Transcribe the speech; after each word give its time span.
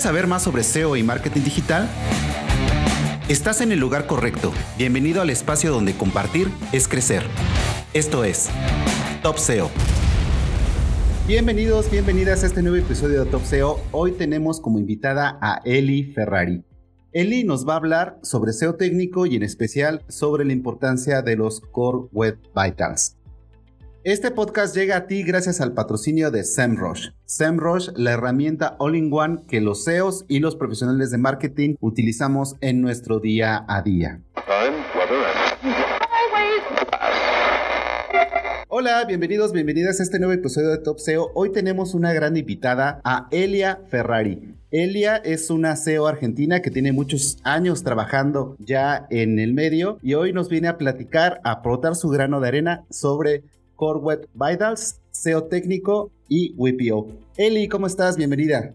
¿Quieres 0.00 0.16
saber 0.16 0.26
más 0.28 0.42
sobre 0.44 0.62
SEO 0.62 0.96
y 0.96 1.02
marketing 1.02 1.42
digital? 1.42 1.86
Estás 3.28 3.60
en 3.60 3.70
el 3.70 3.78
lugar 3.78 4.06
correcto. 4.06 4.50
Bienvenido 4.78 5.20
al 5.20 5.28
espacio 5.28 5.70
donde 5.70 5.92
compartir 5.92 6.48
es 6.72 6.88
crecer. 6.88 7.22
Esto 7.92 8.24
es 8.24 8.48
Top 9.22 9.36
SEO. 9.36 9.68
Bienvenidos, 11.28 11.90
bienvenidas 11.90 12.44
a 12.44 12.46
este 12.46 12.62
nuevo 12.62 12.78
episodio 12.78 13.26
de 13.26 13.30
Top 13.30 13.44
SEO. 13.44 13.78
Hoy 13.92 14.12
tenemos 14.12 14.58
como 14.58 14.78
invitada 14.78 15.38
a 15.42 15.60
Eli 15.66 16.14
Ferrari. 16.14 16.64
Eli 17.12 17.44
nos 17.44 17.68
va 17.68 17.74
a 17.74 17.76
hablar 17.76 18.18
sobre 18.22 18.54
SEO 18.54 18.76
técnico 18.76 19.26
y 19.26 19.36
en 19.36 19.42
especial 19.42 20.02
sobre 20.08 20.46
la 20.46 20.54
importancia 20.54 21.20
de 21.20 21.36
los 21.36 21.60
Core 21.60 22.08
Web 22.10 22.38
Vitals. 22.56 23.19
Este 24.02 24.30
podcast 24.30 24.74
llega 24.74 24.96
a 24.96 25.06
ti 25.06 25.22
gracias 25.24 25.60
al 25.60 25.74
patrocinio 25.74 26.30
de 26.30 26.42
SEMrush. 26.42 27.10
SEMrush, 27.26 27.90
la 27.96 28.12
herramienta 28.12 28.74
all-in-one 28.78 29.42
que 29.46 29.60
los 29.60 29.84
SEOs 29.84 30.24
y 30.26 30.38
los 30.38 30.56
profesionales 30.56 31.10
de 31.10 31.18
marketing 31.18 31.74
utilizamos 31.80 32.56
en 32.62 32.80
nuestro 32.80 33.20
día 33.20 33.62
a 33.68 33.82
día. 33.82 34.22
Hola, 38.68 39.04
bienvenidos, 39.04 39.52
bienvenidas 39.52 40.00
a 40.00 40.02
este 40.02 40.18
nuevo 40.18 40.32
episodio 40.32 40.70
de 40.70 40.78
Top 40.78 40.98
SEO. 40.98 41.30
Hoy 41.34 41.52
tenemos 41.52 41.92
una 41.92 42.14
gran 42.14 42.38
invitada, 42.38 43.02
a 43.04 43.28
Elia 43.30 43.80
Ferrari. 43.90 44.54
Elia 44.70 45.16
es 45.16 45.50
una 45.50 45.76
SEO 45.76 46.06
argentina 46.06 46.62
que 46.62 46.70
tiene 46.70 46.92
muchos 46.92 47.36
años 47.42 47.82
trabajando 47.82 48.56
ya 48.60 49.06
en 49.10 49.38
el 49.38 49.52
medio 49.52 49.98
y 50.00 50.14
hoy 50.14 50.32
nos 50.32 50.48
viene 50.48 50.68
a 50.68 50.78
platicar, 50.78 51.42
a 51.44 51.50
aportar 51.50 51.96
su 51.96 52.08
grano 52.08 52.40
de 52.40 52.48
arena 52.48 52.84
sobre 52.88 53.42
Core 53.80 53.98
Web 53.98 54.28
Vitals, 54.34 55.00
SEO 55.10 55.44
técnico 55.44 56.10
y 56.28 56.52
WPO. 56.58 57.06
Eli, 57.38 57.66
¿cómo 57.66 57.86
estás? 57.86 58.18
Bienvenida. 58.18 58.74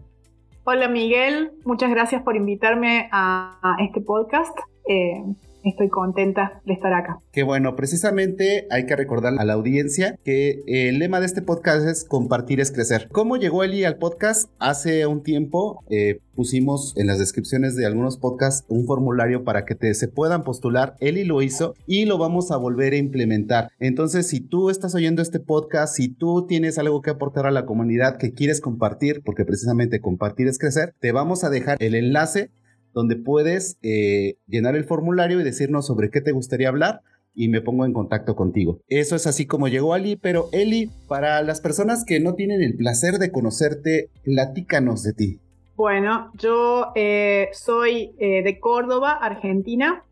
Hola 0.64 0.88
Miguel, 0.88 1.52
muchas 1.64 1.90
gracias 1.90 2.22
por 2.22 2.34
invitarme 2.34 3.08
a, 3.12 3.76
este 3.78 4.00
podcast. 4.00 4.58
Eh, 4.88 5.22
estoy 5.70 5.88
contenta 5.88 6.60
de 6.64 6.72
estar 6.72 6.92
acá. 6.92 7.20
Qué 7.32 7.42
bueno, 7.42 7.76
precisamente 7.76 8.66
hay 8.70 8.86
que 8.86 8.96
recordar 8.96 9.34
a 9.38 9.44
la 9.44 9.52
audiencia 9.52 10.18
que 10.24 10.62
el 10.66 10.98
lema 10.98 11.20
de 11.20 11.26
este 11.26 11.42
podcast 11.42 11.86
es 11.86 12.04
compartir 12.04 12.60
es 12.60 12.70
crecer. 12.70 13.08
¿Cómo 13.12 13.36
llegó 13.36 13.64
Eli 13.64 13.84
al 13.84 13.96
podcast? 13.96 14.50
Hace 14.58 15.06
un 15.06 15.22
tiempo 15.22 15.84
eh, 15.90 16.20
pusimos 16.34 16.94
en 16.96 17.06
las 17.06 17.18
descripciones 17.18 17.74
de 17.76 17.86
algunos 17.86 18.18
podcasts 18.18 18.64
un 18.68 18.86
formulario 18.86 19.44
para 19.44 19.64
que 19.64 19.74
te, 19.74 19.92
se 19.94 20.08
puedan 20.08 20.44
postular. 20.44 20.96
Eli 21.00 21.24
lo 21.24 21.42
hizo 21.42 21.74
y 21.86 22.04
lo 22.04 22.18
vamos 22.18 22.50
a 22.50 22.56
volver 22.56 22.92
a 22.92 22.98
implementar. 22.98 23.70
Entonces, 23.80 24.28
si 24.28 24.40
tú 24.40 24.70
estás 24.70 24.94
oyendo 24.94 25.22
este 25.22 25.40
podcast, 25.40 25.96
si 25.96 26.08
tú 26.08 26.46
tienes 26.46 26.78
algo 26.78 27.02
que 27.02 27.10
aportar 27.10 27.46
a 27.46 27.50
la 27.50 27.66
comunidad 27.66 28.18
que 28.18 28.32
quieres 28.32 28.60
compartir, 28.60 29.22
porque 29.24 29.44
precisamente 29.44 30.00
compartir 30.00 30.46
es 30.46 30.58
crecer, 30.58 30.94
te 31.00 31.12
vamos 31.12 31.44
a 31.44 31.50
dejar 31.50 31.76
el 31.80 31.94
enlace 31.94 32.50
donde 32.96 33.16
puedes 33.16 33.78
eh, 33.82 34.38
llenar 34.46 34.74
el 34.74 34.84
formulario 34.84 35.38
y 35.38 35.44
decirnos 35.44 35.86
sobre 35.86 36.10
qué 36.10 36.22
te 36.22 36.32
gustaría 36.32 36.70
hablar 36.70 37.02
y 37.34 37.48
me 37.48 37.60
pongo 37.60 37.84
en 37.84 37.92
contacto 37.92 38.34
contigo. 38.34 38.80
Eso 38.88 39.14
es 39.16 39.26
así 39.26 39.46
como 39.46 39.68
llegó 39.68 39.92
Ali, 39.92 40.16
pero 40.16 40.48
Eli, 40.50 40.90
para 41.06 41.42
las 41.42 41.60
personas 41.60 42.06
que 42.06 42.20
no 42.20 42.34
tienen 42.34 42.62
el 42.62 42.74
placer 42.74 43.18
de 43.18 43.30
conocerte, 43.30 44.08
platícanos 44.24 45.02
de 45.02 45.12
ti. 45.12 45.40
Bueno, 45.76 46.32
yo 46.38 46.92
eh, 46.94 47.50
soy 47.52 48.14
eh, 48.18 48.42
de 48.42 48.58
Córdoba, 48.58 49.12
Argentina. 49.12 50.02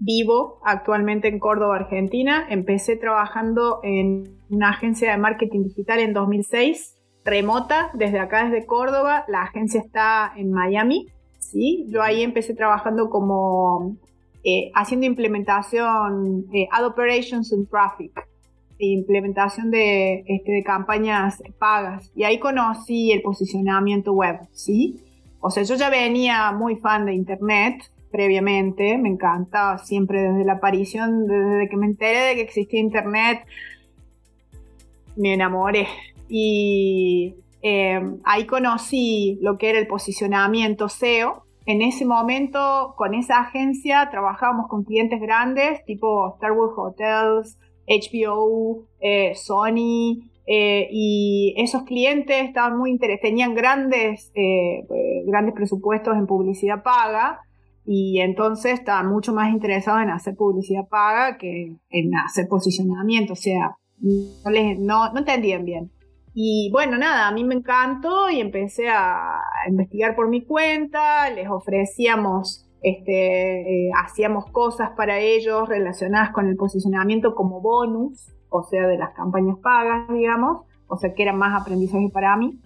Vivo 0.00 0.58
actualmente 0.64 1.28
en 1.28 1.38
Córdoba, 1.38 1.76
Argentina. 1.76 2.44
Empecé 2.50 2.96
trabajando 2.96 3.78
en 3.84 4.24
una 4.50 4.70
agencia 4.70 5.12
de 5.12 5.18
marketing 5.18 5.62
digital 5.62 6.00
en 6.00 6.12
2006, 6.12 6.96
remota, 7.24 7.92
desde 7.94 8.18
acá, 8.18 8.50
desde 8.50 8.66
Córdoba. 8.66 9.24
La 9.28 9.42
agencia 9.42 9.80
está 9.80 10.32
en 10.36 10.50
Miami 10.50 11.06
¿sí? 11.42 11.86
Yo 11.88 12.02
ahí 12.02 12.22
empecé 12.22 12.54
trabajando 12.54 13.10
como 13.10 13.96
eh, 14.44 14.70
haciendo 14.74 15.06
implementación, 15.06 16.46
eh, 16.52 16.68
ad 16.70 16.86
operations 16.86 17.52
and 17.52 17.68
traffic, 17.68 18.12
implementación 18.78 19.70
de, 19.70 20.24
este, 20.26 20.52
de 20.52 20.62
campañas 20.62 21.42
pagas. 21.58 22.10
Y 22.14 22.24
ahí 22.24 22.38
conocí 22.38 23.12
el 23.12 23.22
posicionamiento 23.22 24.12
web, 24.12 24.40
¿sí? 24.52 25.00
O 25.40 25.50
sea, 25.50 25.64
yo 25.64 25.74
ya 25.74 25.90
venía 25.90 26.52
muy 26.52 26.76
fan 26.76 27.06
de 27.06 27.14
Internet 27.14 27.90
previamente, 28.10 28.98
me 28.98 29.08
encanta 29.08 29.78
siempre 29.78 30.22
desde 30.22 30.44
la 30.44 30.54
aparición, 30.54 31.26
desde 31.26 31.68
que 31.68 31.76
me 31.76 31.86
enteré 31.86 32.20
de 32.20 32.34
que 32.34 32.42
existía 32.42 32.78
Internet, 32.80 33.44
me 35.16 35.34
enamoré. 35.34 35.86
Y 36.28 37.34
Em, 37.62 38.20
ahí 38.24 38.44
conocí 38.46 39.38
lo 39.40 39.56
que 39.56 39.70
era 39.70 39.78
el 39.78 39.86
posicionamiento 39.86 40.88
SEO. 40.88 41.44
En 41.64 41.80
ese 41.80 42.04
momento, 42.04 42.94
con 42.96 43.14
esa 43.14 43.38
agencia, 43.38 44.08
trabajábamos 44.10 44.66
con 44.68 44.82
clientes 44.82 45.20
grandes, 45.20 45.84
tipo 45.84 46.34
Star 46.34 46.52
Wars 46.52 46.72
Hotels, 46.76 47.58
HBO, 47.86 48.84
eh, 49.00 49.34
Sony, 49.36 50.28
eh, 50.44 50.88
y 50.90 51.54
esos 51.56 51.84
clientes 51.84 52.42
estaban 52.42 52.76
muy 52.76 52.90
interesados, 52.90 53.22
tenían 53.22 53.54
grandes, 53.54 54.32
eh, 54.34 54.84
grandes 55.24 55.54
presupuestos 55.54 56.16
en 56.16 56.26
publicidad 56.26 56.82
paga, 56.82 57.38
y 57.84 58.20
entonces 58.20 58.74
estaban 58.74 59.08
mucho 59.08 59.32
más 59.32 59.52
interesados 59.52 60.02
en 60.02 60.10
hacer 60.10 60.34
publicidad 60.34 60.88
paga 60.88 61.38
que 61.38 61.76
en 61.90 62.14
hacer 62.16 62.48
posicionamiento, 62.48 63.34
o 63.34 63.36
sea, 63.36 63.76
no, 64.00 64.50
les, 64.50 64.78
no, 64.80 65.12
no 65.12 65.18
entendían 65.20 65.64
bien. 65.64 65.92
Y 66.34 66.70
bueno, 66.72 66.96
nada, 66.96 67.28
a 67.28 67.32
mí 67.32 67.44
me 67.44 67.54
encantó 67.54 68.30
y 68.30 68.40
empecé 68.40 68.88
a 68.88 69.42
investigar 69.68 70.16
por 70.16 70.28
mi 70.28 70.42
cuenta, 70.42 71.28
les 71.30 71.48
ofrecíamos, 71.48 72.66
este, 72.82 73.86
eh, 73.86 73.90
hacíamos 74.02 74.46
cosas 74.50 74.90
para 74.96 75.18
ellos 75.18 75.68
relacionadas 75.68 76.30
con 76.30 76.48
el 76.48 76.56
posicionamiento 76.56 77.34
como 77.34 77.60
bonus, 77.60 78.32
o 78.48 78.62
sea, 78.62 78.86
de 78.86 78.96
las 78.96 79.14
campañas 79.14 79.58
pagas, 79.62 80.08
digamos, 80.08 80.66
o 80.88 80.96
sea, 80.96 81.12
que 81.14 81.22
era 81.22 81.32
más 81.32 81.60
aprendizaje 81.60 82.08
para 82.12 82.36
mí. 82.36 82.58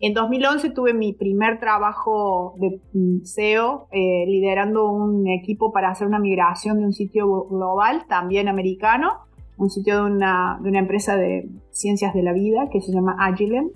En 0.00 0.12
2011 0.12 0.70
tuve 0.70 0.92
mi 0.92 1.14
primer 1.14 1.58
trabajo 1.60 2.54
de 2.58 2.80
mm, 2.92 3.24
SEO, 3.24 3.88
eh, 3.90 4.26
liderando 4.26 4.90
un 4.90 5.26
equipo 5.28 5.72
para 5.72 5.88
hacer 5.88 6.06
una 6.06 6.18
migración 6.18 6.78
de 6.78 6.84
un 6.84 6.92
sitio 6.92 7.44
global, 7.44 8.04
también 8.06 8.48
americano, 8.48 9.20
un 9.56 9.70
sitio 9.70 10.04
de 10.04 10.10
una, 10.12 10.58
de 10.60 10.68
una 10.68 10.78
empresa 10.80 11.16
de 11.16 11.48
ciencias 11.70 12.14
de 12.14 12.22
la 12.22 12.32
vida 12.32 12.68
que 12.70 12.80
se 12.80 12.92
llama 12.92 13.16
Agilent, 13.18 13.74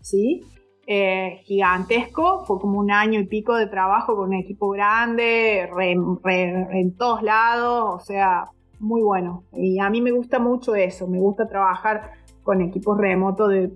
¿sí? 0.00 0.42
Eh, 0.88 1.40
gigantesco, 1.42 2.44
fue 2.46 2.60
como 2.60 2.78
un 2.78 2.92
año 2.92 3.18
y 3.18 3.26
pico 3.26 3.56
de 3.56 3.66
trabajo 3.66 4.14
con 4.14 4.28
un 4.28 4.34
equipo 4.34 4.68
grande, 4.68 5.68
en 5.80 6.96
todos 6.96 7.22
lados, 7.22 8.02
o 8.02 8.04
sea, 8.04 8.50
muy 8.78 9.02
bueno. 9.02 9.42
Y 9.52 9.80
a 9.80 9.90
mí 9.90 10.00
me 10.00 10.12
gusta 10.12 10.38
mucho 10.38 10.76
eso, 10.76 11.08
me 11.08 11.18
gusta 11.18 11.48
trabajar 11.48 12.12
con 12.44 12.60
equipos 12.60 12.96
remotos 12.98 13.50
de, 13.50 13.72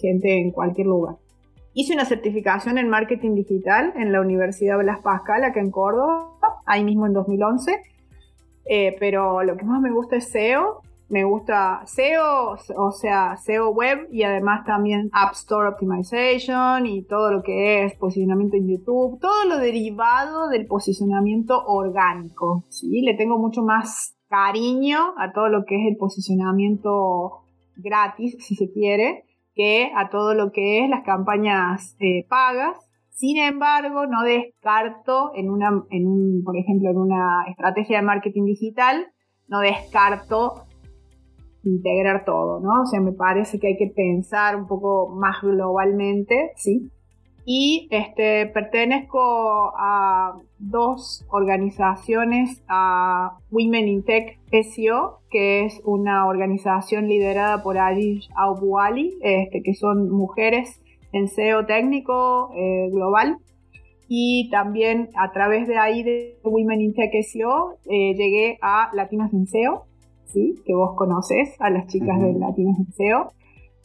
gente 0.00 0.38
en 0.38 0.50
cualquier 0.50 0.86
lugar. 0.86 1.16
Hice 1.72 1.94
una 1.94 2.04
certificación 2.04 2.76
en 2.76 2.90
marketing 2.90 3.36
digital 3.36 3.94
en 3.96 4.12
la 4.12 4.20
Universidad 4.20 4.78
Blas 4.78 4.98
Pascal, 5.00 5.44
acá 5.44 5.60
en 5.60 5.70
Córdoba, 5.70 6.32
ahí 6.66 6.84
mismo 6.84 7.06
en 7.06 7.14
2011. 7.14 7.80
Eh, 8.66 8.96
pero 9.00 9.42
lo 9.42 9.56
que 9.56 9.64
más 9.64 9.80
me 9.80 9.90
gusta 9.90 10.16
es 10.16 10.28
SEO 10.28 10.82
me 11.10 11.24
gusta 11.24 11.82
SEO, 11.86 12.56
o 12.76 12.92
sea, 12.92 13.36
SEO 13.36 13.70
web 13.70 14.08
y 14.12 14.22
además 14.22 14.64
también 14.64 15.10
App 15.12 15.32
Store 15.32 15.68
Optimization 15.68 16.86
y 16.86 17.02
todo 17.02 17.32
lo 17.32 17.42
que 17.42 17.84
es 17.84 17.94
posicionamiento 17.96 18.56
en 18.56 18.68
YouTube, 18.68 19.18
todo 19.20 19.44
lo 19.46 19.58
derivado 19.58 20.48
del 20.48 20.66
posicionamiento 20.66 21.64
orgánico, 21.66 22.64
¿sí? 22.68 23.02
Le 23.02 23.14
tengo 23.14 23.38
mucho 23.38 23.62
más 23.62 24.16
cariño 24.28 25.14
a 25.18 25.32
todo 25.32 25.48
lo 25.48 25.64
que 25.64 25.74
es 25.74 25.90
el 25.90 25.96
posicionamiento 25.96 27.42
gratis, 27.76 28.36
si 28.38 28.54
se 28.54 28.70
quiere, 28.70 29.24
que 29.56 29.90
a 29.96 30.10
todo 30.10 30.34
lo 30.34 30.52
que 30.52 30.84
es 30.84 30.88
las 30.88 31.02
campañas 31.02 31.96
eh, 31.98 32.24
pagas. 32.28 32.76
Sin 33.10 33.36
embargo, 33.36 34.06
no 34.06 34.22
descarto 34.22 35.32
en 35.34 35.50
una, 35.50 35.82
en 35.90 36.06
un, 36.06 36.44
por 36.44 36.56
ejemplo, 36.56 36.88
en 36.88 36.98
una 36.98 37.44
estrategia 37.48 37.98
de 37.98 38.06
marketing 38.06 38.44
digital, 38.44 39.08
no 39.48 39.58
descarto 39.58 40.66
integrar 41.64 42.24
todo, 42.24 42.60
¿no? 42.60 42.82
O 42.82 42.86
sea, 42.86 43.00
me 43.00 43.12
parece 43.12 43.58
que 43.58 43.68
hay 43.68 43.76
que 43.76 43.92
pensar 43.94 44.56
un 44.56 44.66
poco 44.66 45.08
más 45.08 45.42
globalmente, 45.42 46.52
¿sí? 46.56 46.90
Y 47.44 47.88
este, 47.90 48.46
pertenezco 48.46 49.72
a 49.76 50.36
dos 50.58 51.24
organizaciones, 51.30 52.62
a 52.68 53.38
Women 53.50 53.88
in 53.88 54.04
Tech 54.04 54.38
SEO, 54.52 55.18
que 55.30 55.64
es 55.64 55.80
una 55.84 56.26
organización 56.26 57.08
liderada 57.08 57.62
por 57.62 57.78
Arish 57.78 58.28
Abuali, 58.36 59.18
este, 59.22 59.62
que 59.62 59.74
son 59.74 60.10
mujeres 60.10 60.80
en 61.12 61.28
SEO 61.28 61.66
técnico 61.66 62.52
eh, 62.54 62.88
global. 62.90 63.38
Y 64.06 64.50
también 64.50 65.08
a 65.16 65.32
través 65.32 65.66
de 65.68 65.78
ahí 65.78 66.02
de 66.02 66.38
Women 66.44 66.80
in 66.80 66.94
Tech 66.94 67.10
SEO 67.22 67.78
eh, 67.86 68.14
llegué 68.14 68.58
a 68.60 68.90
Latinos 68.92 69.32
en 69.32 69.46
SEO, 69.46 69.86
que 70.32 70.74
vos 70.74 70.94
conoces, 70.96 71.56
a 71.60 71.70
las 71.70 71.86
chicas 71.86 72.20
de 72.20 72.32
Latinos 72.34 72.76
SEO. 72.96 73.32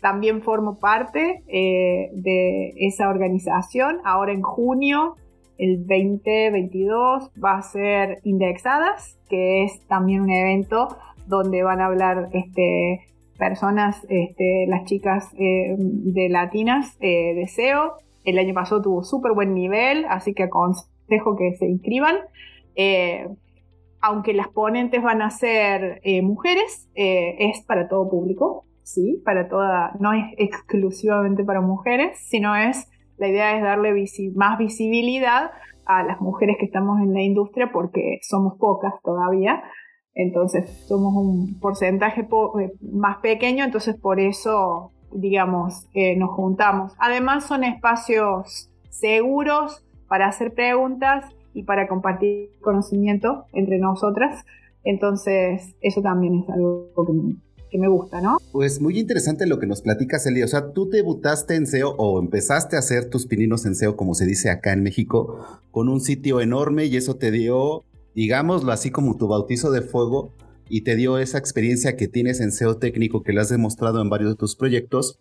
también 0.02 0.42
formo 0.42 0.78
parte 0.80 1.42
eh, 1.48 2.12
de 2.14 2.74
esa 2.78 3.10
organización. 3.10 3.98
Ahora 4.04 4.34
en 4.34 4.42
junio, 4.42 5.16
el 5.58 5.80
2022, 5.88 7.32
va 7.44 7.58
a 7.58 7.62
ser 7.62 8.20
Indexadas, 8.24 9.18
que 9.30 9.64
es 9.64 9.82
también 9.88 10.22
un 10.22 10.30
evento 10.30 10.96
donde 11.28 11.64
van 11.64 11.82
a 11.82 11.88
hablar 11.88 12.30
este, 12.34 13.02
personas, 13.38 14.06
este, 14.10 14.66
las 14.68 14.86
chicas 14.86 15.34
eh, 15.40 15.76
de 15.78 16.30
latinas 16.30 16.96
eh, 17.00 17.34
de 17.34 17.48
SEO. 17.48 17.94
El 18.24 18.38
año 18.38 18.54
pasado 18.54 18.82
tuvo 18.82 19.04
súper 19.04 19.34
buen 19.34 19.54
nivel, 19.54 20.06
así 20.10 20.34
que 20.34 20.44
aconsejo 20.44 21.36
que 21.38 21.54
se 21.58 21.66
inscriban. 21.68 22.18
Aunque 24.06 24.34
las 24.34 24.48
ponentes 24.50 25.02
van 25.02 25.22
a 25.22 25.30
ser 25.30 26.02
mujeres, 26.24 26.90
es 26.96 27.62
para 27.66 27.88
todo 27.88 28.10
público 28.10 28.66
sí, 28.86 29.22
para 29.26 29.50
toda, 29.50 29.94
no 30.00 30.14
es 30.14 30.24
exclusivamente 30.38 31.44
para 31.44 31.60
mujeres, 31.60 32.18
sino 32.30 32.56
es, 32.56 32.88
la 33.18 33.28
idea 33.28 33.58
es 33.58 33.64
darle 33.64 33.94
más 34.36 34.58
visibilidad 34.58 35.52
a 35.86 36.04
las 36.04 36.22
mujeres 36.22 36.58
que 36.60 36.66
estamos 36.66 37.00
en 37.02 37.14
la 37.14 37.22
industria 37.22 37.72
porque 37.74 38.20
somos 38.22 38.58
pocas 38.58 38.94
todavía, 39.04 39.64
entonces 40.14 40.70
somos 40.88 41.14
un 41.16 41.60
porcentaje 41.60 42.22
eh, 42.22 42.72
más 42.82 43.18
pequeño, 43.18 43.66
entonces 43.66 44.00
por 44.00 44.20
eso, 44.20 44.92
digamos, 45.12 45.88
eh, 45.94 46.16
nos 46.16 46.30
juntamos. 46.32 46.94
Además 47.00 47.46
son 47.46 47.64
espacios 47.64 48.70
seguros 48.90 49.84
para 50.08 50.28
hacer 50.28 50.54
preguntas 50.54 51.26
y 51.56 51.64
para 51.64 51.88
compartir 51.88 52.52
conocimiento 52.62 53.46
entre 53.54 53.80
nosotras, 53.80 54.46
entonces 54.84 55.76
eso 55.82 56.02
también 56.02 56.44
es 56.44 56.50
algo 56.50 56.92
que 57.08 57.14
me, 57.14 57.36
me 57.78 57.88
gusta, 57.88 58.22
¿no? 58.22 58.38
Pues 58.52 58.82
muy 58.82 59.00
interesante 59.00 59.48
lo 59.48 59.60
que 59.60 59.68
nos 59.68 59.82
platicas, 59.82 60.26
Eli. 60.26 60.44
O 60.44 60.48
sea, 60.48 60.72
tú 60.72 60.90
debutaste 60.90 61.56
en 61.56 61.66
SEO 61.66 61.96
o 61.98 62.20
empezaste 62.20 62.76
a 62.76 62.80
hacer 62.80 63.10
tus 63.10 63.26
pininos 63.26 63.66
en 63.66 63.76
SEO, 63.76 63.96
como 63.96 64.14
se 64.14 64.26
dice 64.26 64.50
acá 64.50 64.74
en 64.74 64.84
México, 64.84 65.60
con 65.72 65.90
un 65.90 66.02
sitio 66.02 66.42
enorme 66.42 66.86
y 66.86 66.98
eso 66.98 67.16
te 67.16 67.32
dio, 67.32 67.84
digámoslo 68.14 68.72
así 68.72 68.92
como 68.92 69.18
tu 69.18 69.28
bautizo 69.28 69.72
de 69.72 69.82
fuego 69.82 70.34
y 70.70 70.82
te 70.82 70.96
dio 70.96 71.18
esa 71.18 71.38
experiencia 71.38 71.96
que 71.96 72.08
tienes 72.08 72.42
en 72.42 72.52
SEO 72.52 72.78
técnico 72.78 73.24
que 73.24 73.34
le 73.34 73.42
has 73.42 73.50
demostrado 73.50 74.02
en 74.02 74.10
varios 74.10 74.32
de 74.32 74.36
tus 74.36 74.56
proyectos. 74.56 75.20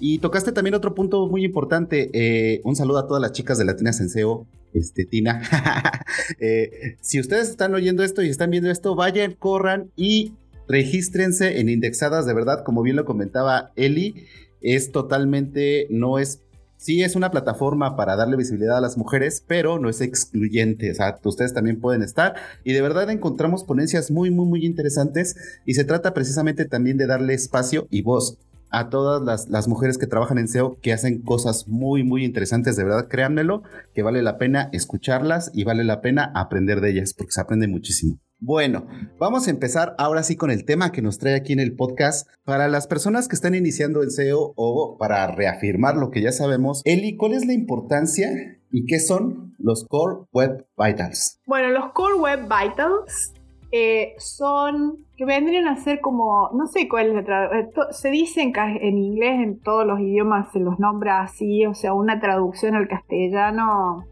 Y 0.00 0.18
tocaste 0.18 0.50
también 0.50 0.74
otro 0.74 0.94
punto 0.94 1.28
muy 1.28 1.44
importante. 1.44 2.10
Eh, 2.14 2.62
un 2.64 2.74
saludo 2.74 2.98
a 2.98 3.06
todas 3.06 3.20
las 3.20 3.32
chicas 3.32 3.58
de 3.58 3.66
Latinas 3.66 4.00
en 4.00 4.08
SEO. 4.08 4.46
Este, 4.72 5.04
Tina. 5.04 5.42
Eh, 6.38 6.96
si 7.00 7.20
ustedes 7.20 7.48
están 7.48 7.74
oyendo 7.74 8.02
esto 8.02 8.22
y 8.22 8.28
están 8.28 8.50
viendo 8.50 8.70
esto, 8.70 8.94
vayan, 8.94 9.32
corran 9.32 9.90
y 9.96 10.32
regístrense 10.68 11.60
en 11.60 11.68
indexadas, 11.68 12.26
de 12.26 12.34
verdad, 12.34 12.64
como 12.64 12.82
bien 12.82 12.96
lo 12.96 13.04
comentaba 13.04 13.72
Eli, 13.76 14.26
es 14.60 14.92
totalmente, 14.92 15.86
no 15.90 16.18
es, 16.18 16.40
sí 16.76 17.02
es 17.02 17.16
una 17.16 17.30
plataforma 17.30 17.96
para 17.96 18.16
darle 18.16 18.36
visibilidad 18.36 18.78
a 18.78 18.80
las 18.80 18.96
mujeres, 18.96 19.44
pero 19.46 19.78
no 19.78 19.88
es 19.88 20.00
excluyente, 20.00 20.90
o 20.90 20.94
sea, 20.94 21.18
ustedes 21.24 21.54
también 21.54 21.80
pueden 21.80 22.02
estar 22.02 22.34
y 22.64 22.72
de 22.72 22.82
verdad 22.82 23.10
encontramos 23.10 23.64
ponencias 23.64 24.10
muy, 24.10 24.30
muy, 24.30 24.46
muy 24.46 24.66
interesantes 24.66 25.36
y 25.64 25.74
se 25.74 25.84
trata 25.84 26.14
precisamente 26.14 26.64
también 26.64 26.96
de 26.96 27.06
darle 27.06 27.34
espacio 27.34 27.86
y 27.90 28.02
voz 28.02 28.38
a 28.70 28.88
todas 28.88 29.22
las, 29.22 29.48
las, 29.48 29.68
mujeres 29.68 29.98
que 29.98 30.06
trabajan 30.06 30.38
en 30.38 30.48
SEO 30.48 30.78
que 30.80 30.92
hacen 30.92 31.22
cosas 31.22 31.68
muy, 31.68 32.04
muy 32.04 32.24
interesantes. 32.24 32.76
De 32.76 32.84
verdad, 32.84 33.08
créanmelo, 33.08 33.62
que 33.94 34.02
vale 34.02 34.22
la 34.22 34.38
pena 34.38 34.68
escucharlas 34.72 35.50
y 35.54 35.64
vale 35.64 35.84
la 35.84 36.00
pena 36.00 36.32
aprender 36.34 36.80
de 36.80 36.90
ellas, 36.90 37.14
porque 37.14 37.32
se 37.32 37.40
aprende 37.40 37.68
muchísimo. 37.68 38.18
Bueno, 38.42 38.86
vamos 39.18 39.46
a 39.46 39.50
empezar 39.50 39.94
ahora 39.98 40.22
sí 40.22 40.34
con 40.34 40.50
el 40.50 40.64
tema 40.64 40.92
que 40.92 41.02
nos 41.02 41.18
trae 41.18 41.34
aquí 41.34 41.52
en 41.52 41.60
el 41.60 41.76
podcast. 41.76 42.26
Para 42.42 42.68
las 42.68 42.86
personas 42.86 43.28
que 43.28 43.36
están 43.36 43.54
iniciando 43.54 44.02
el 44.02 44.10
SEO 44.10 44.54
o 44.56 44.96
para 44.98 45.26
reafirmar 45.26 45.96
lo 45.96 46.10
que 46.10 46.22
ya 46.22 46.32
sabemos, 46.32 46.80
Eli, 46.86 47.18
¿cuál 47.18 47.34
es 47.34 47.44
la 47.44 47.52
importancia 47.52 48.30
y 48.70 48.86
qué 48.86 48.98
son 48.98 49.54
los 49.58 49.84
Core 49.86 50.24
Web 50.32 50.66
Vitals? 50.78 51.38
Bueno, 51.46 51.68
los 51.68 51.92
Core 51.92 52.14
Web 52.14 52.40
Vitals 52.44 53.34
eh, 53.72 54.14
son 54.18 55.06
que 55.16 55.24
vendrían 55.24 55.68
a 55.68 55.76
ser 55.76 56.00
como, 56.00 56.50
no 56.54 56.66
sé 56.66 56.88
cuál 56.88 57.08
es 57.08 57.14
la 57.14 57.24
traducción, 57.24 57.86
eh, 57.88 57.92
se 57.92 58.10
dice 58.10 58.42
en, 58.42 58.98
inglés, 58.98 59.40
en 59.40 59.60
todos 59.60 59.86
los 59.86 60.00
idiomas 60.00 60.50
se 60.52 60.58
los 60.58 60.80
nombra 60.80 61.20
así, 61.20 61.64
o 61.66 61.74
sea, 61.74 61.94
una 61.94 62.18
traducción 62.20 62.74
al 62.74 62.88
castellano 62.88 64.04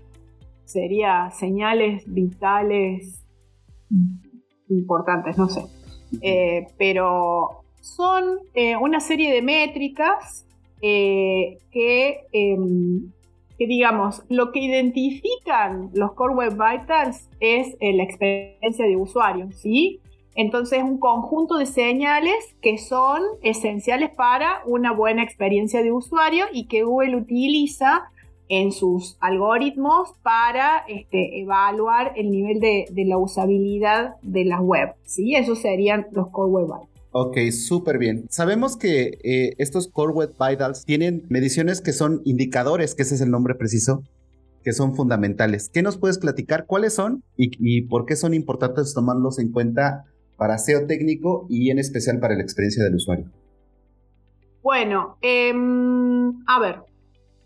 sería 0.65 1.31
señales 1.31 2.05
vitales 2.07 3.25
importantes, 4.69 5.39
no 5.39 5.49
sé. 5.49 5.63
Eh, 6.21 6.67
pero 6.79 7.63
son 7.81 8.39
una 8.81 9.01
serie 9.01 9.33
de 9.33 9.43
métricas 9.43 10.47
que, 10.81 12.21
em, 12.33 13.11
que, 13.59 13.67
digamos, 13.67 14.23
lo 14.29 14.53
que 14.53 14.61
identifican 14.61 15.91
los 15.93 16.13
Core 16.13 16.35
Web 16.35 16.53
Vitals 16.53 17.29
es 17.41 17.77
la 17.81 18.05
experiencia 18.05 18.87
de 18.87 18.97
usuario, 18.97 19.51
¿sí? 19.53 20.01
Entonces, 20.35 20.85
un 20.85 20.99
conjunto 20.99 21.57
de 21.57 21.67
señales 21.67 22.55
que 22.63 22.79
son 22.79 23.21
esenciales 23.43 24.11
para 24.11 24.63
una 24.67 24.93
buena 24.93 25.25
experiencia 25.25 25.83
de 25.83 25.91
usuario 25.91 26.45
y 26.53 26.69
que 26.69 26.85
Google 26.85 27.17
utiliza 27.17 28.05
en 28.49 28.71
sus 28.71 29.17
algoritmos 29.21 30.13
para 30.23 30.85
este, 30.89 31.41
evaluar 31.41 32.13
el 32.15 32.31
nivel 32.31 32.61
de, 32.61 32.87
la 33.05 33.19
usabilidad 33.19 34.15
de 34.23 34.45
la 34.45 34.61
web. 34.61 34.95
¿sí? 35.03 35.35
Esos 35.35 35.59
serían 35.59 36.07
los 36.13 36.29
Core 36.29 36.51
Web 36.51 36.67
Vitals. 36.67 36.88
Ok, 37.11 37.39
súper 37.51 37.99
bien. 37.99 38.27
Sabemos 38.29 38.77
que 38.77 39.19
eh, 39.25 39.55
estos 39.59 39.89
Core 39.89 40.13
Web 40.13 40.35
Vitals 40.39 40.85
tienen 40.85 41.25
mediciones 41.31 41.81
que 41.81 41.93
son 41.93 42.21
indicadores, 42.25 42.95
que 42.95 43.03
ese 43.03 43.15
es 43.15 43.21
el 43.23 43.31
nombre 43.31 43.55
preciso, 43.55 44.03
que 44.63 44.73
son 44.73 44.95
fundamentales. 44.95 45.71
¿Qué 45.73 45.83
nos 45.83 45.97
puedes 45.97 46.19
platicar? 46.19 46.67
¿Cuáles 46.67 46.95
son 46.95 47.23
y, 47.37 47.83
por 47.83 48.05
qué 48.05 48.15
son 48.15 48.35
importantes 48.35 48.93
tomarlos 48.93 49.39
en 49.39 49.53
cuenta 49.53 50.05
para 50.37 50.59
SEO 50.59 50.87
técnico 50.87 51.47
y 51.49 51.71
en 51.71 51.79
especial 51.79 52.21
para 52.21 52.35
la 52.35 52.43
experiencia 52.43 52.85
del 52.85 52.97
usuario? 52.97 53.27
Bueno, 54.63 55.17
em, 55.23 56.45
a 56.47 56.61
ver, 56.61 56.83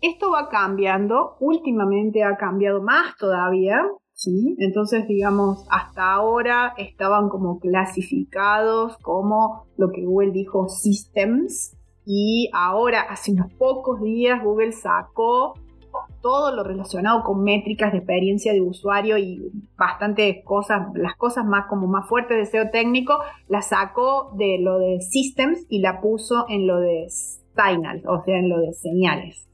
esto 0.01 0.31
va 0.31 0.49
cambiando, 0.49 1.37
últimamente 1.39 2.23
ha 2.23 2.35
cambiado 2.35 2.81
más 2.81 3.15
todavía, 3.17 3.81
¿sí? 4.23 4.55
Entonces, 4.59 5.07
digamos, 5.07 5.65
hasta 5.69 6.13
ahora 6.13 6.73
estaban 6.77 7.29
como 7.29 7.59
clasificados 7.59 8.97
como 8.97 9.65
lo 9.77 9.91
que 9.91 10.05
Google 10.05 10.31
dijo 10.31 10.69
systems 10.69 11.77
y 12.05 12.49
ahora, 12.53 13.01
hace 13.01 13.31
unos 13.31 13.51
pocos 13.53 14.01
días, 14.01 14.43
Google 14.43 14.73
sacó 14.73 15.53
todo 16.21 16.55
lo 16.55 16.63
relacionado 16.63 17.23
con 17.23 17.43
métricas 17.43 17.91
de 17.91 17.99
experiencia 17.99 18.53
de 18.53 18.61
usuario 18.61 19.17
y 19.17 19.51
bastantes 19.77 20.43
cosas, 20.43 20.87
las 20.95 21.15
cosas 21.15 21.45
más 21.45 21.67
como 21.67 21.87
más 21.87 22.07
fuertes 22.07 22.37
de 22.37 22.45
SEO 22.45 22.69
técnico, 22.71 23.19
la 23.47 23.61
sacó 23.61 24.31
de 24.37 24.57
lo 24.59 24.79
de 24.79 25.01
systems 25.01 25.65
y 25.69 25.79
la 25.79 26.01
puso 26.01 26.45
en 26.49 26.65
lo 26.67 26.79
de 26.79 27.07
signals, 27.09 28.03
o 28.07 28.23
sea, 28.23 28.37
en 28.37 28.49
lo 28.49 28.59
de 28.59 28.73
señales. 28.73 29.47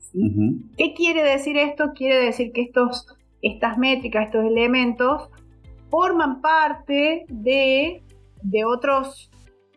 ¿Qué 0.77 0.93
quiere 0.95 1.23
decir 1.23 1.57
esto? 1.57 1.91
Quiere 1.93 2.17
decir 2.17 2.51
que 2.51 2.61
estos, 2.61 3.05
estas 3.41 3.77
métricas, 3.77 4.27
estos 4.27 4.45
elementos, 4.45 5.29
forman 5.89 6.41
parte 6.41 7.25
de, 7.29 8.03
otros 8.65 9.29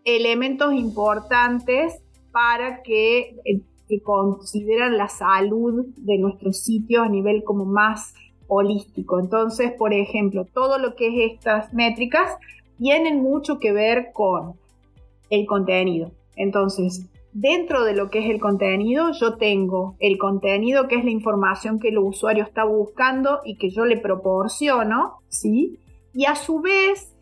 elementos 0.04 0.74
importantes 0.74 2.02
para 2.30 2.82
que, 2.82 3.36
eh, 3.44 3.60
que, 3.88 4.00
consideran 4.02 4.96
la 4.96 5.08
salud 5.08 5.86
de 5.96 6.18
nuestro 6.18 6.52
sitio 6.52 7.02
a 7.02 7.08
nivel 7.08 7.44
como 7.44 7.64
más 7.64 8.14
holístico. 8.48 9.18
Entonces, 9.18 9.72
por 9.72 9.92
ejemplo, 9.92 10.46
todo 10.46 10.78
lo 10.78 10.94
que 10.94 11.08
es 11.08 11.32
estas 11.32 11.72
métricas 11.72 12.36
tienen 12.78 13.22
mucho 13.22 13.58
que 13.58 13.72
ver 13.72 14.12
con 14.12 14.54
el 15.30 15.46
contenido. 15.46 16.10
Entonces, 16.36 17.06
Dentro 17.32 17.84
de 17.84 17.94
lo 17.94 18.10
que 18.10 18.18
es 18.18 18.30
el 18.30 18.40
contenido, 18.40 19.10
yo 19.12 19.36
tengo 19.38 19.96
el 20.00 20.18
contenido 20.18 20.86
que 20.86 20.96
es 20.96 21.04
la 21.04 21.10
información 21.10 21.78
que 21.80 21.88
el 21.88 21.98
usuario 21.98 22.44
está 22.44 22.64
buscando 22.64 23.40
y 23.44 23.56
que 23.56 23.70
yo 23.70 23.86
le 23.86 23.96
proporciono, 23.96 25.14
¿sí? 25.28 25.78
Y 26.12 26.26
a 26.26 26.34
su 26.34 26.60
vez, 26.60 27.16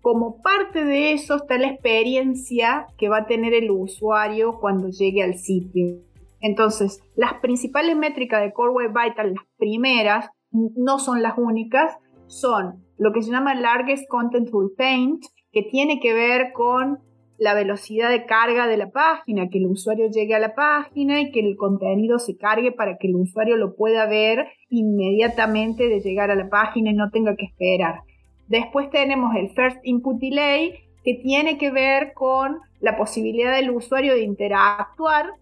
como 0.00 0.40
parte 0.42 0.84
de 0.84 1.12
eso 1.12 1.36
está 1.36 1.58
la 1.58 1.68
experiencia 1.68 2.86
que 2.96 3.08
va 3.08 3.18
a 3.18 3.26
tener 3.26 3.52
el 3.52 3.72
usuario 3.72 4.60
cuando 4.60 4.90
llegue 4.90 5.24
al 5.24 5.34
sitio. 5.34 5.98
Entonces, 6.40 7.02
las 7.16 7.34
principales 7.34 7.96
métricas 7.96 8.42
de 8.42 8.52
Core 8.52 8.72
Web 8.72 8.90
Vital, 8.90 9.34
las 9.34 9.44
primeras, 9.58 10.28
no 10.50 11.00
son 11.00 11.20
las 11.20 11.36
únicas, 11.36 11.96
son 12.28 12.84
lo 12.96 13.12
que 13.12 13.22
se 13.22 13.32
llama 13.32 13.56
Largest 13.56 14.08
Contentful 14.08 14.72
Paint, 14.76 15.24
que 15.50 15.62
tiene 15.62 15.98
que 16.00 16.14
ver 16.14 16.52
con 16.52 17.00
la 17.42 17.54
velocidad 17.54 18.08
de 18.08 18.24
carga 18.24 18.68
de 18.68 18.76
la 18.76 18.90
página, 18.90 19.48
que 19.48 19.58
el 19.58 19.66
usuario 19.66 20.08
llegue 20.08 20.36
a 20.36 20.38
la 20.38 20.54
página 20.54 21.20
y 21.20 21.32
que 21.32 21.40
el 21.40 21.56
contenido 21.56 22.20
se 22.20 22.36
cargue 22.36 22.70
para 22.70 22.98
que 22.98 23.08
el 23.08 23.16
usuario 23.16 23.56
lo 23.56 23.74
pueda 23.74 24.06
ver 24.06 24.46
inmediatamente 24.68 25.88
de 25.88 25.98
llegar 25.98 26.30
a 26.30 26.36
la 26.36 26.48
página 26.48 26.92
y 26.92 26.94
no 26.94 27.10
tenga 27.10 27.34
que 27.34 27.46
esperar. 27.46 28.02
Después 28.46 28.90
tenemos 28.90 29.34
el 29.34 29.50
First 29.50 29.80
Input 29.82 30.20
Delay, 30.20 30.74
que 31.02 31.14
tiene 31.14 31.58
que 31.58 31.72
ver 31.72 32.12
con 32.14 32.58
la 32.78 32.96
posibilidad 32.96 33.56
del 33.56 33.70
usuario 33.70 34.14
de 34.14 34.22
interactuar 34.22 35.32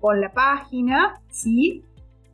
con 0.00 0.18
la 0.22 0.32
página, 0.32 1.20
¿sí? 1.28 1.82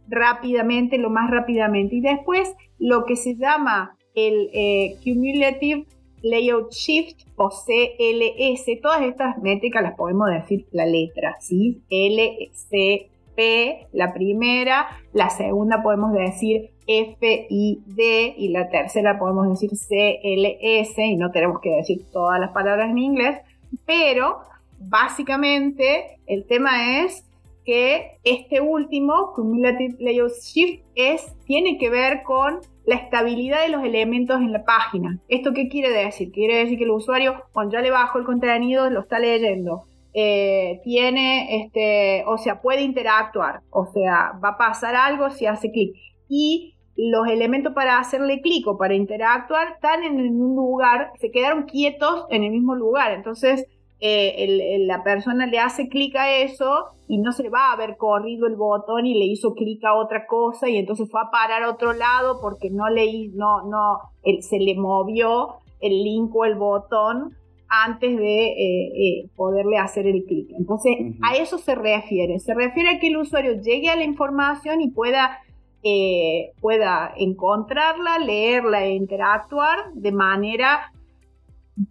Rápidamente, 0.06 0.98
lo 0.98 1.10
más 1.10 1.28
rápidamente. 1.32 1.96
Y 1.96 2.00
después 2.00 2.54
lo 2.78 3.04
que 3.04 3.16
se 3.16 3.34
llama 3.34 3.96
el 4.14 4.50
eh, 4.52 4.94
Cumulative 5.02 5.84
Layout 6.22 6.72
Shift 6.72 7.22
o 7.36 7.50
CLS. 7.50 8.80
Todas 8.80 9.02
estas 9.02 9.38
métricas 9.38 9.82
las 9.82 9.96
podemos 9.96 10.28
decir 10.30 10.66
la 10.72 10.86
letra, 10.86 11.36
¿sí? 11.40 11.82
L, 11.88 12.50
C, 12.52 13.10
P, 13.34 13.86
la 13.92 14.12
primera, 14.12 14.86
la 15.12 15.30
segunda 15.30 15.82
podemos 15.82 16.12
decir 16.12 16.70
F, 16.86 17.46
I, 17.50 17.82
D 17.86 18.34
y 18.36 18.48
la 18.48 18.68
tercera 18.68 19.18
podemos 19.18 19.48
decir 19.48 19.76
C, 19.76 20.20
L, 20.22 20.58
S 20.60 21.04
y 21.04 21.16
no 21.16 21.30
tenemos 21.30 21.60
que 21.60 21.70
decir 21.70 22.04
todas 22.12 22.40
las 22.40 22.50
palabras 22.52 22.90
en 22.90 22.98
inglés, 22.98 23.38
pero 23.84 24.38
básicamente 24.78 26.18
el 26.26 26.46
tema 26.46 27.02
es 27.04 27.24
que 27.64 28.18
este 28.22 28.60
último, 28.60 29.32
Cumulative 29.34 29.96
Layout 29.98 30.32
Shift, 30.40 30.84
es, 30.94 31.26
tiene 31.44 31.78
que 31.78 31.90
ver 31.90 32.22
con 32.22 32.60
la 32.86 32.94
estabilidad 32.94 33.62
de 33.62 33.68
los 33.68 33.84
elementos 33.84 34.40
en 34.40 34.52
la 34.52 34.64
página. 34.64 35.18
¿Esto 35.28 35.52
qué 35.52 35.68
quiere 35.68 35.90
decir? 35.90 36.30
Quiere 36.30 36.58
decir 36.58 36.78
que 36.78 36.84
el 36.84 36.90
usuario, 36.90 37.42
cuando 37.52 37.74
ya 37.74 37.82
le 37.82 37.90
bajo 37.90 38.18
el 38.18 38.24
contenido, 38.24 38.88
lo 38.90 39.00
está 39.00 39.18
leyendo. 39.18 39.84
Eh, 40.14 40.80
tiene, 40.84 41.62
este, 41.62 42.24
o 42.26 42.38
sea, 42.38 42.62
puede 42.62 42.82
interactuar, 42.82 43.60
o 43.70 43.86
sea, 43.92 44.32
va 44.42 44.50
a 44.50 44.56
pasar 44.56 44.94
algo 44.94 45.28
si 45.30 45.46
hace 45.46 45.70
clic. 45.70 45.94
Y 46.28 46.76
los 46.96 47.28
elementos 47.28 47.74
para 47.74 47.98
hacerle 47.98 48.40
clic 48.40 48.66
o 48.66 48.78
para 48.78 48.94
interactuar 48.94 49.72
están 49.72 50.04
en 50.04 50.18
un 50.40 50.56
lugar, 50.56 51.10
se 51.20 51.30
quedaron 51.30 51.64
quietos 51.64 52.24
en 52.30 52.44
el 52.44 52.52
mismo 52.52 52.74
lugar. 52.74 53.12
Entonces, 53.12 53.66
eh, 53.98 54.76
la 54.80 55.02
persona 55.02 55.46
le 55.46 55.58
hace 55.58 55.88
clic 55.88 56.16
a 56.16 56.30
eso 56.36 56.90
y 57.08 57.16
no 57.16 57.32
se 57.32 57.44
le 57.44 57.48
va 57.48 57.70
a 57.70 57.72
haber 57.72 57.96
corrido 57.96 58.46
el 58.46 58.56
botón 58.56 59.06
y 59.06 59.14
le 59.14 59.24
hizo 59.24 59.54
clic 59.54 59.82
a 59.84 59.94
otra 59.94 60.26
cosa 60.26 60.68
y 60.68 60.76
entonces 60.76 61.08
fue 61.10 61.22
a 61.22 61.30
parar 61.30 61.62
a 61.62 61.70
otro 61.70 61.94
lado 61.94 62.38
porque 62.42 62.68
no 62.68 62.90
le 62.90 63.28
no 63.32 63.62
no 63.62 64.00
se 64.40 64.58
le 64.58 64.74
movió 64.76 65.56
el 65.80 66.04
link 66.04 66.34
o 66.34 66.44
el 66.44 66.56
botón 66.56 67.34
antes 67.68 68.16
de 68.18 68.46
eh, 68.48 68.92
eh, 68.94 69.30
poderle 69.34 69.78
hacer 69.78 70.06
el 70.06 70.24
clic. 70.24 70.50
Entonces, 70.56 70.94
a 71.22 71.34
eso 71.34 71.58
se 71.58 71.74
refiere. 71.74 72.38
Se 72.38 72.54
refiere 72.54 72.90
a 72.90 73.00
que 73.00 73.08
el 73.08 73.16
usuario 73.16 73.60
llegue 73.60 73.90
a 73.90 73.96
la 73.96 74.04
información 74.04 74.80
y 74.80 74.90
pueda, 74.90 75.40
pueda 76.60 77.12
encontrarla, 77.16 78.18
leerla 78.18 78.84
e 78.84 78.94
interactuar 78.94 79.92
de 79.94 80.12
manera 80.12 80.92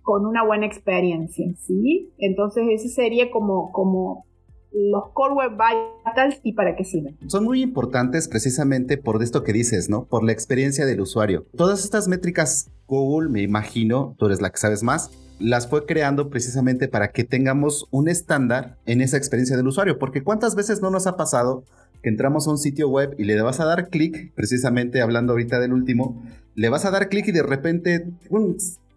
con 0.02 0.26
una 0.26 0.44
buena 0.44 0.66
experiencia, 0.66 1.46
¿sí? 1.60 2.14
Entonces 2.18 2.66
ese 2.70 2.90
sería 2.90 3.32
como, 3.32 3.72
como 3.72 4.26
los 4.72 5.10
Core 5.14 5.34
Web 5.34 5.52
Vitals 5.52 6.40
y 6.44 6.54
para 6.54 6.76
qué 6.76 6.84
sirven. 6.84 7.18
Son 7.28 7.44
muy 7.44 7.62
importantes 7.62 8.28
precisamente 8.28 8.98
por 8.98 9.22
esto 9.24 9.44
que 9.44 9.54
dices, 9.54 9.90
¿no? 9.90 10.06
Por 10.06 10.24
la 10.24 10.32
experiencia 10.32 10.86
del 10.86 11.02
usuario. 11.02 11.46
Todas 11.56 11.84
estas 11.84 12.08
métricas 12.08 12.72
Google, 12.88 13.30
me 13.30 13.42
imagino, 13.42 14.16
tú 14.18 14.28
eres 14.28 14.42
la 14.42 14.50
que 14.50 14.58
sabes 14.58 14.84
más, 14.84 15.12
las 15.40 15.68
fue 15.68 15.86
creando 15.86 16.30
precisamente 16.30 16.88
para 16.88 17.12
que 17.12 17.24
tengamos 17.24 17.88
un 17.92 18.08
estándar 18.08 18.78
en 18.86 19.02
esa 19.02 19.18
experiencia 19.18 19.58
del 19.58 19.68
usuario, 19.68 19.98
porque 19.98 20.24
cuántas 20.24 20.56
veces 20.56 20.82
no 20.82 20.90
nos 20.92 21.08
ha 21.08 21.18
pasado 21.18 21.64
que 22.02 22.10
entramos 22.10 22.48
a 22.48 22.52
un 22.52 22.58
sitio 22.58 22.88
web 22.88 23.16
y 23.18 23.24
le 23.24 23.42
vas 23.42 23.60
a 23.60 23.66
dar 23.66 23.90
clic, 23.90 24.34
precisamente 24.36 25.02
hablando 25.02 25.34
ahorita 25.34 25.60
del 25.60 25.74
último, 25.74 26.22
le 26.54 26.70
vas 26.70 26.86
a 26.86 26.92
dar 26.92 27.10
clic 27.10 27.28
y 27.28 27.32
de 27.32 27.44
repente 27.44 28.08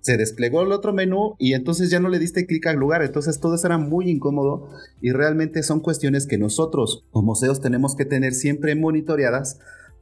se 0.00 0.16
desplegó 0.16 0.62
el 0.62 0.72
otro 0.72 0.92
menú 0.92 1.34
y 1.38 1.54
entonces 1.54 1.90
ya 1.90 2.00
no 2.00 2.08
le 2.08 2.18
diste 2.18 2.46
clic 2.46 2.66
al 2.66 2.76
lugar. 2.76 3.02
Entonces 3.02 3.40
todo 3.40 3.54
eso 3.54 3.66
era 3.66 3.78
muy 3.78 4.10
incómodo 4.10 4.68
y 5.00 5.12
realmente 5.12 5.62
son 5.62 5.80
cuestiones 5.80 6.26
que 6.26 6.38
nosotros 6.38 7.04
como 7.10 7.34
SEOs 7.34 7.60
tenemos 7.60 7.96
que 7.96 8.04
tener 8.04 8.34
siempre 8.34 8.74
monitoreadas 8.74 9.58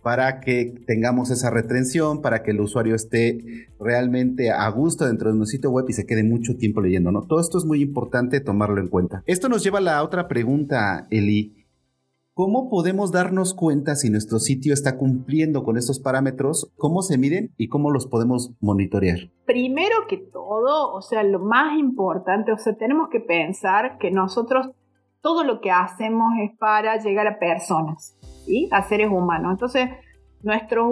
para 0.07 0.39
que 0.39 0.73
tengamos 0.87 1.31
esa 1.31 1.51
retención, 1.51 2.23
para 2.23 2.45
que 2.45 2.53
el 2.53 2.61
usuario 2.61 2.95
esté 2.95 3.67
realmente 3.81 4.53
a 4.53 4.69
gusto 4.69 5.05
dentro 5.05 5.33
de 5.33 5.37
nuestro 5.37 5.57
sitio 5.57 5.71
web 5.73 5.87
y 5.89 5.95
se 5.95 6.07
quede 6.07 6.23
mucho 6.23 6.57
tiempo 6.57 6.81
leyendo, 6.81 7.11
¿no? 7.11 7.23
Todo 7.23 7.41
esto 7.41 7.59
es 7.59 7.65
muy 7.65 7.83
importante 7.83 8.39
tomarlo 8.39 8.81
en 8.81 8.87
cuenta. 8.87 9.25
Esto 9.27 9.49
nos 9.49 9.65
lleva 9.65 9.79
a 9.79 9.83
la 9.83 10.05
otra 10.05 10.29
pregunta, 10.29 11.09
Eli. 11.11 11.56
¿Cómo 12.37 12.69
podemos 12.69 13.13
darnos 13.13 13.55
cuenta 13.55 13.95
si 13.95 14.11
nuestro 14.11 14.39
sitio 14.39 14.75
está 14.75 14.99
cumpliendo 14.99 15.65
con 15.65 15.79
estos 15.79 15.99
parámetros? 16.01 16.71
¿Cómo 16.77 17.01
se 17.01 17.17
miden 17.17 17.55
y 17.57 17.69
cómo 17.69 17.91
los 17.91 18.07
podemos 18.07 18.53
monitorear? 18.61 19.31
Primero 19.47 20.07
que 20.07 20.19
todo, 20.19 20.93
o 20.93 21.01
sea, 21.01 21.23
lo 21.23 21.39
más 21.39 21.79
importante, 21.79 22.53
o 22.53 22.59
sea, 22.59 22.77
tenemos 22.77 23.09
que 23.09 23.21
pensar 23.21 23.97
que 23.97 24.11
nosotros 24.11 24.69
todo 25.23 25.45
lo 25.45 25.63
que 25.63 25.71
hacemos 25.71 26.35
es 26.43 26.55
para 26.59 26.99
llegar 26.99 27.27
a 27.27 27.39
personas, 27.39 28.19
¿sí? 28.45 28.69
A 28.71 28.83
seres 28.83 29.09
humanos. 29.11 29.53
Entonces, 29.53 29.89
nuestro, 30.43 30.87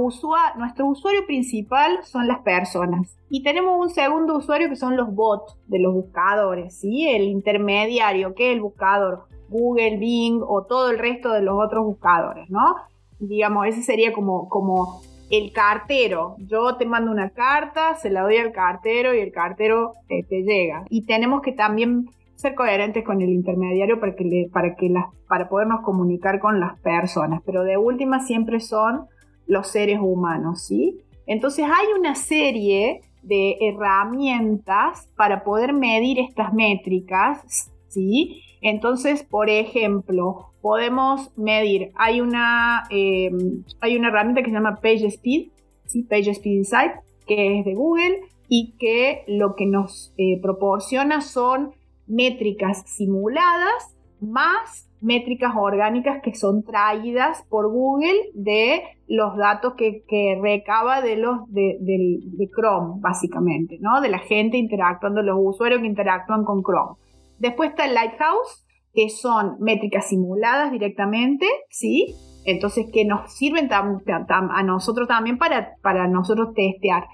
nuestro 0.56 0.86
usuario 0.86 1.26
principal 1.26 1.98
son 2.04 2.26
las 2.26 2.38
personas. 2.38 3.18
Y 3.28 3.42
tenemos 3.42 3.78
un 3.78 3.90
segundo 3.90 4.38
usuario 4.38 4.70
que 4.70 4.76
son 4.76 4.96
los 4.96 5.14
bots 5.14 5.58
de 5.66 5.78
los 5.78 5.92
buscadores, 5.92 6.80
¿sí? 6.80 7.06
El 7.06 7.24
intermediario, 7.24 8.34
que 8.34 8.48
es 8.48 8.54
el 8.54 8.62
buscador 8.62 9.26
Google, 9.48 9.98
Bing 9.98 10.40
o 10.42 10.64
todo 10.64 10.90
el 10.90 10.98
resto 10.98 11.30
de 11.32 11.42
los 11.42 11.56
otros 11.62 11.84
buscadores, 11.84 12.48
¿no? 12.50 12.76
Digamos, 13.18 13.66
ese 13.66 13.82
sería 13.82 14.12
como, 14.12 14.48
como 14.48 15.02
el 15.30 15.52
cartero. 15.52 16.36
Yo 16.38 16.76
te 16.76 16.86
mando 16.86 17.10
una 17.10 17.30
carta, 17.30 17.94
se 17.94 18.10
la 18.10 18.22
doy 18.22 18.36
al 18.36 18.52
cartero 18.52 19.14
y 19.14 19.20
el 19.20 19.32
cartero 19.32 19.92
te, 20.08 20.42
llega. 20.42 20.84
Y 20.90 21.06
tenemos 21.06 21.42
que 21.42 21.52
también 21.52 22.06
ser 22.34 22.54
coherentes 22.54 23.04
con 23.04 23.22
el 23.22 23.30
intermediario 23.30 24.00
para, 24.00 24.14
que 24.14 24.48
para, 24.52 24.74
que 24.74 24.88
las, 24.88 25.06
para 25.28 25.48
podernos 25.48 25.80
comunicar 25.82 26.40
con 26.40 26.60
las 26.60 26.78
personas. 26.80 27.42
Pero 27.44 27.64
de 27.64 27.76
última 27.76 28.20
siempre 28.20 28.60
son 28.60 29.06
los 29.46 29.68
seres 29.68 29.98
humanos, 30.00 30.64
¿sí? 30.66 30.98
Entonces 31.26 31.64
hay 31.64 31.86
una 31.98 32.14
serie 32.14 33.00
de 33.22 33.56
herramientas 33.60 35.08
para 35.16 35.42
poder 35.44 35.72
medir 35.72 36.18
estas 36.18 36.52
métricas, 36.52 37.70
¿sí? 37.88 38.42
Entonces, 38.64 39.22
por 39.22 39.50
ejemplo, 39.50 40.46
podemos 40.62 41.30
medir, 41.36 41.92
hay 41.96 42.22
una, 42.22 42.84
em, 42.88 43.62
hay 43.82 43.98
una 43.98 44.08
herramienta 44.08 44.40
que 44.40 44.48
se 44.48 44.54
llama 44.54 44.80
PageSpeed, 44.80 45.48
¿sí? 45.84 46.02
PageSpeed 46.04 46.52
Insight, 46.52 46.92
que 47.26 47.58
es 47.58 47.66
de 47.66 47.74
Google 47.74 48.20
y 48.48 48.72
que 48.78 49.22
lo 49.28 49.54
que 49.54 49.66
nos 49.66 50.14
eh, 50.16 50.40
proporciona 50.40 51.20
son 51.20 51.72
métricas 52.06 52.84
simuladas 52.86 53.94
más 54.22 54.88
métricas 55.02 55.52
orgánicas 55.54 56.22
que 56.22 56.34
son 56.34 56.62
traídas 56.62 57.44
por 57.50 57.70
Google 57.70 58.30
de 58.32 58.82
los 59.08 59.36
datos 59.36 59.74
que, 59.74 60.02
recaba 60.40 61.02
de 61.02 61.16
los 61.16 61.52
de, 61.52 61.76
de, 61.80 62.48
Chrome, 62.48 62.94
básicamente, 63.02 63.76
¿no? 63.78 64.00
De 64.00 64.08
la 64.08 64.20
gente 64.20 64.56
interactuando, 64.56 65.20
los 65.20 65.36
usuarios 65.38 65.82
que 65.82 65.86
interactúan 65.86 66.44
con 66.44 66.62
Chrome. 66.62 66.96
Después 67.38 67.70
está 67.70 67.86
el 67.86 67.94
Lighthouse, 67.94 68.64
que 68.92 69.10
son 69.10 69.56
métricas 69.60 70.08
simuladas 70.08 70.70
directamente, 70.70 71.46
¿sí? 71.68 72.14
Entonces, 72.44 72.86
que 72.92 73.04
nos 73.04 73.32
sirven 73.32 73.68
a 73.72 74.62
nosotros 74.62 75.08
también 75.08 75.38
para, 75.38 75.74
para 75.82 76.06
nosotros 76.06 76.54
testear. 76.54 77.04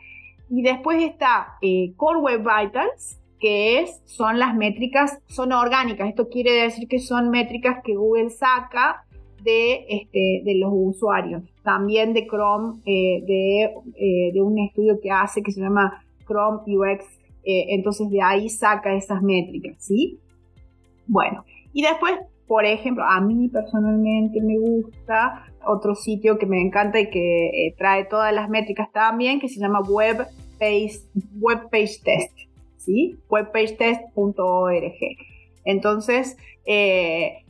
Y 0.50 0.62
después 0.62 1.02
está 1.02 1.54
eh, 1.62 1.92
Core 1.96 2.20
Web 2.20 2.40
Vitals, 2.40 3.20
que 3.38 3.80
es, 3.80 4.02
son 4.04 4.38
las 4.38 4.54
métricas, 4.54 5.18
son 5.28 5.52
orgánicas. 5.52 6.08
Esto 6.08 6.28
quiere 6.28 6.52
decir 6.52 6.88
que 6.88 6.98
son 6.98 7.30
métricas 7.30 7.78
que 7.82 7.94
Google 7.94 8.30
saca 8.30 9.06
de, 9.42 9.86
este, 9.88 10.42
de 10.44 10.54
los 10.56 10.70
usuarios. 10.72 11.42
También 11.62 12.12
de 12.12 12.26
Chrome, 12.26 12.80
eh, 12.84 13.22
de, 13.24 13.62
eh, 13.96 14.32
de, 14.32 14.42
un 14.42 14.58
estudio 14.58 14.98
que 15.00 15.10
hace 15.10 15.42
que 15.42 15.52
se 15.52 15.60
llama 15.60 16.04
Chrome 16.26 16.60
UX 16.66 17.19
eh, 17.44 17.66
entonces 17.74 18.10
de 18.10 18.22
ahí 18.22 18.48
saca 18.48 18.94
esas 18.94 19.22
métricas, 19.22 19.76
¿sí? 19.78 20.18
Bueno, 21.06 21.44
y 21.72 21.82
después, 21.82 22.14
por 22.46 22.64
ejemplo, 22.64 23.04
a 23.04 23.20
mí 23.20 23.48
personalmente 23.48 24.40
me 24.40 24.58
gusta 24.58 25.46
otro 25.64 25.94
sitio 25.94 26.38
que 26.38 26.46
me 26.46 26.60
encanta 26.60 27.00
y 27.00 27.10
que 27.10 27.46
eh, 27.48 27.74
trae 27.76 28.04
todas 28.04 28.32
las 28.32 28.48
métricas 28.48 28.90
también, 28.92 29.40
que 29.40 29.48
se 29.48 29.60
llama 29.60 29.80
Web 29.80 30.26
Page, 30.58 31.00
Web 31.38 31.68
Page 31.70 31.98
Test, 32.04 32.38
¿sí? 32.76 33.16
webpagetest.org. 33.28 34.94
Entonces, 35.64 36.36
eh, 36.64 37.44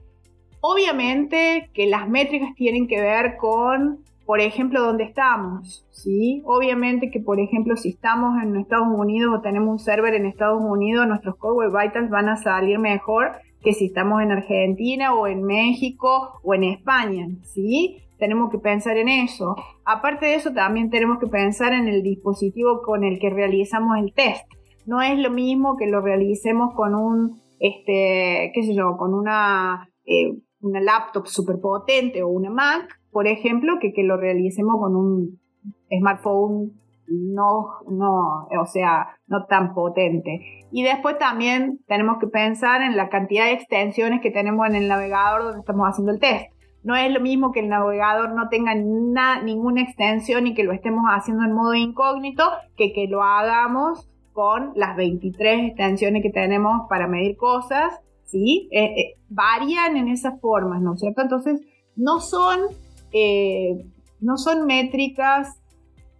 obviamente 0.60 1.70
que 1.72 1.86
las 1.86 2.08
métricas 2.08 2.54
tienen 2.54 2.86
que 2.86 3.00
ver 3.00 3.36
con 3.36 4.04
por 4.30 4.40
ejemplo, 4.40 4.80
dónde 4.80 5.02
estamos, 5.02 5.84
¿sí? 5.90 6.40
Obviamente 6.46 7.10
que, 7.10 7.18
por 7.18 7.40
ejemplo, 7.40 7.74
si 7.74 7.88
estamos 7.88 8.40
en 8.40 8.54
Estados 8.54 8.86
Unidos 8.88 9.34
o 9.36 9.40
tenemos 9.40 9.70
un 9.70 9.78
server 9.80 10.14
en 10.14 10.24
Estados 10.24 10.62
Unidos, 10.62 11.08
nuestros 11.08 11.34
Core 11.36 11.66
Web 11.66 11.82
Vitals 11.82 12.10
van 12.10 12.28
a 12.28 12.36
salir 12.36 12.78
mejor 12.78 13.32
que 13.60 13.72
si 13.72 13.86
estamos 13.86 14.22
en 14.22 14.30
Argentina 14.30 15.14
o 15.14 15.26
en 15.26 15.42
México 15.42 16.38
o 16.44 16.54
en 16.54 16.62
España, 16.62 17.26
¿sí? 17.42 18.04
Tenemos 18.20 18.52
que 18.52 18.58
pensar 18.58 18.98
en 18.98 19.08
eso. 19.08 19.56
Aparte 19.84 20.26
de 20.26 20.36
eso, 20.36 20.52
también 20.52 20.90
tenemos 20.90 21.18
que 21.18 21.26
pensar 21.26 21.72
en 21.72 21.88
el 21.88 22.04
dispositivo 22.04 22.82
con 22.82 23.02
el 23.02 23.18
que 23.18 23.30
realizamos 23.30 23.98
el 23.98 24.14
test. 24.14 24.46
No 24.86 25.02
es 25.02 25.18
lo 25.18 25.32
mismo 25.32 25.76
que 25.76 25.88
lo 25.88 26.02
realicemos 26.02 26.72
con 26.76 26.94
un 26.94 27.42
este, 27.58 28.52
qué 28.54 28.62
sé 28.62 28.76
yo, 28.76 28.96
con 28.96 29.12
una, 29.12 29.90
eh, 30.04 30.36
laptop 30.60 31.26
súper 31.26 31.56
potente 31.60 32.22
o 32.22 32.28
una 32.28 32.48
Mac, 32.48 32.99
por 33.10 33.26
ejemplo, 33.26 33.74
que, 33.80 33.92
que 33.92 34.02
lo 34.02 34.16
realicemos 34.16 34.76
con 34.78 34.96
un 34.96 35.40
smartphone 35.90 36.72
no, 37.06 37.66
no, 37.88 38.46
o 38.46 38.66
sea, 38.66 39.08
no 39.26 39.46
tan 39.46 39.74
potente. 39.74 40.64
Y 40.70 40.84
después 40.84 41.18
también 41.18 41.80
tenemos 41.86 42.18
que 42.18 42.28
pensar 42.28 42.82
en 42.82 42.96
la 42.96 43.08
cantidad 43.08 43.46
de 43.46 43.52
extensiones 43.52 44.20
que 44.20 44.30
tenemos 44.30 44.66
en 44.68 44.76
el 44.76 44.88
navegador 44.88 45.42
donde 45.42 45.60
estamos 45.60 45.88
haciendo 45.88 46.12
el 46.12 46.20
test. 46.20 46.52
No 46.82 46.96
es 46.96 47.12
lo 47.12 47.20
mismo 47.20 47.52
que 47.52 47.60
el 47.60 47.68
navegador 47.68 48.30
no 48.34 48.48
tenga 48.48 48.74
ninguna 48.74 49.82
extensión 49.82 50.46
y 50.46 50.54
que 50.54 50.64
lo 50.64 50.72
estemos 50.72 51.04
haciendo 51.10 51.44
en 51.44 51.52
modo 51.52 51.74
incógnito 51.74 52.44
que 52.76 52.92
que 52.92 53.06
lo 53.06 53.22
hagamos 53.22 54.08
con 54.32 54.72
las 54.76 54.96
23 54.96 55.68
extensiones 55.68 56.22
que 56.22 56.30
tenemos 56.30 56.88
para 56.88 57.06
medir 57.06 57.36
cosas, 57.36 58.00
¿sí? 58.24 58.68
Eh, 58.70 58.84
eh, 58.84 59.14
varían 59.28 59.96
en 59.96 60.08
esas 60.08 60.40
formas, 60.40 60.80
¿no 60.80 60.94
es 60.94 61.00
cierto? 61.00 61.20
Entonces, 61.20 61.60
no 61.96 62.20
son, 62.20 62.60
eh, 63.12 63.84
no 64.20 64.36
son 64.36 64.66
métricas 64.66 65.56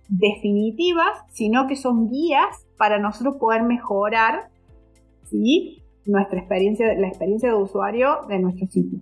definitivas, 0.09 1.19
sino 1.31 1.67
que 1.69 1.77
son 1.77 2.11
guías 2.11 2.67
para 2.77 2.99
nosotros 2.99 3.37
poder 3.37 3.63
mejorar 3.63 4.51
¿sí? 5.31 5.83
nuestra 6.05 6.41
experiencia, 6.41 6.93
la 6.95 7.09
experiencia 7.09 7.51
de 7.51 7.55
usuario 7.55 8.21
de 8.29 8.39
nuestro 8.39 8.67
sitio. 8.67 8.99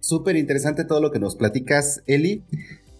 Súper 0.00 0.36
interesante 0.36 0.84
todo 0.84 1.00
lo 1.00 1.10
que 1.10 1.18
nos 1.18 1.36
platicas, 1.36 2.02
Eli. 2.06 2.42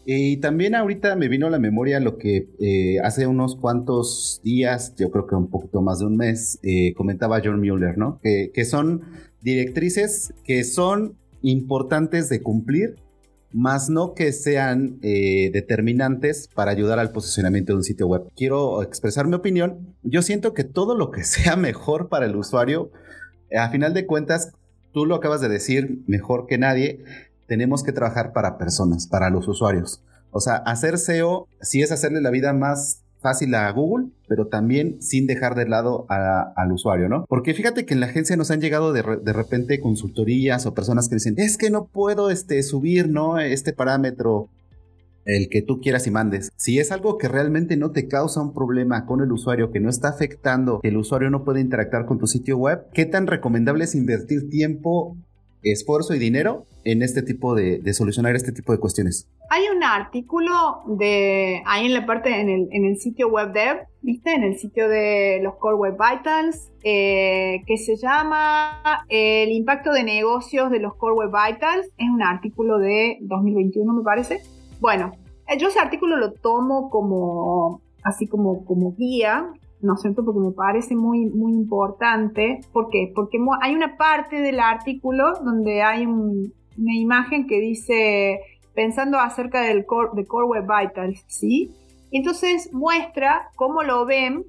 Y 0.08 0.36
también 0.38 0.76
ahorita 0.76 1.16
me 1.16 1.28
vino 1.28 1.48
a 1.48 1.50
la 1.50 1.58
memoria 1.58 1.98
lo 1.98 2.16
que 2.16 2.48
eh, 2.60 3.00
hace 3.02 3.26
unos 3.26 3.56
cuantos 3.56 4.40
días, 4.44 4.94
yo 4.96 5.10
creo 5.10 5.26
que 5.26 5.34
un 5.34 5.50
poquito 5.50 5.82
más 5.82 5.98
de 5.98 6.06
un 6.06 6.16
mes, 6.16 6.60
eh, 6.62 6.94
comentaba 6.94 7.40
John 7.44 7.60
Mueller, 7.60 7.98
¿no? 7.98 8.20
Que 8.22 8.64
son 8.64 9.02
directrices 9.42 10.32
que 10.44 10.62
son 10.62 11.16
importantes 11.42 12.28
de 12.28 12.40
cumplir 12.40 12.96
más 13.52 13.88
no 13.88 14.14
que 14.14 14.32
sean 14.32 14.98
eh, 15.02 15.50
determinantes 15.52 16.48
para 16.54 16.70
ayudar 16.70 16.98
al 16.98 17.12
posicionamiento 17.12 17.72
de 17.72 17.78
un 17.78 17.84
sitio 17.84 18.06
web. 18.06 18.30
Quiero 18.36 18.82
expresar 18.82 19.26
mi 19.26 19.34
opinión. 19.34 19.94
Yo 20.02 20.22
siento 20.22 20.54
que 20.54 20.64
todo 20.64 20.96
lo 20.96 21.10
que 21.10 21.24
sea 21.24 21.56
mejor 21.56 22.08
para 22.08 22.26
el 22.26 22.36
usuario, 22.36 22.90
a 23.56 23.70
final 23.70 23.94
de 23.94 24.06
cuentas, 24.06 24.52
tú 24.92 25.06
lo 25.06 25.14
acabas 25.14 25.40
de 25.40 25.48
decir 25.48 26.02
mejor 26.06 26.46
que 26.46 26.58
nadie, 26.58 27.04
tenemos 27.46 27.82
que 27.82 27.92
trabajar 27.92 28.32
para 28.32 28.58
personas, 28.58 29.06
para 29.06 29.30
los 29.30 29.46
usuarios. 29.48 30.02
O 30.30 30.40
sea, 30.40 30.56
hacer 30.56 30.98
SEO 30.98 31.48
sí 31.60 31.82
es 31.82 31.92
hacerle 31.92 32.20
la 32.20 32.30
vida 32.30 32.52
más 32.52 33.02
fácil 33.26 33.56
a 33.56 33.68
Google, 33.72 34.10
pero 34.28 34.46
también 34.46 35.02
sin 35.02 35.26
dejar 35.26 35.56
de 35.56 35.68
lado 35.68 36.06
al 36.08 36.70
usuario, 36.70 37.08
¿no? 37.08 37.24
Porque 37.28 37.54
fíjate 37.54 37.84
que 37.84 37.92
en 37.92 37.98
la 37.98 38.06
agencia 38.06 38.36
nos 38.36 38.52
han 38.52 38.60
llegado 38.60 38.92
de, 38.92 39.02
repente 39.32 39.80
consultorías 39.80 40.64
o 40.64 40.74
personas 40.74 41.08
que 41.08 41.16
dicen, 41.16 41.34
es 41.38 41.58
que 41.58 41.68
no 41.68 41.86
puedo 41.86 42.30
este, 42.30 42.62
subir, 42.62 43.08
¿no? 43.08 43.40
Este 43.40 43.72
parámetro 43.72 44.48
el 45.24 45.48
que 45.48 45.60
tú 45.60 45.80
quieras 45.80 46.06
y 46.06 46.12
mandes. 46.12 46.52
Si 46.54 46.78
es 46.78 46.92
algo 46.92 47.18
que 47.18 47.26
realmente 47.26 47.76
no 47.76 47.90
te 47.90 48.06
causa 48.06 48.40
un 48.40 48.54
problema 48.54 49.06
con 49.06 49.20
el 49.20 49.32
usuario, 49.32 49.72
que 49.72 49.80
no 49.80 49.90
está 49.90 50.08
afectando, 50.08 50.78
que 50.80 50.90
el 50.90 50.96
usuario 50.96 51.28
no 51.30 51.42
puede 51.42 51.60
interactuar 51.60 52.06
con 52.06 52.20
tu 52.20 52.28
sitio 52.28 52.56
web, 52.56 52.84
¿qué 52.94 53.06
tan 53.06 53.26
recomendable 53.26 53.82
es 53.82 53.96
invertir 53.96 54.48
tiempo 54.48 55.16
esfuerzo 55.72 56.14
y 56.14 56.18
dinero 56.18 56.66
en 56.84 57.02
este 57.02 57.22
tipo 57.22 57.54
de, 57.54 57.82
solucionar 57.92 58.36
este 58.36 58.52
tipo 58.52 58.72
de 58.72 58.78
cuestiones. 58.78 59.28
Hay 59.50 59.64
un 59.74 59.82
artículo 59.82 60.52
de 60.86 61.62
ahí 61.66 61.86
en 61.86 61.94
la 61.94 62.06
parte 62.06 62.40
en 62.40 62.48
el, 62.48 62.68
en 62.70 62.84
el 62.84 62.98
sitio 62.98 63.28
web 63.28 63.52
dev, 63.52 63.86
¿viste? 64.02 64.32
En 64.32 64.44
el 64.44 64.58
sitio 64.58 64.88
de 64.88 65.40
los 65.42 65.56
Core 65.56 65.76
Web 65.76 65.96
Vitals, 65.98 66.70
eh, 66.84 67.62
que 67.66 67.76
se 67.76 67.96
llama 67.96 69.04
El 69.08 69.50
impacto 69.50 69.92
de 69.92 70.04
negocios 70.04 70.70
de 70.70 70.80
los 70.80 70.94
Core 70.94 71.14
Web 71.14 71.30
Vitals. 71.30 71.86
Es 71.98 72.08
un 72.08 72.22
artículo 72.22 72.78
de 72.78 73.18
2021, 73.22 73.92
me 73.92 74.02
parece. 74.02 74.40
Bueno, 74.80 75.12
yo 75.58 75.68
ese 75.68 75.80
artículo 75.80 76.16
lo 76.16 76.32
tomo 76.32 76.90
como 76.90 77.80
así 78.02 78.28
como, 78.28 78.64
como 78.64 78.94
guía 78.94 79.52
¿no 79.86 79.94
es 79.94 80.02
cierto? 80.02 80.24
Porque 80.24 80.40
me 80.40 80.52
parece 80.52 80.96
muy, 80.96 81.26
muy 81.26 81.52
importante. 81.52 82.60
¿Por 82.72 82.90
qué? 82.90 83.12
Porque 83.14 83.38
hay 83.62 83.74
una 83.74 83.96
parte 83.96 84.40
del 84.40 84.58
artículo 84.58 85.34
donde 85.44 85.82
hay 85.82 86.04
una 86.06 86.94
imagen 86.94 87.46
que 87.46 87.60
dice, 87.60 88.40
pensando 88.74 89.18
acerca 89.18 89.62
del 89.62 89.86
core, 89.86 90.10
de 90.14 90.26
Core 90.26 90.46
Web 90.46 90.64
Vitals, 90.64 91.24
¿sí? 91.28 91.70
Entonces 92.10 92.72
muestra 92.72 93.48
cómo 93.54 93.82
lo 93.82 94.04
ven, 94.04 94.44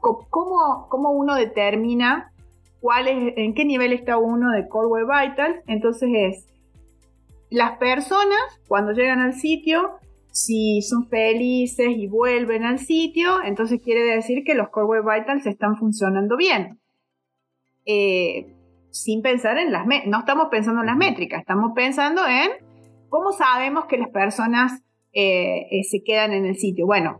cómo, 0.00 0.86
cómo 0.88 1.10
uno 1.10 1.34
determina 1.34 2.32
cuál 2.80 3.08
es, 3.08 3.34
en 3.36 3.54
qué 3.54 3.64
nivel 3.64 3.92
está 3.92 4.16
uno 4.16 4.52
de 4.52 4.68
Core 4.68 4.88
Web 4.88 5.06
Vitals. 5.06 5.60
Entonces 5.66 6.08
es, 6.12 6.46
las 7.50 7.78
personas 7.78 8.40
cuando 8.68 8.92
llegan 8.92 9.20
al 9.20 9.34
sitio 9.34 9.98
si 10.32 10.80
son 10.80 11.08
felices 11.08 11.88
y 11.94 12.06
vuelven 12.06 12.64
al 12.64 12.78
sitio, 12.78 13.44
entonces 13.44 13.80
quiere 13.82 14.02
decir 14.02 14.44
que 14.44 14.54
los 14.54 14.70
Core 14.70 15.02
Web 15.02 15.04
Vitals 15.04 15.46
están 15.46 15.76
funcionando 15.76 16.36
bien. 16.36 16.80
Eh, 17.84 18.46
sin 18.90 19.20
pensar 19.20 19.58
en 19.58 19.72
las... 19.72 19.86
No 20.06 20.20
estamos 20.20 20.48
pensando 20.50 20.80
en 20.80 20.86
las 20.86 20.96
métricas, 20.96 21.40
estamos 21.40 21.72
pensando 21.74 22.22
en 22.26 22.50
cómo 23.10 23.32
sabemos 23.32 23.84
que 23.84 23.98
las 23.98 24.08
personas 24.08 24.82
eh, 25.12 25.66
eh, 25.70 25.84
se 25.84 26.02
quedan 26.02 26.32
en 26.32 26.46
el 26.46 26.56
sitio. 26.56 26.86
Bueno, 26.86 27.18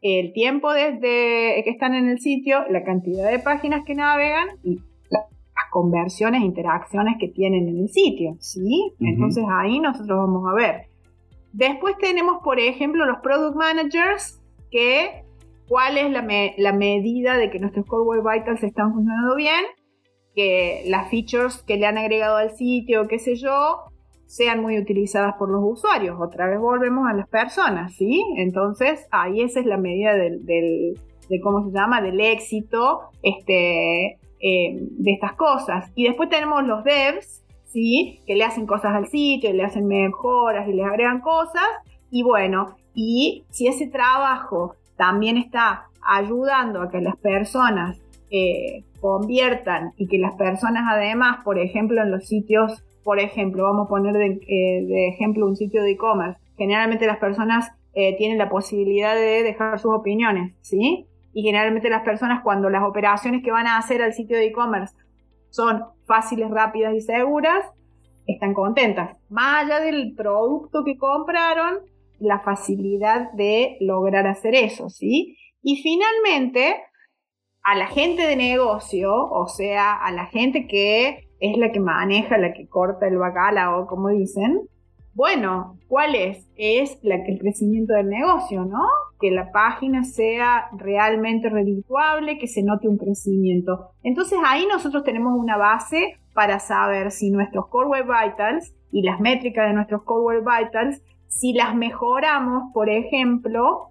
el 0.00 0.32
tiempo 0.32 0.72
desde 0.72 1.62
que 1.64 1.70
están 1.70 1.92
en 1.94 2.08
el 2.08 2.18
sitio, 2.18 2.66
la 2.70 2.82
cantidad 2.82 3.30
de 3.30 3.40
páginas 3.40 3.84
que 3.84 3.94
navegan 3.94 4.48
y 4.64 4.78
las 5.10 5.70
conversiones, 5.70 6.42
interacciones 6.42 7.16
que 7.20 7.28
tienen 7.28 7.68
en 7.68 7.78
el 7.78 7.88
sitio, 7.90 8.36
¿sí? 8.38 8.92
Entonces 9.00 9.44
ahí 9.50 9.80
nosotros 9.80 10.16
vamos 10.16 10.44
a 10.50 10.54
ver 10.54 10.95
Después 11.56 11.96
tenemos, 11.96 12.42
por 12.44 12.60
ejemplo, 12.60 13.06
los 13.06 13.20
product 13.22 13.56
managers, 13.56 14.42
que 14.70 15.24
cuál 15.66 15.96
es 15.96 16.10
la, 16.10 16.20
medida 16.72 17.38
de 17.38 17.48
que 17.48 17.58
nuestros 17.58 17.86
Core 17.86 18.04
Web 18.04 18.24
Vitals 18.30 18.62
están 18.62 18.92
funcionando 18.92 19.34
bien, 19.36 19.64
que 20.34 20.82
las 20.86 21.08
features 21.08 21.62
que 21.62 21.78
le 21.78 21.86
han 21.86 21.96
agregado 21.96 22.36
al 22.36 22.50
sitio, 22.50 23.08
qué 23.08 23.18
sé 23.18 23.36
yo, 23.36 23.84
sean 24.26 24.60
muy 24.60 24.78
utilizadas 24.78 25.36
por 25.38 25.50
los 25.50 25.62
usuarios. 25.64 26.18
Otra 26.20 26.46
vez 26.46 26.60
volvemos 26.60 27.08
a 27.08 27.14
las 27.14 27.26
personas, 27.26 27.94
¿sí? 27.94 28.22
Entonces, 28.36 29.06
ahí 29.10 29.40
esa 29.40 29.60
es 29.60 29.64
la 29.64 29.78
medida 29.78 30.14
del, 30.14 30.44
de 30.44 31.40
cómo 31.42 31.64
se 31.64 31.72
llama, 31.74 32.02
del 32.02 32.20
éxito 32.20 33.00
este, 33.22 34.18
eh, 34.40 34.76
de 34.78 35.10
estas 35.10 35.32
cosas. 35.36 35.90
Y 35.94 36.04
después 36.04 36.28
tenemos 36.28 36.66
los 36.66 36.84
devs, 36.84 37.45
que 38.26 38.34
le 38.34 38.44
hacen 38.44 38.66
cosas 38.66 38.94
al 38.94 39.06
sitio, 39.08 39.52
le 39.52 39.64
hacen 39.64 39.86
mejoras 39.86 40.68
y 40.68 40.72
les 40.72 40.86
agregan 40.86 41.20
cosas. 41.20 41.66
Y 42.10 42.22
bueno, 42.22 42.76
y 42.94 43.44
si 43.50 43.66
ese 43.66 43.86
trabajo 43.88 44.74
también 44.96 45.36
está 45.36 45.86
ayudando 46.00 46.80
a 46.80 46.90
que 46.90 47.00
las 47.00 47.16
personas 47.16 47.98
eh, 48.30 48.84
conviertan 49.00 49.92
y 49.96 50.08
que 50.08 50.18
las 50.18 50.34
personas 50.36 50.84
además, 50.88 51.38
por 51.44 51.58
ejemplo, 51.58 52.02
en 52.02 52.10
los 52.10 52.26
sitios, 52.26 52.82
por 53.04 53.20
ejemplo, 53.20 53.64
vamos 53.64 53.86
a 53.86 53.88
poner 53.88 54.14
de, 54.14 54.40
eh, 54.48 55.08
ejemplo 55.08 55.46
un 55.46 55.56
sitio 55.56 55.82
de 55.82 55.92
e-commerce, 55.92 56.40
generalmente 56.56 57.06
las 57.06 57.18
personas 57.18 57.70
eh, 57.94 58.16
tienen 58.16 58.38
la 58.38 58.48
posibilidad 58.48 59.14
de 59.14 59.42
dejar 59.42 59.78
sus 59.78 59.92
opiniones, 59.92 60.54
¿sí? 60.62 61.06
Y 61.32 61.42
generalmente 61.42 61.90
las 61.90 62.02
personas 62.02 62.42
cuando 62.42 62.70
las 62.70 62.82
operaciones 62.82 63.42
que 63.44 63.50
van 63.50 63.66
a 63.66 63.76
hacer 63.76 64.02
al 64.02 64.14
sitio 64.14 64.38
de 64.38 64.46
e-commerce 64.46 64.94
son 65.50 65.82
fáciles, 66.06 66.50
rápidas 66.50 66.94
y 66.94 67.00
seguras, 67.00 67.64
están 68.26 68.54
contentas. 68.54 69.16
Más 69.28 69.64
allá 69.64 69.80
del 69.80 70.14
producto 70.14 70.84
que 70.84 70.96
compraron, 70.96 71.80
la 72.18 72.40
facilidad 72.40 73.30
de 73.32 73.76
lograr 73.80 74.26
hacer 74.26 74.54
eso, 74.54 74.88
¿sí? 74.88 75.36
Y 75.62 75.82
finalmente, 75.82 76.76
a 77.62 77.74
la 77.74 77.86
gente 77.86 78.26
de 78.26 78.36
negocio, 78.36 79.12
o 79.12 79.46
sea, 79.48 79.94
a 79.94 80.12
la 80.12 80.26
gente 80.26 80.66
que 80.66 81.28
es 81.40 81.56
la 81.58 81.72
que 81.72 81.80
maneja, 81.80 82.38
la 82.38 82.52
que 82.52 82.68
corta 82.68 83.06
el 83.06 83.18
bacalao, 83.18 83.86
como 83.86 84.08
dicen, 84.08 84.68
bueno, 85.16 85.78
¿cuál 85.88 86.14
es? 86.14 86.46
Es 86.56 86.98
el 87.02 87.38
crecimiento 87.38 87.94
del 87.94 88.10
negocio, 88.10 88.66
¿no? 88.66 88.82
Que 89.18 89.30
la 89.30 89.50
página 89.50 90.04
sea 90.04 90.68
realmente 90.76 91.48
redituable, 91.48 92.36
que 92.36 92.46
se 92.46 92.62
note 92.62 92.86
un 92.86 92.98
crecimiento. 92.98 93.92
Entonces 94.02 94.38
ahí 94.44 94.66
nosotros 94.70 95.04
tenemos 95.04 95.32
una 95.34 95.56
base 95.56 96.18
para 96.34 96.58
saber 96.58 97.10
si 97.12 97.30
nuestros 97.30 97.68
Core 97.68 97.88
Web 97.88 98.06
Vitals 98.08 98.74
y 98.92 99.02
las 99.04 99.18
métricas 99.18 99.68
de 99.68 99.72
nuestros 99.72 100.02
Core 100.02 100.38
Web 100.38 100.44
Vitals, 100.44 101.02
si 101.28 101.54
las 101.54 101.74
mejoramos, 101.74 102.70
por 102.74 102.90
ejemplo, 102.90 103.88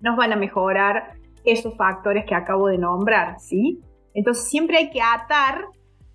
nos 0.00 0.16
van 0.16 0.32
a 0.32 0.36
mejorar 0.36 1.14
esos 1.44 1.76
factores 1.76 2.26
que 2.26 2.36
acabo 2.36 2.68
de 2.68 2.78
nombrar, 2.78 3.40
¿sí? 3.40 3.80
Entonces 4.14 4.48
siempre 4.48 4.76
hay 4.78 4.90
que 4.90 5.02
atar 5.02 5.64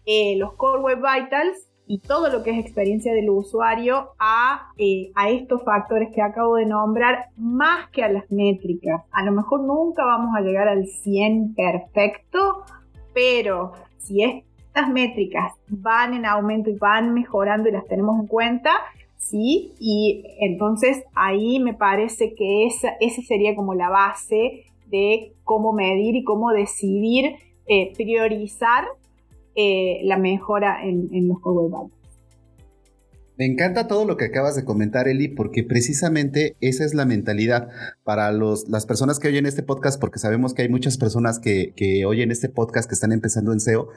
eh, 0.06 0.38
los 0.38 0.54
Core 0.54 0.82
Web 0.82 0.99
Vitals 0.99 1.68
y 1.89 1.97
todo 1.97 2.30
lo 2.30 2.43
que 2.43 2.52
es 2.52 2.60
experiencia 2.60 3.15
del 3.15 3.32
usuario 3.32 4.10
a, 4.19 4.71
eh, 4.78 5.12
a 5.15 5.32
estos 5.32 5.63
factores 5.63 6.10
que 6.13 6.21
acabo 6.21 6.58
de 6.58 6.67
nombrar 6.67 7.30
más 7.36 7.89
que 7.89 8.04
a 8.04 8.10
las 8.10 8.30
métricas. 8.32 9.02
A 9.12 9.23
lo 9.25 9.32
mejor 9.32 9.62
nunca 9.62 10.06
vamos 10.06 10.36
a 10.38 10.41
llegar 10.41 10.67
al 10.67 10.86
100 10.86 11.56
perfecto, 11.56 12.63
pero 13.12 13.71
si 13.97 14.21
estas 14.21 14.88
métricas 14.88 15.54
van 15.67 16.13
en 16.13 16.28
aumento 16.28 16.69
y 16.69 16.78
van 16.78 17.12
mejorando 17.15 17.69
y 17.69 17.71
las 17.71 17.88
tenemos 17.88 18.19
en 18.19 18.28
cuenta, 18.28 18.69
¿sí? 19.17 19.73
Y 19.80 20.23
entonces 20.41 21.04
ahí 21.15 21.60
me 21.60 21.73
parece 21.73 22.36
que 22.36 22.67
esa, 22.67 22.93
sería 23.28 23.56
como 23.56 23.73
la 23.73 23.89
base 23.89 24.65
de 24.91 25.34
cómo 25.43 25.73
medir 25.73 26.15
y 26.15 26.23
cómo 26.23 26.52
decidir 26.52 27.38
eh, 27.65 27.93
priorizar 27.97 28.86
eh, 29.62 30.00
la 30.06 30.17
mejora 30.17 30.86
en, 30.86 31.28
los 31.28 31.41
Core 31.41 31.69
me 33.38 33.45
encanta 33.45 33.88
todo 33.88 34.06
lo 34.06 34.15
que 34.15 34.26
acabas 34.26 34.56
de 34.56 34.63
comentar, 34.63 35.10
Eli, 35.10 35.28
porque 35.28 35.63
precisamente 35.63 36.56
esa 36.60 36.86
es 36.86 36.93
la 36.93 37.06
mentalidad 37.06 37.69
para 38.04 38.32
las 38.32 38.86
personas 38.86 39.19
que 39.19 39.30
oyen 39.30 39.45
este 39.45 39.63
podcast, 39.63 40.00
porque 40.00 40.19
sabemos 40.19 40.54
que 40.54 40.62
hay 40.62 40.69
muchas 40.69 40.98
personas 40.98 41.39
que, 41.39 41.74
que 41.76 42.06
oyen 42.06 42.32
este 42.32 42.48
podcast 42.48 42.89
que 42.89 42.95
están 42.95 43.13
empezando 43.13 43.52
en 43.52 43.62
SEO, 43.62 43.88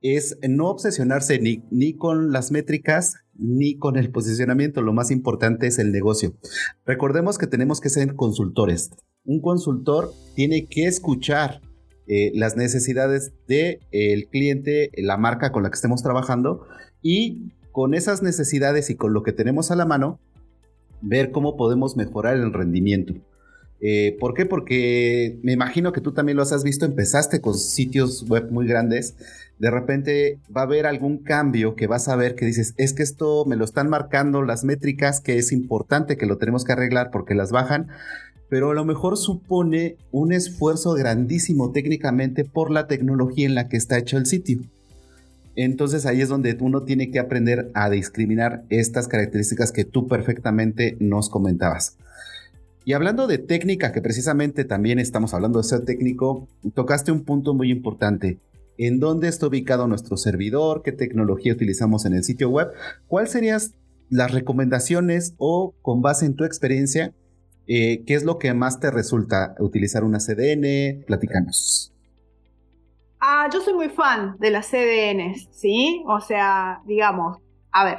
es 0.00 0.38
no 0.48 0.68
obsesionarse 0.68 1.40
ni 1.40 1.96
con 1.96 2.32
las 2.32 2.50
métricas 2.50 3.14
ni 3.34 3.76
con 3.76 3.96
el 3.96 4.10
posicionamiento. 4.10 4.82
Lo 4.82 4.92
más 4.92 5.10
importante 5.10 5.66
es 5.66 5.80
el 5.80 5.90
negocio. 5.90 6.34
Recordemos 6.84 7.38
que 7.38 7.46
tenemos 7.48 7.80
que 7.80 7.90
ser 7.90 8.14
consultores. 8.14 8.90
Un 9.24 9.40
consultor 9.40 10.12
tiene 10.34 10.66
que 10.66 10.86
escuchar 10.86 11.60
eh, 12.08 12.32
las 12.34 12.56
necesidades 12.56 13.32
del 13.46 13.80
el 13.90 14.26
cliente, 14.28 14.90
la 14.96 15.16
marca 15.16 15.52
con 15.52 15.62
la 15.62 15.70
que 15.70 15.76
estemos 15.76 16.02
trabajando 16.02 16.66
y 17.02 17.52
con 17.70 17.94
esas 17.94 18.22
necesidades 18.22 18.90
y 18.90 18.96
con 18.96 19.12
lo 19.12 19.22
que 19.22 19.32
tenemos 19.32 19.70
a 19.70 19.76
la 19.76 19.84
mano, 19.84 20.18
ver 21.00 21.30
cómo 21.30 21.56
podemos 21.56 21.96
mejorar 21.96 22.36
el 22.36 22.52
rendimiento. 22.52 23.14
Eh, 23.80 24.16
¿Por 24.18 24.34
qué? 24.34 24.44
Porque 24.44 25.38
me 25.42 25.52
imagino 25.52 25.92
que 25.92 26.00
tú 26.00 26.12
también 26.12 26.36
lo 26.36 26.42
has 26.42 26.64
visto, 26.64 26.84
empezaste 26.84 27.40
con 27.40 27.54
sitios 27.54 28.28
web 28.28 28.50
muy 28.50 28.66
grandes, 28.66 29.14
de 29.58 29.70
repente 29.70 30.38
va 30.54 30.62
a 30.62 30.64
haber 30.64 30.86
algún 30.86 31.18
cambio 31.18 31.76
que 31.76 31.86
vas 31.86 32.08
a 32.08 32.16
ver 32.16 32.34
que 32.34 32.44
dices, 32.44 32.74
es 32.76 32.92
que 32.92 33.02
esto 33.02 33.44
me 33.44 33.56
lo 33.56 33.64
están 33.64 33.88
marcando 33.88 34.42
las 34.42 34.64
métricas, 34.64 35.20
que 35.20 35.38
es 35.38 35.52
importante 35.52 36.16
que 36.16 36.26
lo 36.26 36.38
tenemos 36.38 36.64
que 36.64 36.72
arreglar 36.72 37.10
porque 37.12 37.34
las 37.34 37.52
bajan, 37.52 37.88
pero 38.48 38.70
a 38.70 38.74
lo 38.74 38.84
mejor 38.84 39.16
supone 39.16 39.96
un 40.10 40.32
esfuerzo 40.32 40.94
grandísimo 40.94 41.72
técnicamente 41.72 42.44
por 42.44 42.70
la 42.70 42.86
tecnología 42.86 43.46
en 43.46 43.54
la 43.54 43.68
que 43.68 43.76
está 43.76 43.98
hecho 43.98 44.16
el 44.16 44.26
sitio. 44.26 44.60
Entonces 45.56 46.06
ahí 46.06 46.20
es 46.20 46.28
donde 46.28 46.56
uno 46.60 46.84
tiene 46.84 47.10
que 47.10 47.18
aprender 47.18 47.70
a 47.74 47.90
discriminar 47.90 48.64
estas 48.68 49.08
características 49.08 49.72
que 49.72 49.84
tú 49.84 50.06
perfectamente 50.06 50.96
nos 51.00 51.28
comentabas. 51.28 51.96
Y 52.84 52.92
hablando 52.92 53.26
de 53.26 53.38
técnica, 53.38 53.92
que 53.92 54.00
precisamente 54.00 54.64
también 54.64 54.98
estamos 54.98 55.34
hablando 55.34 55.58
de 55.58 55.68
SEO 55.68 55.82
técnico, 55.82 56.48
tocaste 56.74 57.12
un 57.12 57.24
punto 57.24 57.52
muy 57.54 57.70
importante. 57.70 58.38
¿En 58.78 59.00
dónde 59.00 59.28
está 59.28 59.48
ubicado 59.48 59.88
nuestro 59.88 60.16
servidor? 60.16 60.82
¿Qué 60.82 60.92
tecnología 60.92 61.52
utilizamos 61.52 62.06
en 62.06 62.14
el 62.14 62.24
sitio 62.24 62.48
web? 62.48 62.68
¿Cuáles 63.08 63.32
serían 63.32 63.60
las 64.10 64.30
recomendaciones 64.30 65.34
o 65.38 65.74
con 65.82 66.02
base 66.02 66.26
en 66.26 66.34
tu 66.34 66.44
experiencia, 66.44 67.12
eh, 67.68 68.02
qué 68.06 68.14
es 68.14 68.24
lo 68.24 68.38
que 68.38 68.54
más 68.54 68.80
te 68.80 68.90
resulta 68.90 69.54
utilizar 69.60 70.02
una 70.02 70.18
CDN? 70.18 71.04
Platícanos. 71.06 71.92
Ah, 73.20 73.48
yo 73.52 73.60
soy 73.60 73.74
muy 73.74 73.90
fan 73.90 74.36
de 74.38 74.50
las 74.50 74.70
CDNs, 74.70 75.48
¿sí? 75.50 76.02
O 76.06 76.20
sea, 76.20 76.80
digamos, 76.86 77.38
a 77.72 77.84
ver, 77.84 77.98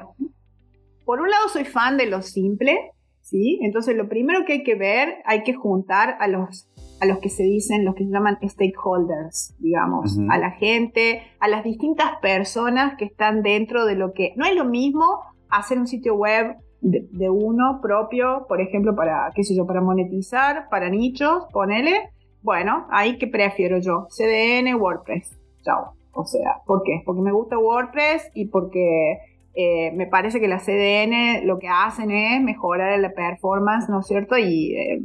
por 1.06 1.22
un 1.22 1.30
lado 1.30 1.50
soy 1.50 1.66
fan 1.66 1.98
de 1.98 2.08
lo 2.08 2.22
simple, 2.22 2.94
¿sí? 3.22 3.60
Entonces 3.62 3.96
lo 3.96 4.10
primero 4.10 4.46
que 4.46 4.54
hay 4.54 4.64
que 4.64 4.76
ver, 4.76 5.18
hay 5.26 5.44
que 5.44 5.54
juntar 5.54 6.16
a 6.20 6.28
los, 6.28 6.70
a 7.00 7.06
los 7.06 7.20
que 7.20 7.30
se 7.30 7.44
dicen, 7.44 7.86
los 7.86 7.96
que 7.96 8.06
se 8.06 8.12
llaman 8.12 8.38
stakeholders, 8.42 9.54
digamos, 9.60 10.18
a 10.30 10.38
la 10.38 10.52
gente, 10.52 11.22
a 11.40 11.48
las 11.48 11.64
distintas 11.64 12.12
personas 12.22 12.96
que 12.98 13.06
están 13.06 13.44
dentro 13.44 13.86
de 13.86 13.96
lo 13.96 14.14
que... 14.14 14.34
No 14.36 14.46
es 14.46 14.56
lo 14.56 14.66
mismo 14.66 15.20
hacer 15.50 15.78
un 15.78 15.88
sitio 15.88 16.16
web 16.16 16.56
de, 16.82 17.30
uno 17.30 17.80
propio, 17.82 18.46
por 18.48 18.62
ejemplo, 18.62 18.96
para, 18.96 19.32
qué 19.36 19.44
sé 19.44 19.56
yo, 19.56 19.66
para 19.66 19.82
monetizar, 19.82 20.70
para 20.70 20.90
nichos, 20.90 21.46
ponele, 21.52 22.10
bueno, 22.42 22.88
ahí 22.90 23.18
que 23.18 23.28
prefiero 23.28 23.80
yo, 23.80 24.08
CDN, 24.10 24.76
WordPress. 24.76 25.38
Chao. 25.64 25.94
O 26.14 26.26
sea, 26.26 26.62
¿por 26.66 26.84
qué? 26.84 27.02
Porque 27.06 27.22
me 27.22 27.32
gusta 27.32 27.58
WordPress 27.58 28.32
y 28.34 28.46
porque 28.46 29.20
eh, 29.56 29.92
me 29.92 30.08
parece 30.08 30.40
que 30.40 30.48
la 30.48 30.60
CDN 30.60 31.46
lo 31.46 31.60
que 31.60 31.68
hacen 31.68 32.12
es 32.12 32.42
mejorar 32.42 32.98
la 33.00 33.12
performance, 33.12 33.90
¿no 33.90 34.00
es 34.00 34.08
cierto? 34.08 34.38
Y 34.38 34.76
eh, 34.76 35.02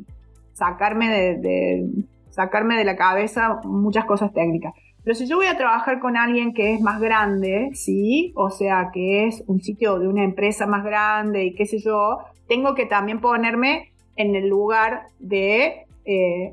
sacarme 0.52 1.08
de, 1.36 1.86
sacarme 2.30 2.76
de 2.76 2.84
la 2.84 2.96
cabeza 2.96 3.60
muchas 3.64 4.04
cosas 4.04 4.32
técnicas. 4.32 4.74
Pero 5.04 5.14
si 5.14 5.26
yo 5.26 5.36
voy 5.36 5.46
a 5.46 5.56
trabajar 5.56 6.00
con 6.00 6.16
alguien 6.16 6.54
que 6.54 6.72
es 6.72 6.80
más 6.80 7.00
grande, 7.00 7.70
¿sí? 7.74 8.32
O 8.34 8.50
sea, 8.50 8.90
que 8.92 9.26
es 9.26 9.44
un 9.46 9.60
sitio 9.60 9.98
de 9.98 10.08
una 10.08 10.24
empresa 10.24 10.66
más 10.66 10.82
grande 10.82 11.44
y 11.44 11.54
qué 11.54 11.66
sé 11.66 11.78
yo, 11.78 12.18
tengo 12.48 12.74
que 12.74 12.86
también 12.86 13.20
ponerme 13.20 13.90
en 14.16 14.34
el 14.34 14.48
lugar 14.48 15.08
de 15.18 15.86
eh, 16.06 16.52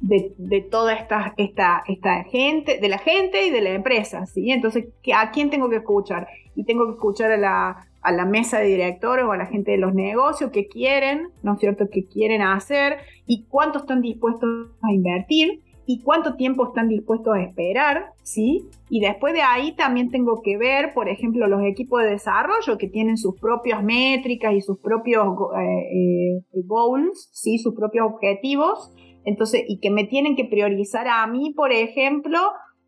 de, 0.00 0.60
toda 0.60 0.94
esta, 0.94 1.34
esta, 1.36 1.82
esta 1.86 2.24
gente, 2.24 2.78
de 2.78 2.88
la 2.88 2.98
gente 2.98 3.46
y 3.46 3.50
de 3.50 3.60
la 3.60 3.70
empresa, 3.70 4.26
¿sí? 4.26 4.50
Entonces, 4.50 4.86
¿a 5.14 5.30
quién 5.30 5.50
tengo 5.50 5.68
que 5.68 5.76
escuchar? 5.76 6.28
Y 6.54 6.64
tengo 6.64 6.86
que 6.86 6.92
escuchar 6.92 7.32
a 7.32 7.36
la, 7.36 7.86
a 8.02 8.12
la 8.12 8.24
mesa 8.24 8.58
de 8.58 8.66
directores 8.66 9.24
o 9.24 9.32
a 9.32 9.36
la 9.36 9.46
gente 9.46 9.72
de 9.72 9.78
los 9.78 9.94
negocios 9.94 10.50
que 10.50 10.68
quieren, 10.68 11.28
¿no 11.42 11.54
es 11.54 11.60
cierto?, 11.60 11.88
que 11.90 12.06
quieren 12.06 12.42
hacer 12.42 12.98
y 13.26 13.44
cuánto 13.48 13.78
están 13.78 14.00
dispuestos 14.00 14.70
a 14.82 14.92
invertir 14.92 15.60
y 15.86 16.02
cuánto 16.02 16.34
tiempo 16.34 16.66
están 16.66 16.88
dispuestos 16.88 17.34
a 17.34 17.42
esperar, 17.42 18.10
¿sí? 18.22 18.68
Y 18.90 19.00
después 19.00 19.34
de 19.34 19.42
ahí 19.42 19.74
también 19.76 20.10
tengo 20.10 20.42
que 20.42 20.58
ver, 20.58 20.92
por 20.94 21.08
ejemplo, 21.08 21.46
los 21.46 21.62
equipos 21.64 22.02
de 22.02 22.10
desarrollo 22.10 22.76
que 22.76 22.88
tienen 22.88 23.16
sus 23.16 23.38
propias 23.40 23.82
métricas 23.82 24.52
y 24.54 24.60
sus 24.60 24.78
propios 24.78 25.26
eh, 25.58 26.40
eh, 26.42 26.62
goals, 26.64 27.30
¿sí? 27.32 27.58
Sus 27.58 27.74
propios 27.74 28.06
objetivos 28.06 28.92
entonces, 29.26 29.64
y 29.66 29.80
que 29.80 29.90
me 29.90 30.04
tienen 30.04 30.36
que 30.36 30.44
priorizar 30.44 31.08
a 31.08 31.26
mí, 31.26 31.52
por 31.52 31.72
ejemplo, 31.72 32.38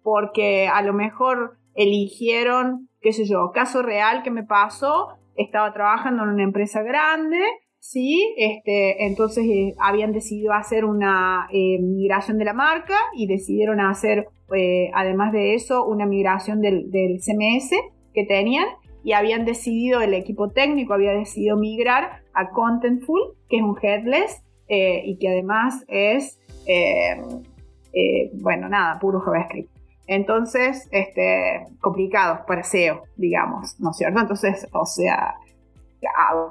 porque 0.02 0.68
a 0.68 0.82
lo 0.82 0.94
mejor 0.94 1.58
eligieron, 1.74 2.88
qué 3.00 3.12
sé 3.12 3.24
yo, 3.26 3.50
caso 3.52 3.82
real 3.82 4.22
que 4.22 4.30
me 4.30 4.44
pasó, 4.44 5.08
estaba 5.34 5.72
trabajando 5.72 6.22
en 6.22 6.30
una 6.30 6.44
empresa 6.44 6.82
grande, 6.82 7.40
¿sí? 7.80 8.34
Este, 8.36 9.06
entonces 9.06 9.44
eh, 9.46 9.74
habían 9.78 10.12
decidido 10.12 10.52
hacer 10.52 10.84
una 10.84 11.48
eh, 11.52 11.78
migración 11.80 12.38
de 12.38 12.44
la 12.44 12.52
marca 12.52 12.96
y 13.14 13.26
decidieron 13.26 13.80
hacer, 13.80 14.28
eh, 14.54 14.90
además 14.94 15.32
de 15.32 15.54
eso, 15.54 15.86
una 15.86 16.06
migración 16.06 16.60
del, 16.60 16.90
CMS 17.20 17.70
que 18.14 18.24
tenían 18.24 18.66
y 19.04 19.12
habían 19.12 19.44
decidido, 19.44 20.00
el 20.00 20.14
equipo 20.14 20.50
técnico 20.50 20.92
había 20.92 21.12
decidido 21.12 21.56
migrar 21.56 22.22
a 22.34 22.50
Contentful, 22.50 23.36
que 23.48 23.56
es 23.56 23.62
un 23.62 23.76
headless, 23.80 24.42
y 24.68 25.16
que 25.16 25.28
además 25.28 25.82
es, 25.88 26.38
bueno, 28.34 28.68
nada, 28.68 28.98
puro 28.98 29.20
JavaScript. 29.20 29.70
Entonces, 30.08 30.88
este, 30.90 31.66
complicado 31.80 32.44
para 32.46 32.64
SEO, 32.64 33.02
digamos, 33.16 33.80
¿no 33.80 33.92
es 33.92 33.96
cierto? 33.96 34.20
Entonces, 34.20 34.66
o 34.72 34.84
sea, 34.84 35.36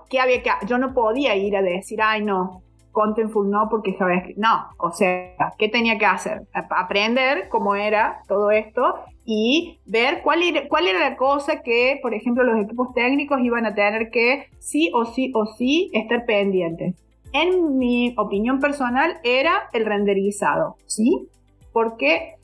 ¿qué 0.10 0.20
había 0.20 0.44
que 0.44 0.52
Yo 0.66 0.78
no 0.78 0.94
podía 0.94 1.36
ir 1.36 1.56
a 1.56 1.62
decir, 1.62 2.02
ay, 2.02 2.24
no, 2.24 2.62
Contentful 2.92 3.50
no, 3.50 3.68
porque 3.70 3.94
JavaScript. 3.94 4.40
No, 4.40 4.70
o 4.80 4.92
sea, 4.92 5.54
¿qué 5.58 5.70
tenía 5.70 5.98
que 5.98 6.06
hacer? 6.06 6.42
Aprender 6.54 7.48
cómo 7.50 7.76
era 7.76 8.22
todo 8.28 8.50
esto 8.50 8.96
y 9.24 9.80
ver 9.86 10.22
cuál 10.24 10.42
era, 10.42 10.68
cuál 10.68 10.88
era 10.88 11.00
la 11.00 11.16
cosa 11.16 11.62
que, 11.62 12.00
por 12.02 12.14
ejemplo, 12.14 12.44
los 12.44 12.60
equipos 12.60 12.94
técnicos 12.94 13.40
iban 13.42 13.66
a 13.66 13.76
tener 13.76 14.10
que 14.10 14.48
sí 14.60 14.90
o 14.94 15.06
sí 15.06 15.32
o 15.36 15.46
sí 15.46 15.92
estar 15.94 16.26
pendientes 16.26 16.96
en 17.34 17.78
mi 17.78 18.14
opinión 18.18 18.60
personal, 18.60 19.20
era 19.24 19.70
el 19.74 19.86
renderizado, 19.86 20.76
¿sí? 20.86 21.28
Porque, 21.72 22.36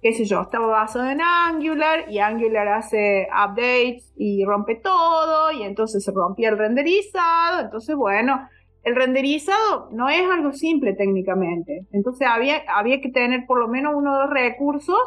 qué 0.00 0.12
sé 0.12 0.24
yo, 0.24 0.42
estaba 0.42 0.66
basado 0.66 1.10
en 1.10 1.20
Angular 1.20 2.04
y 2.08 2.18
Angular 2.18 2.68
hace 2.68 3.26
updates 3.32 4.12
y 4.16 4.44
rompe 4.44 4.76
todo 4.76 5.50
y 5.52 5.62
entonces 5.62 6.04
se 6.04 6.12
rompía 6.12 6.50
el 6.50 6.58
renderizado, 6.58 7.62
entonces 7.62 7.96
bueno, 7.96 8.48
el 8.84 8.94
renderizado 8.94 9.88
no 9.92 10.08
es 10.08 10.22
algo 10.30 10.52
simple 10.52 10.94
técnicamente, 10.94 11.86
entonces 11.92 12.28
había, 12.28 12.62
había 12.68 13.00
que 13.00 13.10
tener 13.10 13.44
por 13.46 13.58
lo 13.58 13.68
menos 13.68 13.94
uno 13.96 14.12
o 14.12 14.18
dos 14.20 14.30
recursos 14.30 14.98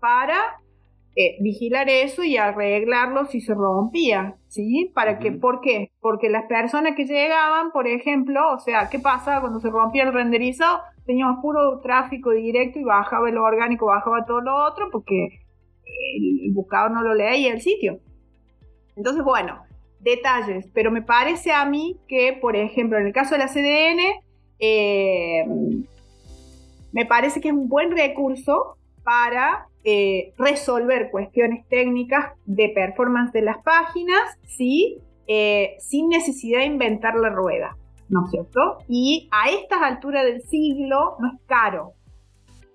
para 0.00 0.36
eh, 1.20 1.36
vigilar 1.40 1.88
eso 1.88 2.22
y 2.22 2.36
arreglarlo 2.36 3.24
si 3.24 3.40
se 3.40 3.52
rompía, 3.52 4.36
¿sí? 4.46 4.92
Para 4.94 5.18
que, 5.18 5.32
¿Por 5.32 5.60
qué? 5.60 5.90
Porque 5.98 6.30
las 6.30 6.46
personas 6.46 6.94
que 6.94 7.06
llegaban, 7.06 7.72
por 7.72 7.88
ejemplo, 7.88 8.40
o 8.54 8.60
sea, 8.60 8.88
¿qué 8.88 9.00
pasa 9.00 9.40
cuando 9.40 9.58
se 9.58 9.68
rompía 9.68 10.04
el 10.04 10.12
renderizado? 10.12 10.78
Teníamos 11.06 11.42
puro 11.42 11.80
tráfico 11.80 12.30
directo 12.30 12.78
y 12.78 12.84
bajaba 12.84 13.28
el 13.28 13.36
orgánico, 13.36 13.86
bajaba 13.86 14.26
todo 14.26 14.42
lo 14.42 14.64
otro 14.64 14.90
porque 14.92 15.40
el 15.84 16.52
buscador 16.52 16.92
no 16.92 17.02
lo 17.02 17.14
leía 17.14 17.52
el 17.52 17.62
sitio. 17.62 17.98
Entonces, 18.94 19.24
bueno, 19.24 19.58
detalles, 19.98 20.70
pero 20.72 20.92
me 20.92 21.02
parece 21.02 21.50
a 21.50 21.64
mí 21.64 21.98
que, 22.06 22.38
por 22.40 22.54
ejemplo, 22.54 22.96
en 22.96 23.08
el 23.08 23.12
caso 23.12 23.34
de 23.34 23.38
la 23.38 23.48
CDN, 23.48 24.20
eh, 24.60 25.44
me 26.92 27.06
parece 27.06 27.40
que 27.40 27.48
es 27.48 27.54
un 27.54 27.68
buen 27.68 27.90
recurso 27.90 28.76
para 29.02 29.67
eh, 29.84 30.32
resolver 30.38 31.10
cuestiones 31.10 31.66
técnicas 31.68 32.32
de 32.44 32.70
performance 32.70 33.32
de 33.32 33.42
las 33.42 33.58
páginas, 33.62 34.38
¿sí? 34.46 34.98
Eh, 35.26 35.76
sin 35.78 36.08
necesidad 36.08 36.60
de 36.60 36.66
inventar 36.66 37.14
la 37.16 37.30
rueda, 37.30 37.76
¿no 38.08 38.24
es 38.24 38.30
cierto? 38.30 38.78
Y 38.88 39.28
a 39.30 39.50
estas 39.50 39.82
alturas 39.82 40.24
del 40.24 40.42
siglo 40.42 41.16
no 41.20 41.28
es 41.28 41.40
caro, 41.46 41.92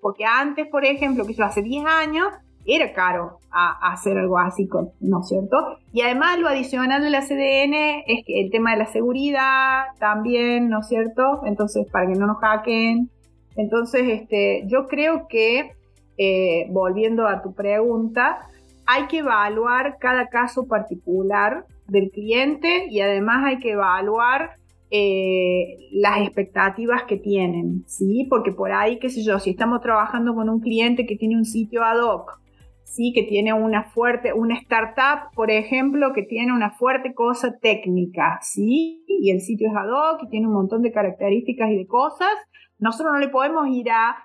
porque 0.00 0.24
antes, 0.24 0.66
por 0.68 0.84
ejemplo, 0.84 1.26
que 1.26 1.34
yo 1.34 1.44
hace 1.44 1.62
10 1.62 1.84
años, 1.86 2.28
era 2.66 2.92
caro 2.92 3.38
hacer 3.50 4.18
algo 4.18 4.38
así, 4.38 4.68
¿no 5.00 5.20
es 5.20 5.28
cierto? 5.28 5.78
Y 5.92 6.00
además 6.00 6.38
lo 6.38 6.48
adicional 6.48 7.02
de 7.02 7.10
la 7.10 7.20
CDN 7.20 8.02
es 8.06 8.24
que 8.26 8.40
el 8.40 8.50
tema 8.50 8.72
de 8.72 8.78
la 8.78 8.86
seguridad 8.86 9.84
también, 9.98 10.68
¿no 10.68 10.80
es 10.80 10.88
cierto? 10.88 11.42
Entonces, 11.44 11.86
para 11.90 12.06
que 12.06 12.18
no 12.18 12.26
nos 12.26 12.38
hackeen. 12.38 13.10
Entonces, 13.56 14.02
este, 14.08 14.64
yo 14.66 14.88
creo 14.88 15.28
que, 15.28 15.72
eh, 16.18 16.66
volviendo 16.70 17.26
a 17.26 17.42
tu 17.42 17.54
pregunta, 17.54 18.38
hay 18.86 19.06
que 19.06 19.18
evaluar 19.18 19.96
cada 19.98 20.28
caso 20.28 20.66
particular 20.66 21.64
del 21.88 22.10
cliente 22.10 22.86
y 22.90 23.00
además 23.00 23.44
hay 23.46 23.58
que 23.58 23.72
evaluar 23.72 24.52
eh, 24.90 25.76
las 25.92 26.20
expectativas 26.20 27.04
que 27.04 27.16
tienen, 27.16 27.84
¿sí? 27.86 28.26
Porque 28.30 28.52
por 28.52 28.72
ahí, 28.72 28.98
qué 28.98 29.08
sé 29.08 29.22
yo, 29.22 29.38
si 29.38 29.50
estamos 29.50 29.80
trabajando 29.80 30.34
con 30.34 30.48
un 30.48 30.60
cliente 30.60 31.06
que 31.06 31.16
tiene 31.16 31.36
un 31.36 31.44
sitio 31.44 31.82
ad 31.82 32.00
hoc 32.00 32.44
¿sí? 32.94 33.12
que 33.12 33.24
tiene 33.24 33.52
una 33.52 33.84
fuerte, 33.84 34.32
una 34.32 34.56
startup, 34.58 35.34
por 35.34 35.50
ejemplo, 35.50 36.12
que 36.14 36.22
tiene 36.22 36.52
una 36.52 36.70
fuerte 36.70 37.12
cosa 37.12 37.58
técnica, 37.60 38.38
¿sí? 38.42 39.04
y 39.08 39.30
el 39.30 39.40
sitio 39.40 39.68
es 39.68 39.76
ad 39.76 39.88
hoc 39.88 40.22
y 40.22 40.28
tiene 40.28 40.46
un 40.46 40.54
montón 40.54 40.82
de 40.82 40.92
características 40.92 41.70
y 41.70 41.76
de 41.76 41.86
cosas, 41.86 42.32
nosotros 42.78 43.12
no 43.14 43.18
le 43.18 43.28
podemos 43.28 43.66
ir 43.68 43.90
a 43.90 44.16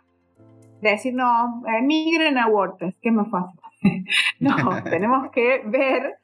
decir, 0.82 1.13
no, 1.13 1.62
migren 1.84 2.38
a 2.38 2.48
WordPress, 2.48 2.96
que 3.02 3.10
es 3.10 3.15
más 3.15 3.30
fácil. 3.30 3.60
no, 4.39 4.84
tenemos 4.89 5.32
que 5.32 5.62
ver 5.65 6.15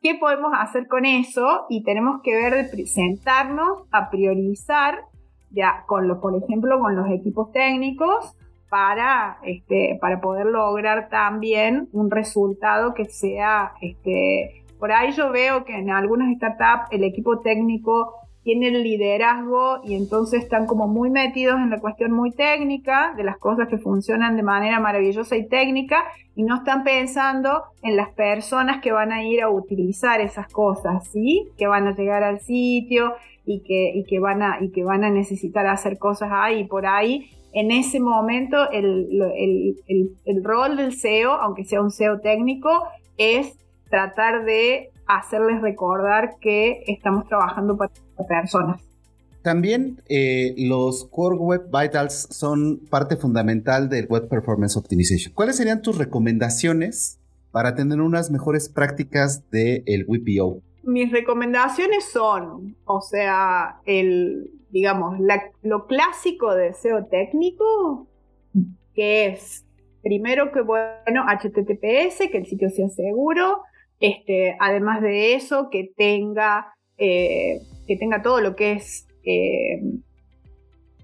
qué 0.00 0.14
podemos 0.16 0.52
hacer 0.54 0.88
con 0.88 1.04
eso 1.04 1.66
y 1.68 1.84
tenemos 1.84 2.20
que 2.22 2.34
ver 2.34 2.54
de 2.54 2.64
presentarnos 2.64 3.84
a 3.90 4.10
priorizar 4.10 5.04
ya 5.50 5.84
con 5.86 6.08
lo, 6.08 6.20
por 6.20 6.34
ejemplo, 6.42 6.80
con 6.80 6.96
los 6.96 7.10
equipos 7.10 7.52
técnicos, 7.52 8.34
para, 8.72 9.38
este, 9.42 9.98
para 10.00 10.22
poder 10.22 10.46
lograr 10.46 11.10
también 11.10 11.90
un 11.92 12.10
resultado 12.10 12.94
que 12.94 13.04
sea, 13.04 13.72
este, 13.82 14.64
por 14.78 14.92
ahí 14.92 15.12
yo 15.12 15.30
veo 15.30 15.66
que 15.66 15.76
en 15.76 15.90
algunas 15.90 16.34
startups 16.34 16.88
el 16.90 17.04
equipo 17.04 17.40
técnico 17.40 18.14
tiene 18.42 18.68
el 18.68 18.82
liderazgo 18.82 19.80
y 19.84 19.94
entonces 19.94 20.42
están 20.42 20.66
como 20.66 20.88
muy 20.88 21.10
metidos 21.10 21.56
en 21.56 21.70
la 21.70 21.80
cuestión 21.80 22.12
muy 22.12 22.32
técnica 22.32 23.14
de 23.16 23.24
las 23.24 23.38
cosas 23.38 23.68
que 23.68 23.78
funcionan 23.78 24.36
de 24.36 24.42
manera 24.42 24.80
maravillosa 24.80 25.36
y 25.36 25.46
técnica 25.46 26.04
y 26.34 26.42
no 26.42 26.56
están 26.56 26.82
pensando 26.82 27.64
en 27.82 27.96
las 27.96 28.10
personas 28.10 28.80
que 28.80 28.92
van 28.92 29.12
a 29.12 29.24
ir 29.24 29.42
a 29.42 29.50
utilizar 29.50 30.20
esas 30.20 30.48
cosas, 30.52 31.06
¿sí? 31.08 31.48
Que 31.56 31.66
van 31.66 31.86
a 31.86 31.94
llegar 31.94 32.24
al 32.24 32.40
sitio 32.40 33.14
y 33.44 33.60
que, 33.60 33.92
y 33.94 34.04
que, 34.04 34.18
van, 34.18 34.42
a, 34.42 34.58
y 34.60 34.70
que 34.70 34.84
van 34.84 35.04
a 35.04 35.10
necesitar 35.10 35.66
hacer 35.66 35.98
cosas 35.98 36.30
ahí 36.32 36.64
por 36.64 36.86
ahí 36.86 37.30
en 37.52 37.70
ese 37.70 38.00
momento 38.00 38.70
el, 38.70 39.76
rol 40.42 40.76
del 40.76 40.94
SEO, 40.94 41.32
aunque 41.32 41.64
sea 41.64 41.82
un 41.82 41.90
SEO 41.90 42.20
técnico, 42.20 42.84
es 43.18 43.56
tratar 43.90 44.44
de 44.44 44.90
hacerles 45.06 45.60
recordar 45.60 46.36
que 46.40 46.84
estamos 46.86 47.26
trabajando 47.28 47.76
para 47.76 47.92
personas. 48.28 48.80
También 49.42 50.00
eh, 50.08 50.54
los 50.56 51.04
Core 51.06 51.36
Web 51.36 51.64
Vitals 51.66 52.28
son 52.30 52.80
parte 52.88 53.16
fundamental 53.16 53.88
del 53.88 54.06
Web 54.06 54.28
Performance 54.28 54.76
Optimization. 54.76 55.34
¿Cuáles 55.34 55.56
serían 55.56 55.82
tus 55.82 55.98
recomendaciones 55.98 57.18
para 57.50 57.74
tener 57.74 58.00
unas 58.00 58.30
mejores 58.30 58.68
prácticas 58.68 59.50
del 59.50 59.82
el 59.86 60.06
WPO? 60.06 60.62
Mis 60.84 61.10
recomendaciones 61.10 62.04
son, 62.04 62.76
o 62.84 63.00
sea, 63.00 63.80
el 63.84 64.50
digamos, 64.72 65.18
lo 65.62 65.86
clásico 65.86 66.54
de 66.54 66.72
SEO 66.72 67.04
técnico, 67.06 68.08
que 68.94 69.26
es 69.26 69.64
primero 70.02 70.50
que, 70.50 70.62
bueno, 70.62 71.24
HTTPS, 71.28 72.30
que 72.30 72.38
el 72.38 72.46
sitio 72.46 72.70
sea 72.70 72.88
seguro, 72.88 73.62
este, 74.02 74.56
además 74.58 75.00
de 75.00 75.34
eso, 75.34 75.68
que 75.70 75.90
tenga, 75.96 76.74
eh, 76.98 77.60
que 77.86 77.96
tenga 77.96 78.20
todo 78.20 78.40
lo 78.40 78.56
que 78.56 78.72
es 78.72 79.06
eh, 79.24 79.80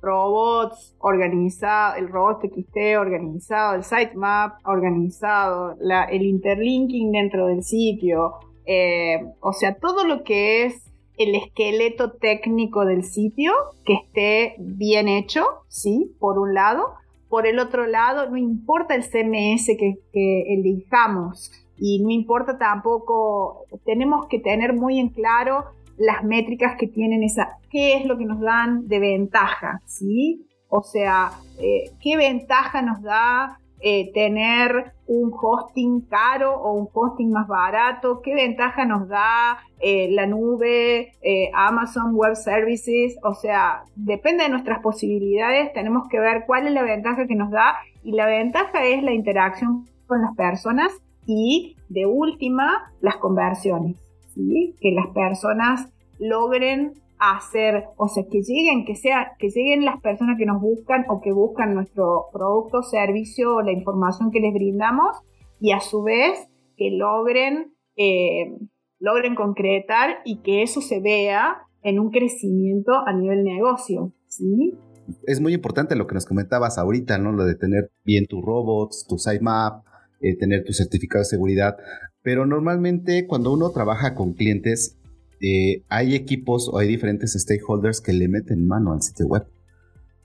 robots 0.03 0.97
organizado, 0.99 1.97
el 1.97 2.09
robot 2.09 2.41
TXT 2.43 2.99
organizado, 2.99 3.77
el 3.77 3.85
sitemap 3.85 4.59
organizado, 4.67 5.77
el 6.11 6.23
interlinking 6.23 7.13
dentro 7.13 7.47
del 7.47 7.63
sitio, 7.63 8.35
eh, 8.67 9.25
o 9.41 9.53
sea, 9.53 9.77
todo 9.77 10.05
lo 10.05 10.25
que 10.25 10.65
es 10.65 10.91
el 11.19 11.37
esqueleto 11.37 12.13
técnico 12.13 12.85
del 12.85 13.05
sitio 13.05 13.53
que 13.85 13.95
esté 13.95 14.57
bien 14.59 15.07
hecho, 15.07 15.47
¿sí? 15.69 16.17
Por 16.19 16.39
un 16.39 16.53
lado. 16.53 16.95
Por 17.29 17.47
el 17.47 17.61
otro 17.61 17.87
lado, 17.87 18.29
no 18.29 18.37
importa 18.37 18.95
el 18.95 19.05
CMS 19.05 19.77
que, 19.77 20.55
elijamos 20.55 21.53
y 21.79 22.03
no 22.03 22.11
importa 22.11 22.59
tampoco, 22.59 23.65
tenemos 23.85 24.27
que 24.27 24.39
tener 24.41 24.75
muy 24.75 24.99
en 24.99 25.11
claro 25.11 25.65
las 25.97 26.25
métricas 26.25 26.77
que 26.79 26.87
tienen 26.87 27.23
esa, 27.23 27.59
qué 27.71 27.97
es 27.97 28.07
lo 28.07 28.17
que 28.17 28.25
nos 28.25 28.41
dan 28.41 28.87
de 28.89 28.99
ventaja, 28.99 29.81
¿sí? 29.85 30.47
O 30.69 30.83
sea, 30.83 31.31
eh, 31.61 31.91
qué 32.01 32.17
ventaja 32.17 32.83
nos 32.83 33.03
da 33.03 33.59
eh, 33.81 34.13
tener 34.13 34.93
un 35.07 35.33
hosting 35.33 36.03
caro 36.03 36.61
o 36.61 36.73
un 36.73 36.89
hosting 36.93 37.31
más 37.31 37.49
barato, 37.49 38.21
qué 38.23 38.35
ventaja 38.35 38.85
nos 38.85 39.09
da 39.09 39.59
eh, 39.81 40.09
la 40.11 40.27
nube, 40.27 41.13
Amazon 41.55 42.15
Web 42.15 42.37
Services, 42.37 43.17
o 43.23 43.35
sea, 43.35 43.83
depende 43.95 44.45
de 44.45 44.51
nuestras 44.51 44.81
posibilidades, 44.81 45.73
tenemos 45.73 46.09
que 46.09 46.21
ver 46.21 46.45
cuál 46.47 46.67
es 46.67 46.73
la 46.73 46.83
ventaja 46.83 47.27
que 47.27 47.37
nos 47.37 47.51
da 47.51 47.77
y 48.03 48.13
la 48.13 48.27
ventaja 48.27 48.85
es 48.85 49.03
la 49.03 49.13
interacción 49.13 49.87
con 50.07 50.23
las 50.23 50.35
personas 50.37 50.93
y 51.29 51.77
de 51.91 52.07
última 52.07 52.91
las 53.03 53.19
conversiones, 53.19 53.97
que 54.35 54.93
las 54.93 55.09
personas 55.09 55.89
logren 56.19 56.95
hacer, 57.19 57.85
o 57.97 58.09
sea, 58.09 58.25
que 58.31 58.41
lleguen, 58.41 58.87
que 58.87 58.95
sea, 58.95 59.33
que 59.39 59.51
lleguen 59.51 59.85
las 59.85 60.01
personas 60.01 60.39
que 60.39 60.47
nos 60.47 60.61
buscan 60.61 61.05
o 61.09 61.21
que 61.21 61.33
buscan 61.33 61.75
nuestro 61.75 62.27
producto, 62.33 62.83
servicio 62.83 63.57
o 63.57 63.63
la 63.63 63.73
información 63.73 64.31
que 64.31 64.41
les 64.41 64.55
brindamos 64.55 65.19
y 65.61 65.73
a 65.73 65.81
su 65.81 66.03
vez 66.03 66.49
que 66.77 66.91
logren, 66.93 67.75
eh, 67.97 68.57
logren 68.99 69.35
concretar 69.35 70.21
y 70.25 70.41
que 70.41 70.63
eso 70.63 70.81
se 70.81 71.01
vea 71.01 71.59
en 71.83 71.99
un 71.99 72.11
crecimiento 72.11 72.93
a 73.07 73.13
nivel 73.13 73.45
negocio, 73.45 74.15
¿sí? 74.29 74.79
Es 75.27 75.41
muy 75.41 75.53
importante 75.53 75.95
lo 75.95 76.07
que 76.07 76.15
nos 76.15 76.27
comentabas 76.27 76.79
ahorita, 76.79 77.19
¿no? 77.19 77.33
Lo 77.33 77.45
de 77.45 77.55
tener 77.55 77.91
bien 78.05 78.27
tus 78.27 78.43
robots, 78.43 79.07
tu 79.09 79.19
sitemap, 79.19 79.88
eh, 80.21 80.37
tener 80.37 80.65
tu 80.65 80.73
certificado 80.73 81.23
de 81.23 81.29
seguridad. 81.29 81.77
Pero 82.23 82.47
normalmente 82.47 83.27
cuando 83.27 83.53
uno 83.53 83.71
trabaja 83.71 84.15
con 84.15 84.35
clientes, 84.35 84.97
eh, 85.41 85.83
hay 85.89 86.15
equipos 86.15 86.69
o 86.69 86.79
hay 86.79 86.89
diferentes 86.89 87.33
stakeholders 87.33 88.01
que 88.01 88.13
le 88.13 88.29
meten 88.29 88.67
mano 88.67 88.93
al 88.93 89.03
sitio 89.03 89.27
web. 89.27 89.47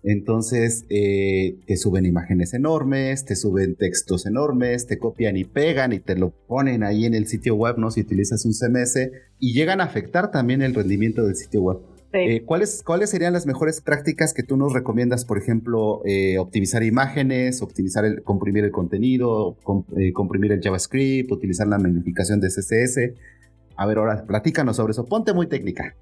Entonces, 0.04 0.84
eh, 0.90 1.60
te 1.66 1.78
suben 1.78 2.06
imágenes 2.06 2.54
enormes, 2.54 3.24
te 3.24 3.38
suben 3.38 3.76
textos 3.76 4.26
enormes, 4.26 4.86
te 4.86 4.98
copian 4.98 5.38
y 5.38 5.46
pegan 5.46 5.94
y 5.94 6.00
te 6.00 6.18
lo 6.18 6.32
ponen 6.32 6.84
ahí 6.84 7.06
en 7.06 7.14
el 7.14 7.26
sitio 7.28 7.56
web, 7.56 7.78
¿no? 7.78 7.90
Si 7.90 8.02
utilizas 8.02 8.44
un 8.46 8.54
CMS 8.54 9.12
y 9.40 9.54
llegan 9.54 9.80
a 9.80 9.86
afectar 9.86 10.30
también 10.30 10.62
el 10.62 10.76
rendimiento 10.76 11.26
del 11.26 11.38
sitio 11.38 11.62
web. 11.62 11.93
Eh, 12.14 12.44
¿cuáles, 12.46 12.84
¿Cuáles 12.84 13.10
serían 13.10 13.34
las 13.34 13.46
mejores 13.46 13.82
prácticas 13.82 14.34
que 14.34 14.44
tú 14.44 14.56
nos 14.56 14.74
recomiendas? 14.74 15.26
Por 15.26 15.38
ejemplo, 15.38 16.02
optimizar 16.40 16.84
imágenes, 16.84 17.62
optimizar 17.62 18.06
el, 18.06 18.24
comprimir 18.24 18.64
el 18.64 18.72
contenido, 18.72 19.58
comprimir 20.14 20.52
el 20.52 20.62
JavaScript, 20.62 21.32
utilizar 21.32 21.68
la 21.68 21.80
magnificación 21.80 22.40
de 22.40 22.50
CSS. 22.50 23.14
A 23.76 23.86
ver, 23.86 23.98
ahora 23.98 24.26
platícanos 24.26 24.76
sobre 24.76 24.92
eso. 24.92 25.06
Ponte 25.06 25.34
muy 25.34 25.48
técnica. 25.48 25.96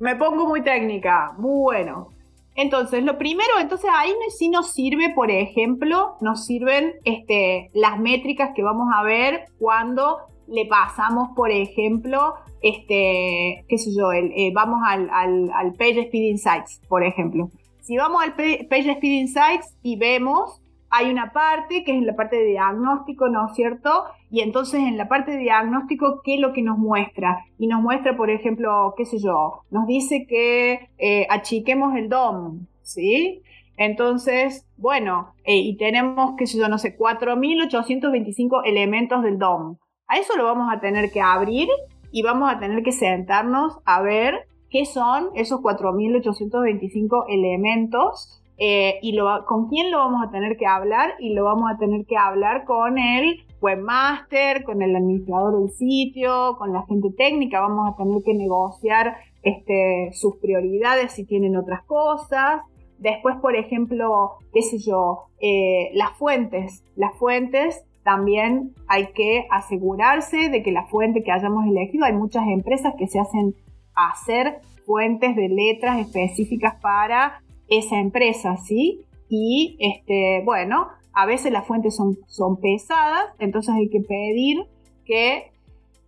Me 0.00 0.16
pongo 0.16 0.48
muy 0.48 0.62
técnica. 0.62 1.32
Bueno. 1.38 2.08
Entonces, 2.54 3.02
lo 3.02 3.16
primero, 3.16 3.50
entonces 3.60 3.88
ahí 3.94 4.12
sí 4.36 4.50
nos 4.50 4.72
sirve, 4.72 5.12
por 5.14 5.30
ejemplo, 5.30 6.16
nos 6.20 6.44
sirven 6.44 6.92
este, 7.04 7.70
las 7.72 7.98
métricas 7.98 8.50
que 8.54 8.62
vamos 8.62 8.88
a 8.94 9.02
ver 9.02 9.46
cuando 9.58 10.18
le 10.48 10.66
pasamos, 10.66 11.30
por 11.34 11.50
ejemplo, 11.50 12.34
este, 12.62 13.64
qué 13.68 13.78
sé 13.78 13.90
yo, 13.96 14.12
eh, 14.12 14.52
vamos 14.54 14.80
al, 14.86 15.10
al, 15.10 15.72
Page 15.74 16.02
Speed 16.02 16.30
Insights, 16.30 16.80
por 16.88 17.02
ejemplo. 17.02 17.50
Si 17.80 17.96
vamos 17.96 18.22
al 18.22 18.34
Page 18.34 18.92
Speed 18.92 19.20
Insights 19.20 19.76
y 19.82 19.96
vemos 19.96 20.62
hay 20.94 21.10
una 21.10 21.32
parte 21.32 21.84
que 21.84 21.96
es 21.96 22.04
la 22.04 22.14
parte 22.14 22.36
de 22.36 22.44
diagnóstico, 22.48 23.30
¿no 23.30 23.46
es 23.46 23.54
cierto? 23.54 24.04
Y 24.30 24.42
entonces 24.42 24.80
en 24.80 24.98
la 24.98 25.08
parte 25.08 25.30
de 25.30 25.38
diagnóstico, 25.38 26.20
¿qué 26.22 26.34
es 26.34 26.40
lo 26.40 26.52
que 26.52 26.60
nos 26.60 26.76
muestra? 26.76 27.38
Y 27.58 27.66
nos 27.66 27.80
muestra, 27.80 28.14
por 28.14 28.28
ejemplo, 28.28 28.92
qué 28.94 29.06
sé 29.06 29.16
yo, 29.18 29.62
nos 29.70 29.86
dice 29.86 30.26
que 30.28 30.90
eh, 30.98 31.26
achiquemos 31.30 31.96
el 31.96 32.10
DOM, 32.10 32.66
¿sí? 32.82 33.40
Entonces, 33.78 34.66
bueno, 34.76 35.32
eh, 35.44 35.56
y 35.56 35.78
tenemos, 35.78 36.34
qué 36.36 36.46
sé 36.46 36.58
yo, 36.58 36.68
no 36.68 36.76
sé, 36.76 36.94
4.825 36.94 38.60
elementos 38.66 39.22
del 39.22 39.38
DOM. 39.38 39.78
A 40.08 40.18
eso 40.18 40.36
lo 40.36 40.44
vamos 40.44 40.70
a 40.70 40.78
tener 40.78 41.10
que 41.10 41.22
abrir 41.22 41.68
y 42.12 42.22
vamos 42.22 42.52
a 42.52 42.58
tener 42.58 42.82
que 42.84 42.92
sentarnos 42.92 43.78
a 43.84 44.02
ver 44.02 44.46
qué 44.70 44.84
son 44.84 45.30
esos 45.34 45.60
4.825 45.60 47.24
elementos 47.28 48.42
eh, 48.58 48.98
y 49.02 49.12
lo, 49.12 49.44
con 49.46 49.68
quién 49.68 49.90
lo 49.90 49.98
vamos 49.98 50.22
a 50.24 50.30
tener 50.30 50.56
que 50.56 50.66
hablar 50.66 51.14
y 51.18 51.34
lo 51.34 51.44
vamos 51.44 51.70
a 51.70 51.78
tener 51.78 52.06
que 52.06 52.16
hablar 52.16 52.64
con 52.64 52.98
el 52.98 53.44
webmaster, 53.60 54.62
con 54.64 54.82
el 54.82 54.94
administrador 54.94 55.58
del 55.58 55.70
sitio, 55.70 56.56
con 56.58 56.72
la 56.72 56.84
gente 56.86 57.08
técnica, 57.16 57.60
vamos 57.60 57.92
a 57.92 57.96
tener 57.96 58.22
que 58.22 58.34
negociar 58.34 59.16
este, 59.42 60.10
sus 60.12 60.36
prioridades 60.36 61.12
si 61.12 61.24
tienen 61.24 61.56
otras 61.56 61.82
cosas. 61.84 62.60
Después, 62.98 63.36
por 63.42 63.56
ejemplo, 63.56 64.32
qué 64.52 64.62
sé 64.62 64.78
yo, 64.78 65.24
eh, 65.40 65.90
las 65.94 66.12
fuentes. 66.16 66.84
Las 66.94 67.16
fuentes 67.18 67.84
también 68.04 68.74
hay 68.88 69.12
que 69.12 69.46
asegurarse 69.50 70.48
de 70.48 70.62
que 70.62 70.72
la 70.72 70.86
fuente 70.86 71.22
que 71.22 71.32
hayamos 71.32 71.66
elegido, 71.66 72.04
hay 72.04 72.12
muchas 72.12 72.44
empresas 72.48 72.94
que 72.98 73.06
se 73.06 73.20
hacen 73.20 73.54
hacer 73.94 74.60
fuentes 74.86 75.36
de 75.36 75.48
letras 75.48 76.00
específicas 76.00 76.74
para 76.80 77.40
esa 77.68 77.98
empresa, 77.98 78.56
¿sí? 78.56 79.02
Y 79.28 79.76
este, 79.78 80.42
bueno, 80.44 80.88
a 81.12 81.26
veces 81.26 81.52
las 81.52 81.66
fuentes 81.66 81.94
son, 81.94 82.18
son 82.26 82.58
pesadas, 82.58 83.24
entonces 83.38 83.74
hay 83.74 83.88
que 83.88 84.00
pedir 84.00 84.64
que 85.04 85.51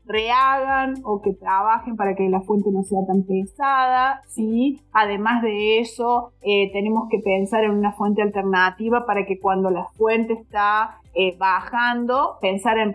rehagan 0.07 0.95
o 1.05 1.21
que 1.23 1.33
trabajen 1.35 1.97
para 1.97 2.15
que 2.15 2.29
la 2.29 2.41
fuente 2.41 2.71
no 2.71 2.83
sea 2.83 3.01
tan 3.07 3.23
pesada, 3.23 4.21
¿sí? 4.29 4.81
Además 4.93 5.43
de 5.43 5.79
eso, 5.79 6.33
eh, 6.43 6.71
tenemos 6.73 7.09
que 7.11 7.19
pensar 7.19 7.65
en 7.65 7.73
una 7.73 7.93
fuente 7.93 8.23
alternativa 8.23 9.07
para 9.07 9.25
que 9.25 9.39
cuando 9.39 9.71
la 9.71 9.87
fuente 9.97 10.35
está 10.35 10.99
eh, 11.15 11.37
bajando, 11.39 12.37
pensar 12.41 12.79
en, 12.79 12.93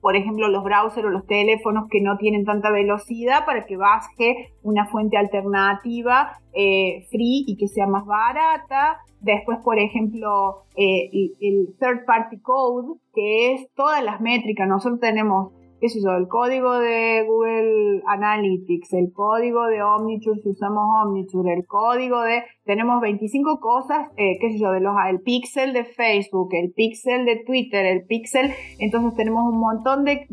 por 0.00 0.16
ejemplo, 0.16 0.48
los 0.48 0.64
browsers 0.64 1.06
o 1.06 1.10
los 1.10 1.26
teléfonos 1.26 1.88
que 1.88 2.00
no 2.00 2.16
tienen 2.16 2.44
tanta 2.44 2.70
velocidad 2.70 3.44
para 3.46 3.64
que 3.64 3.76
baje 3.76 4.52
una 4.62 4.86
fuente 4.86 5.16
alternativa 5.16 6.38
eh, 6.52 7.06
free 7.10 7.44
y 7.46 7.56
que 7.56 7.68
sea 7.68 7.86
más 7.86 8.04
barata. 8.04 8.98
Después, 9.20 9.58
por 9.64 9.78
ejemplo, 9.78 10.64
el 10.76 11.74
third 11.80 12.04
party 12.04 12.40
code, 12.40 12.98
que 13.14 13.54
es 13.54 13.72
todas 13.74 14.04
las 14.04 14.20
métricas. 14.20 14.68
Nosotros 14.68 15.00
tenemos 15.00 15.52
qué 15.84 15.90
sé 15.90 16.00
yo, 16.02 16.16
el 16.16 16.28
código 16.28 16.78
de 16.78 17.26
Google 17.28 18.02
Analytics, 18.06 18.94
el 18.94 19.12
código 19.12 19.66
de 19.66 19.82
Omniture 19.82 20.40
si 20.40 20.48
usamos 20.48 20.82
Omniture, 21.04 21.52
el 21.52 21.66
código 21.66 22.22
de, 22.22 22.42
tenemos 22.64 23.02
25 23.02 23.60
cosas, 23.60 24.08
eh, 24.16 24.38
qué 24.40 24.52
sé 24.52 24.58
yo, 24.60 24.70
de 24.70 24.80
los, 24.80 24.94
el 25.10 25.20
pixel 25.20 25.74
de 25.74 25.84
Facebook, 25.84 26.48
el 26.52 26.72
pixel 26.72 27.26
de 27.26 27.44
Twitter, 27.44 27.84
el 27.84 28.06
pixel, 28.06 28.54
entonces 28.78 29.14
tenemos 29.14 29.44
un 29.44 29.60
montón 29.60 30.06
de, 30.06 30.26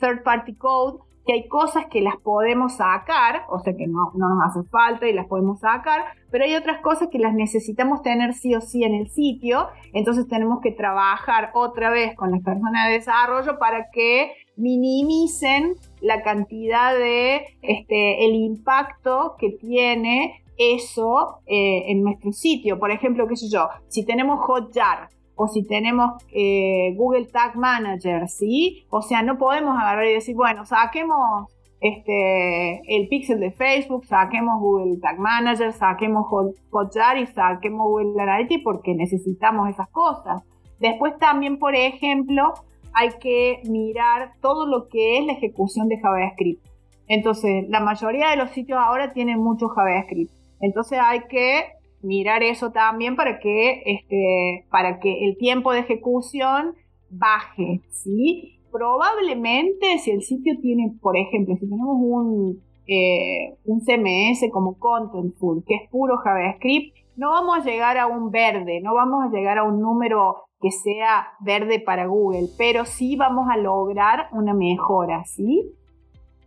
third 0.00 0.22
party 0.24 0.54
code 0.54 1.00
que 1.26 1.34
hay 1.34 1.48
cosas 1.48 1.86
que 1.90 2.00
las 2.00 2.16
podemos 2.16 2.76
sacar, 2.76 3.42
o 3.50 3.58
sea 3.58 3.74
que 3.76 3.86
no, 3.86 4.12
no, 4.14 4.30
nos 4.30 4.46
hace 4.46 4.66
falta 4.70 5.06
y 5.06 5.12
las 5.12 5.26
podemos 5.26 5.60
sacar, 5.60 6.04
pero 6.30 6.44
hay 6.44 6.54
otras 6.54 6.80
cosas 6.80 7.08
que 7.12 7.18
las 7.18 7.34
necesitamos 7.34 8.00
tener 8.00 8.32
sí 8.32 8.54
o 8.54 8.62
sí 8.62 8.82
en 8.82 8.94
el 8.94 9.08
sitio, 9.08 9.68
entonces 9.92 10.26
tenemos 10.26 10.60
que 10.62 10.72
trabajar 10.72 11.50
otra 11.52 11.90
vez 11.90 12.16
con 12.16 12.30
las 12.30 12.42
personas 12.42 12.86
de 12.86 12.94
desarrollo 12.94 13.58
para 13.58 13.90
que 13.92 14.32
minimicen 14.56 15.74
la 16.00 16.22
cantidad 16.22 16.96
de, 16.96 17.42
este, 17.62 18.26
el 18.26 18.34
impacto 18.34 19.36
que 19.38 19.50
tiene 19.50 20.42
eso 20.58 21.40
eh, 21.46 21.90
en 21.90 22.02
nuestro 22.02 22.32
sitio. 22.32 22.78
Por 22.78 22.90
ejemplo, 22.90 23.26
qué 23.28 23.36
sé 23.36 23.48
yo, 23.50 23.68
si 23.88 24.04
tenemos 24.04 24.40
Hotjar, 24.46 25.08
o 25.36 25.46
si 25.48 25.64
tenemos 25.64 26.22
eh, 26.32 26.94
Google 26.96 27.26
Tag 27.26 27.56
Manager, 27.56 28.26
¿sí? 28.28 28.86
O 28.90 29.02
sea, 29.02 29.22
no 29.22 29.36
podemos 29.36 29.78
agarrar 29.78 30.06
y 30.06 30.14
decir, 30.14 30.34
bueno, 30.34 30.64
saquemos 30.64 31.50
este, 31.80 32.80
el 32.88 33.06
pixel 33.08 33.40
de 33.40 33.52
Facebook, 33.52 34.06
saquemos 34.06 34.58
Google 34.60 34.98
Tag 34.98 35.18
Manager, 35.18 35.72
saquemos 35.74 36.26
Hotjar 36.70 37.18
y 37.18 37.26
saquemos 37.26 37.86
Google 37.86 38.20
Analytics 38.20 38.64
porque 38.64 38.94
necesitamos 38.94 39.68
esas 39.68 39.88
cosas. 39.90 40.42
Después 40.80 41.18
también, 41.18 41.58
por 41.58 41.74
ejemplo, 41.74 42.54
hay 42.96 43.10
que 43.20 43.60
mirar 43.68 44.32
todo 44.40 44.66
lo 44.66 44.88
que 44.88 45.18
es 45.18 45.26
la 45.26 45.34
ejecución 45.34 45.86
de 45.88 46.00
JavaScript. 46.00 46.66
Entonces, 47.08 47.66
la 47.68 47.80
mayoría 47.80 48.30
de 48.30 48.36
los 48.36 48.50
sitios 48.50 48.78
ahora 48.82 49.12
tienen 49.12 49.38
mucho 49.38 49.68
JavaScript. 49.68 50.32
Entonces 50.60 50.98
hay 51.02 51.20
que 51.28 51.64
mirar 52.02 52.42
eso 52.42 52.72
también 52.72 53.14
para 53.14 53.38
que, 53.38 53.82
este, 53.84 54.64
para 54.70 54.98
que 54.98 55.26
el 55.26 55.36
tiempo 55.36 55.72
de 55.72 55.80
ejecución 55.80 56.74
baje, 57.10 57.82
¿sí? 57.90 58.60
Probablemente 58.72 59.98
si 59.98 60.12
el 60.12 60.22
sitio 60.22 60.54
tiene, 60.62 60.94
por 61.02 61.18
ejemplo, 61.18 61.54
si 61.56 61.68
tenemos 61.68 61.96
un, 62.00 62.62
eh, 62.86 63.56
un 63.66 63.82
CMS 63.82 64.50
como 64.50 64.78
Contentful, 64.78 65.64
que 65.66 65.74
es 65.74 65.90
puro 65.90 66.16
JavaScript, 66.16 66.96
no 67.16 67.30
vamos 67.30 67.58
a 67.58 67.64
llegar 67.64 67.98
a 67.98 68.06
un 68.06 68.30
verde, 68.30 68.80
no 68.80 68.94
vamos 68.94 69.24
a 69.24 69.36
llegar 69.36 69.58
a 69.58 69.64
un 69.64 69.80
número 69.80 70.46
que 70.66 70.72
sea 70.72 71.28
verde 71.40 71.78
para 71.78 72.06
Google, 72.06 72.48
pero 72.58 72.84
sí 72.84 73.16
vamos 73.16 73.46
a 73.48 73.56
lograr 73.56 74.28
una 74.32 74.52
mejora, 74.52 75.24
¿sí? 75.24 75.72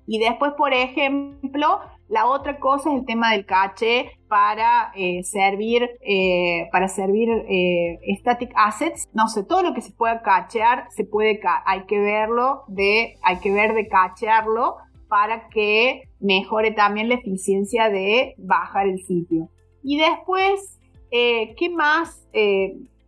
Y 0.06 0.20
después, 0.20 0.54
por 0.58 0.74
ejemplo, 0.74 1.80
la 2.10 2.26
otra 2.26 2.60
cosa 2.60 2.92
es 2.92 3.00
el 3.00 3.06
tema 3.06 3.32
del 3.32 3.46
caché 3.46 4.12
para 4.28 4.92
eh, 4.96 5.24
servir, 5.24 5.88
eh, 6.02 6.68
para 6.72 6.88
servir 6.88 7.30
eh, 7.48 8.00
static 8.20 8.52
assets. 8.56 9.08
No 9.14 9.28
sé, 9.28 9.44
todo 9.44 9.62
lo 9.62 9.74
que 9.74 9.82
se 9.82 9.92
pueda 9.94 10.22
cachear, 10.24 10.88
se 10.90 11.06
puede, 11.06 11.40
hay 11.66 11.86
que 11.86 12.00
verlo 12.00 12.64
de, 12.68 13.16
hay 13.22 13.38
que 13.40 13.54
ver 13.54 13.76
de 13.76 13.88
cachearlo 13.88 14.78
para 15.08 15.48
que 15.50 16.02
mejore 16.20 16.72
también 16.72 17.08
la 17.08 17.16
eficiencia 17.16 17.90
de 17.90 18.34
bajar 18.40 18.88
el 18.88 19.00
sitio. 19.06 19.50
Y 19.84 20.00
después, 20.00 20.80
¿qué 21.12 21.72
más? 21.72 22.28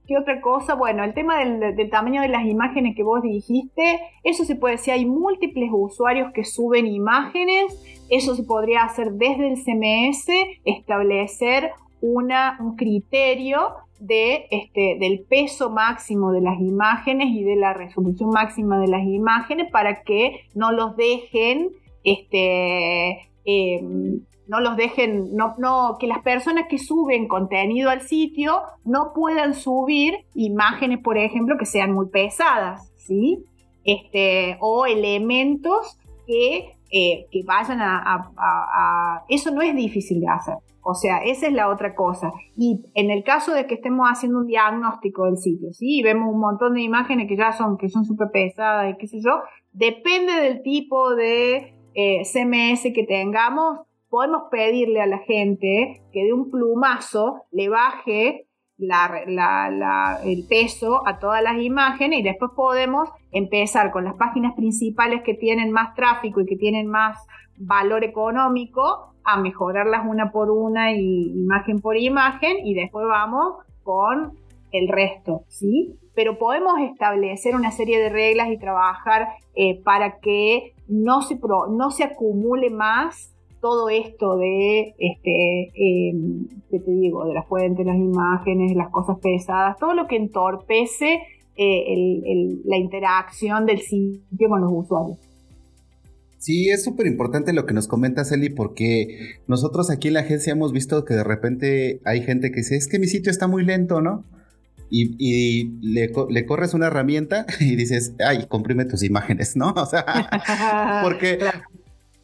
¿Qué 0.08 0.18
otra 0.18 0.42
cosa? 0.42 0.76
Bueno, 0.76 1.04
el 1.04 1.14
tema 1.14 1.40
del, 1.40 1.90
tamaño 1.90 2.22
de 2.22 2.28
las 2.28 2.46
imágenes 2.46 2.96
que 2.96 3.04
vos 3.04 3.22
dijiste, 3.22 4.00
eso 4.24 4.44
se 4.44 4.56
puede, 4.56 4.78
si 4.78 4.92
hay 4.92 5.06
múltiples 5.06 5.70
usuarios 5.72 6.32
que 6.34 6.44
suben 6.44 6.88
imágenes, 6.88 7.82
eso 8.10 8.36
se 8.36 8.44
podría 8.44 8.84
hacer 8.84 9.14
desde 9.14 9.48
el 9.48 9.58
CMS, 9.58 10.28
establecer 10.66 11.72
una, 12.02 12.58
un 12.60 12.76
criterio 12.76 13.76
de, 14.00 14.48
este, 14.50 14.98
del 15.00 15.24
peso 15.30 15.70
máximo 15.70 16.32
de 16.32 16.42
las 16.42 16.60
imágenes 16.60 17.28
y 17.30 17.44
de 17.44 17.56
la 17.56 17.74
resolución 17.74 18.32
máxima 18.32 18.80
de 18.80 18.88
las 18.88 19.04
imágenes 19.04 19.72
para 19.72 20.02
que 20.02 20.42
no 20.56 20.72
los 20.72 20.98
dejen 20.98 21.70
este, 22.04 23.30
em, 23.46 24.22
no 24.52 24.60
los 24.60 24.76
dejen, 24.76 25.34
no, 25.34 25.56
no, 25.60 25.96
que 25.98 26.08
las 26.08 26.20
personas 26.24 26.66
que 26.70 26.78
suben 26.78 27.30
contenido 27.30 27.90
al 27.90 28.02
sitio 28.02 28.64
no 28.84 29.14
puedan 29.16 29.54
subir 29.54 30.14
imágenes, 30.36 31.00
por 31.00 31.18
ejemplo, 31.18 31.56
que 31.58 31.66
sean 31.66 31.94
muy 31.94 32.10
pesadas, 32.10 32.92
¿sí? 32.98 33.46
Este, 33.86 34.58
o 34.60 34.86
elementos 34.86 35.98
que, 36.28 36.74
eh, 36.92 37.28
que 37.32 37.44
vayan 37.46 37.80
a, 37.82 39.24
Eso 39.30 39.52
no 39.52 39.62
es 39.62 39.74
difícil 39.74 40.20
de 40.20 40.28
hacer. 40.28 40.56
O 40.84 40.96
sea, 40.96 41.20
esa 41.20 41.48
es 41.48 41.54
la 41.54 41.70
otra 41.70 41.96
cosa. 41.96 42.34
Y 42.58 42.82
en 42.94 43.10
el 43.10 43.24
caso 43.24 43.54
de 43.54 43.68
que 43.68 43.76
estemos 43.76 44.06
haciendo 44.10 44.40
un 44.40 44.48
diagnóstico 44.48 45.28
del 45.28 45.38
sitio, 45.38 45.72
¿sí? 45.72 46.00
Y 46.00 46.04
vemos 46.04 46.28
un 46.28 46.42
montón 46.42 46.74
de 46.74 46.82
imágenes 46.82 47.30
que 47.30 47.38
ya 47.38 47.54
son, 47.54 47.78
que 47.78 47.88
son 47.88 48.04
súper 48.04 48.28
pesadas 48.34 48.92
y 48.92 48.98
qué 48.98 49.08
sé 49.08 49.22
yo, 49.22 49.44
depende 49.72 50.34
del 50.34 50.62
tipo 50.62 51.16
de 51.16 51.74
eh, 51.94 52.24
CMS 52.26 52.92
que 52.94 53.06
tengamos, 53.08 53.80
podemos 54.12 54.44
pedirle 54.52 55.02
a 55.02 55.08
la 55.08 55.20
gente 55.20 56.04
que 56.12 56.26
de 56.26 56.34
un 56.34 56.52
plumazo 56.52 57.46
le 57.50 57.70
baje 57.70 58.46
el 60.26 60.46
peso 60.50 61.08
a 61.08 61.18
todas 61.20 61.42
las 61.42 61.62
imágenes 61.62 62.20
y 62.20 62.24
después 62.24 62.52
podemos 62.56 63.10
empezar 63.32 63.92
con 63.92 64.04
las 64.04 64.16
páginas 64.16 64.54
principales 64.56 65.22
que 65.24 65.34
tienen 65.34 65.72
más 65.72 65.96
tráfico 65.96 66.42
y 66.42 66.46
que 66.46 66.58
tienen 66.58 66.88
más 66.88 67.18
valor 67.58 68.04
económico 68.04 69.14
a 69.24 69.40
mejorarlas 69.40 70.06
una 70.06 70.32
por 70.32 70.50
una 70.52 70.94
y 70.94 71.32
imagen 71.32 71.80
por 71.80 71.96
imagen 71.96 72.58
y 72.66 72.74
después 72.74 73.06
vamos 73.08 73.64
con 73.84 74.34
el 74.72 74.90
resto, 74.90 75.44
¿sí? 75.48 75.96
Pero 76.16 76.38
podemos 76.38 76.74
establecer 76.80 77.56
una 77.56 77.72
serie 77.72 78.00
de 78.00 78.10
reglas 78.10 78.50
y 78.50 78.58
trabajar 78.58 79.28
eh, 79.54 79.82
para 79.84 80.20
que 80.20 80.74
no 80.88 81.22
se, 81.22 81.40
no 81.70 81.92
se 81.92 82.04
acumule 82.04 82.70
más 82.72 83.31
todo 83.62 83.90
esto 83.90 84.38
de, 84.38 84.96
este, 84.98 85.72
em, 85.76 86.48
¿qué 86.70 86.80
te 86.80 86.92
digo? 86.92 87.26
De 87.26 87.34
la 87.34 87.44
fuente, 87.44 87.84
las 87.84 87.96
imágenes, 87.96 88.76
las 88.76 88.90
cosas 88.90 89.18
pesadas, 89.20 89.78
todo 89.80 89.94
lo 89.94 90.08
que 90.08 90.18
entorpece 90.18 91.20
eh, 91.56 92.60
la 92.66 92.78
interacción 92.78 93.66
del 93.66 93.80
sitio 93.82 94.50
con 94.50 94.62
los 94.62 94.72
usuarios. 94.74 95.18
Sí, 96.42 96.70
es 96.70 96.84
súper 96.84 97.06
importante 97.06 97.54
lo 97.54 97.68
que 97.68 97.76
nos 97.76 97.88
comentas, 97.88 98.32
Eli, 98.32 98.50
porque 98.50 99.36
nosotros 99.46 99.92
aquí 99.92 100.08
en 100.08 100.16
la 100.16 100.22
agencia 100.22 100.54
hemos 100.54 100.74
visto 100.74 101.06
que 101.06 101.14
de 101.14 101.24
repente 101.24 102.02
hay 102.04 102.24
gente 102.24 102.50
que 102.50 102.62
dice, 102.62 102.78
es 102.78 102.88
que 102.88 102.98
mi 102.98 103.06
sitio 103.06 103.30
está 103.30 103.48
muy 103.48 103.64
lento, 103.64 104.02
¿no? 104.02 104.26
Y, 104.90 105.72
le, 105.82 106.12
corres 106.46 106.74
una 106.74 106.88
herramienta 106.88 107.46
y 107.60 107.76
dices, 107.76 108.16
ay, 108.26 108.48
comprime 108.48 108.86
tus 108.86 109.04
imágenes, 109.04 109.56
¿no? 109.56 109.72
O 109.78 109.86
sea, 109.86 110.04
porque, 111.04 111.38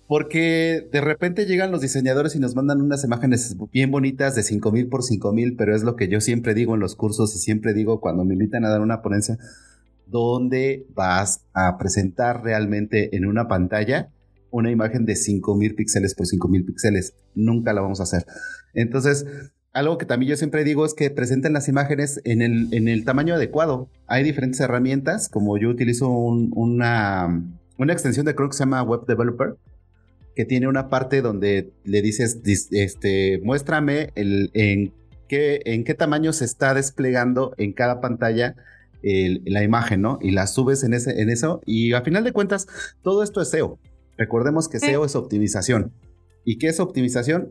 porque 0.08 0.88
de 0.92 1.02
repente 1.02 1.46
llegan 1.46 1.72
los 1.72 1.82
diseñadores 1.82 2.36
y 2.36 2.40
nos 2.40 2.56
mandan 2.56 2.82
unas 2.82 3.04
imágenes 3.04 3.56
bien 3.72 3.92
bonitas 3.92 4.36
de 4.36 4.44
5000 4.44 4.88
por 4.88 5.04
5000, 5.04 5.56
pero 5.58 5.76
es 5.76 5.84
lo 5.84 5.96
que 5.96 6.08
yo 6.08 6.22
siempre 6.22 6.54
digo 6.54 6.76
en 6.76 6.80
los 6.80 6.96
cursos 6.96 7.36
y 7.36 7.40
siempre 7.40 7.74
digo 7.74 8.00
cuando 8.00 8.24
me 8.24 8.34
invitan 8.34 8.66
a 8.66 8.70
dar 8.70 8.82
una 8.82 9.02
ponencia 9.02 9.38
¿Dónde 10.06 10.86
vas 10.96 11.42
a 11.54 11.78
presentar 11.78 12.42
realmente 12.42 13.16
en 13.18 13.26
una 13.26 13.50
pantalla 13.50 14.10
una 14.50 14.72
imagen 14.72 15.06
de 15.06 15.16
5000 15.16 15.76
píxeles 15.76 16.16
por 16.16 16.26
5000 16.26 16.66
píxeles. 16.66 17.14
Nunca 17.36 17.74
la 17.74 17.82
vamos 17.82 18.00
a 18.00 18.04
hacer. 18.04 18.26
Entonces, 18.74 19.26
algo 19.74 19.98
que 19.98 20.06
también 20.06 20.32
yo 20.32 20.38
siempre 20.38 20.64
digo 20.64 20.86
es 20.86 20.94
que 20.94 21.10
presenten 21.12 21.54
las 21.54 21.68
imágenes 21.68 22.22
en 22.24 22.42
el, 22.42 22.74
en 22.74 22.88
el 22.88 23.06
tamaño 23.06 23.36
adecuado. 23.36 23.90
Hay 24.08 24.24
diferentes 24.24 24.60
herramientas, 24.60 25.30
como 25.30 25.58
yo 25.58 25.70
utilizo 25.70 26.10
una, 26.10 27.44
una 27.78 27.94
extensión 27.94 28.26
de 28.26 28.34
Chrome 28.34 28.50
que 28.50 28.58
se 28.58 28.64
llama 28.64 28.82
Web 28.84 29.06
Developer, 29.08 29.56
que 30.38 30.46
tiene 30.46 30.68
una 30.68 30.88
parte 30.88 31.24
donde 31.24 31.72
le 31.84 32.04
dices, 32.04 32.42
este, 32.46 33.40
muéstrame 33.44 34.12
el, 34.14 34.52
en, 34.54 34.94
qué, 35.28 35.64
en 35.66 35.84
qué 35.84 35.96
tamaño 35.96 36.32
se 36.32 36.46
está 36.46 36.76
desplegando 36.76 37.56
en 37.58 37.74
cada 37.74 38.02
pantalla 38.02 38.56
la 39.02 39.64
imagen, 39.64 40.04
¿no? 40.04 40.20
Y 40.22 40.30
la 40.30 40.46
subes 40.46 40.84
en, 40.84 40.94
ese, 40.94 41.24
en 41.24 41.32
eso. 41.32 41.62
Y 41.66 41.94
a 41.94 42.04
final 42.04 42.24
de 42.24 42.34
cuentas, 42.34 42.68
todo 43.02 43.24
esto 43.24 43.42
es 43.42 43.50
SEO. 43.50 43.80
Recordemos 44.16 44.70
que 44.70 44.80
SEO 44.80 45.06
es 45.06 45.16
optimización. 45.16 45.92
¿Y 46.46 46.60
qué 46.60 46.68
es 46.68 46.80
optimización? 46.80 47.50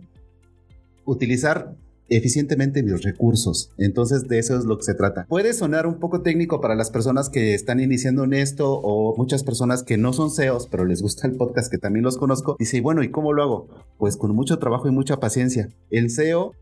Utilizar 1.04 1.74
eficientemente 2.08 2.82
mis 2.82 3.02
recursos. 3.02 3.70
Entonces 3.78 4.28
de 4.28 4.38
eso 4.38 4.56
es 4.58 4.64
lo 4.64 4.78
que 4.78 4.84
se 4.84 4.94
trata. 4.94 5.26
Puede 5.28 5.52
sonar 5.52 5.86
un 5.86 5.98
poco 5.98 6.22
técnico 6.22 6.60
para 6.60 6.74
las 6.74 6.90
personas 6.90 7.28
que 7.28 7.54
están 7.54 7.80
iniciando 7.80 8.24
en 8.24 8.34
esto 8.34 8.72
o 8.72 9.16
muchas 9.16 9.42
personas 9.42 9.82
que 9.82 9.96
no 9.96 10.12
son 10.12 10.30
SEOs, 10.30 10.68
pero 10.68 10.84
les 10.84 11.02
gusta 11.02 11.26
el 11.26 11.36
podcast 11.36 11.70
que 11.70 11.78
también 11.78 12.04
los 12.04 12.16
conozco. 12.16 12.56
Dice, 12.58 12.80
bueno, 12.80 13.02
¿y 13.02 13.10
cómo 13.10 13.32
lo 13.32 13.42
hago? 13.42 13.68
Pues 13.98 14.16
con 14.16 14.34
mucho 14.34 14.58
trabajo 14.58 14.88
y 14.88 14.92
mucha 14.92 15.18
paciencia. 15.18 15.68
El 15.90 16.10
SEO 16.10 16.52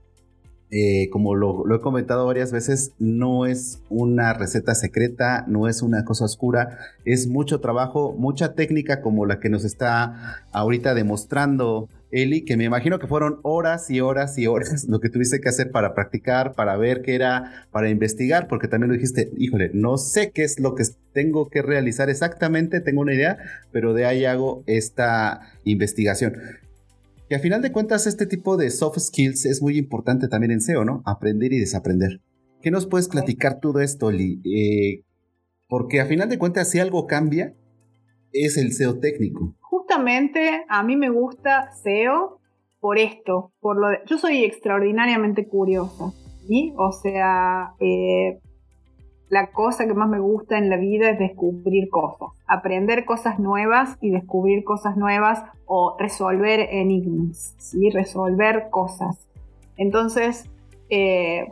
eh, 0.77 1.09
como 1.11 1.37
lo, 1.37 1.73
he 1.73 1.81
comentado 1.81 2.27
varias 2.27 2.51
veces, 2.51 2.95
no 2.99 3.47
es 3.47 3.81
una 3.91 4.33
receta 4.33 4.75
secreta, 4.75 5.45
no 5.47 5.69
es 5.69 5.83
una 5.83 6.05
cosa 6.05 6.25
oscura, 6.25 6.79
es 7.05 7.29
mucho 7.29 7.61
trabajo, 7.61 8.13
mucha 8.19 8.55
técnica 8.55 9.01
como 9.01 9.25
la 9.25 9.39
que 9.39 9.51
nos 9.51 9.65
está 9.65 10.43
ahorita 10.51 10.95
demostrando 10.95 11.89
Eli, 12.15 12.45
que 12.45 12.57
me 12.57 12.63
imagino 12.63 13.01
que 13.01 13.09
fueron 13.09 13.41
horas 13.43 13.91
y 13.91 14.01
horas 14.01 14.39
y 14.39 14.47
horas 14.47 14.87
lo 14.89 15.01
que 15.01 15.09
tuviste 15.09 15.41
que 15.41 15.49
hacer 15.49 15.73
para 15.73 15.95
practicar, 15.95 16.55
para 16.55 16.77
ver 16.77 17.03
qué 17.03 17.17
era, 17.17 17.67
para 17.73 17.91
investigar, 17.91 18.47
porque 18.47 18.69
también 18.69 18.91
lo 18.91 18.95
dijiste, 18.95 19.33
híjole, 19.37 19.73
no 19.75 19.99
sé 19.99 20.31
qué 20.31 20.45
es 20.45 20.61
lo 20.61 20.77
que 20.77 20.85
tengo 21.13 21.51
que 21.51 21.61
realizar 21.61 22.09
exactamente, 22.09 22.81
tengo 22.81 23.01
una 23.01 23.15
idea, 23.15 23.39
pero 23.73 23.95
de 23.95 24.07
ahí 24.07 24.25
hago 24.27 24.63
esta 24.67 25.41
investigación. 25.65 26.37
Y 27.29 27.35
a 27.35 27.41
final 27.41 27.63
de 27.63 27.73
cuentas, 27.73 28.07
este 28.07 28.27
tipo 28.27 28.57
de 28.57 28.71
soft 28.71 29.01
skills 29.01 29.45
es 29.45 29.61
muy 29.61 29.77
importante 29.77 30.29
también 30.29 30.53
en 30.53 30.61
SEO, 30.61 30.85
¿no? 30.85 31.03
Aprender 31.07 31.53
y 31.53 31.59
desaprender. 31.59 32.21
¿Qué 32.63 32.71
nos 32.71 32.87
puedes 32.87 33.09
platicar 33.09 33.59
todo 33.61 33.81
esto, 33.81 34.13
Lee? 34.13 34.41
Eh, 34.45 35.03
porque 35.69 36.01
a 36.01 36.07
final 36.07 36.29
de 36.29 36.39
cuentas, 36.39 36.71
si 36.71 36.79
algo 36.79 37.09
cambia, 37.09 37.55
es 38.33 38.57
el 38.57 38.73
SEO 38.73 39.01
técnico. 39.01 39.57
Justamente 39.87 40.65
a 40.67 40.83
mí 40.83 40.97
me 40.97 41.11
gusta 41.11 41.71
SEO 41.73 42.39
por 42.81 42.99
esto, 42.99 43.53
por 43.61 43.77
lo 43.77 43.89
de, 43.89 43.99
yo 44.07 44.17
soy 44.17 44.43
extraordinariamente 44.43 45.47
curiosa, 45.47 46.11
¿sí? 46.47 46.73
O 46.79 46.91
sea, 46.91 47.75
eh, 47.81 48.41
la 49.29 49.53
cosa 49.53 49.87
que 49.87 49.93
más 49.93 50.09
me 50.09 50.21
gusta 50.21 50.57
en 50.57 50.71
la 50.71 50.79
vida 50.79 51.11
es 51.11 51.19
descubrir 51.19 51.91
cosas, 51.91 52.31
aprender 52.47 53.05
cosas 53.05 53.39
nuevas 53.39 53.99
y 54.01 54.09
descubrir 54.09 54.65
cosas 54.65 54.97
nuevas 54.97 55.43
o 55.67 55.97
resolver 55.99 56.61
enigmas, 56.71 57.55
¿sí? 57.59 57.91
resolver 57.91 58.69
cosas. 58.71 59.29
Entonces, 59.77 60.49
eh, 60.89 61.47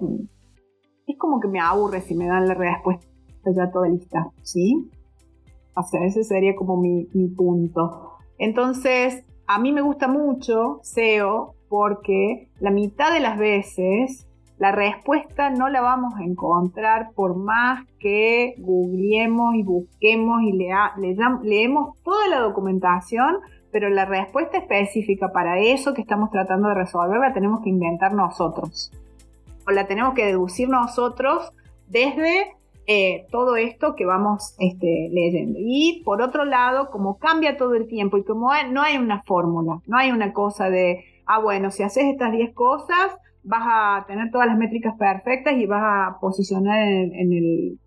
es 1.07 1.19
como 1.19 1.39
que 1.39 1.49
me 1.49 1.61
aburre 1.61 2.01
si 2.01 2.15
me 2.15 2.29
dan 2.29 2.49
la 2.49 2.55
respuesta 2.55 3.07
ya 3.55 3.71
toda 3.71 3.89
lista, 3.89 4.31
¿sí? 4.43 4.91
O 5.77 5.83
sea, 5.83 6.03
ese 6.07 6.25
sería 6.25 6.57
como 6.57 6.79
mi, 6.79 7.09
mi 7.13 7.29
punto. 7.29 8.12
Entonces, 8.43 9.23
a 9.47 9.61
mí 9.61 9.71
me 9.71 9.83
gusta 9.83 10.09
mucho 10.09 10.81
SEO 10.83 11.55
porque 11.69 12.49
la 12.59 12.73
mitad 12.73 13.13
de 13.13 13.21
las 13.21 13.39
veces 13.39 14.27
la 14.59 14.73
respuesta 14.73 15.51
no 15.51 15.69
la 15.69 15.81
vamos 15.81 16.15
a 16.17 16.25
encontrar 16.25 17.13
por 17.15 17.37
más 17.37 17.87
que 18.01 18.57
googleemos 18.59 19.55
y 19.55 19.63
busquemos 19.63 20.43
y 20.43 20.59
leemos 21.45 21.97
toda 22.03 22.27
la 22.27 22.41
documentación, 22.41 23.37
pero 23.71 23.89
la 23.91 24.07
respuesta 24.07 24.59
específica 24.59 25.31
para 25.31 25.61
eso 25.61 25.95
que 25.95 26.03
estamos 26.03 26.33
tratando 26.33 26.69
de 26.69 26.75
resolver 26.75 27.21
la 27.21 27.33
tenemos 27.33 27.61
que 27.63 27.71
inventar 27.71 28.13
nosotros. 28.13 28.91
O 29.69 29.71
la 29.71 29.87
tenemos 29.87 30.15
que 30.15 30.27
deducir 30.27 30.69
nosotros 30.69 31.53
desde 31.87 32.57
eh, 32.87 33.27
todo 33.31 33.57
esto 33.57 33.95
que 33.95 34.05
vamos 34.05 34.57
este, 34.59 35.09
leyendo. 35.13 35.59
Y 35.61 36.03
por 36.05 36.21
otro 36.21 36.45
lado, 36.45 36.91
como 36.91 37.19
cambia 37.19 37.57
todo 37.57 37.75
el 37.75 37.87
tiempo 37.87 38.17
y 38.17 38.25
como 38.25 38.51
no 38.71 38.83
hay 38.83 38.97
una 38.97 39.23
fórmula, 39.23 39.81
no 39.87 39.97
hay 39.97 40.11
una 40.11 40.33
cosa 40.33 40.69
de, 40.69 41.05
ah, 41.27 41.39
bueno, 41.39 41.71
si 41.71 41.83
haces 41.83 42.05
estas 42.05 42.33
10 42.33 42.53
cosas, 42.55 43.17
vas 43.45 43.63
a 43.65 44.05
tener 44.07 44.31
todas 44.31 44.49
las 44.49 44.59
métricas 44.59 44.95
perfectas 44.99 45.55
y 45.55 45.67
vas 45.67 45.83
a 45.83 46.19
posicionar 46.21 46.79
en, 46.83 47.33
el, 47.33 47.79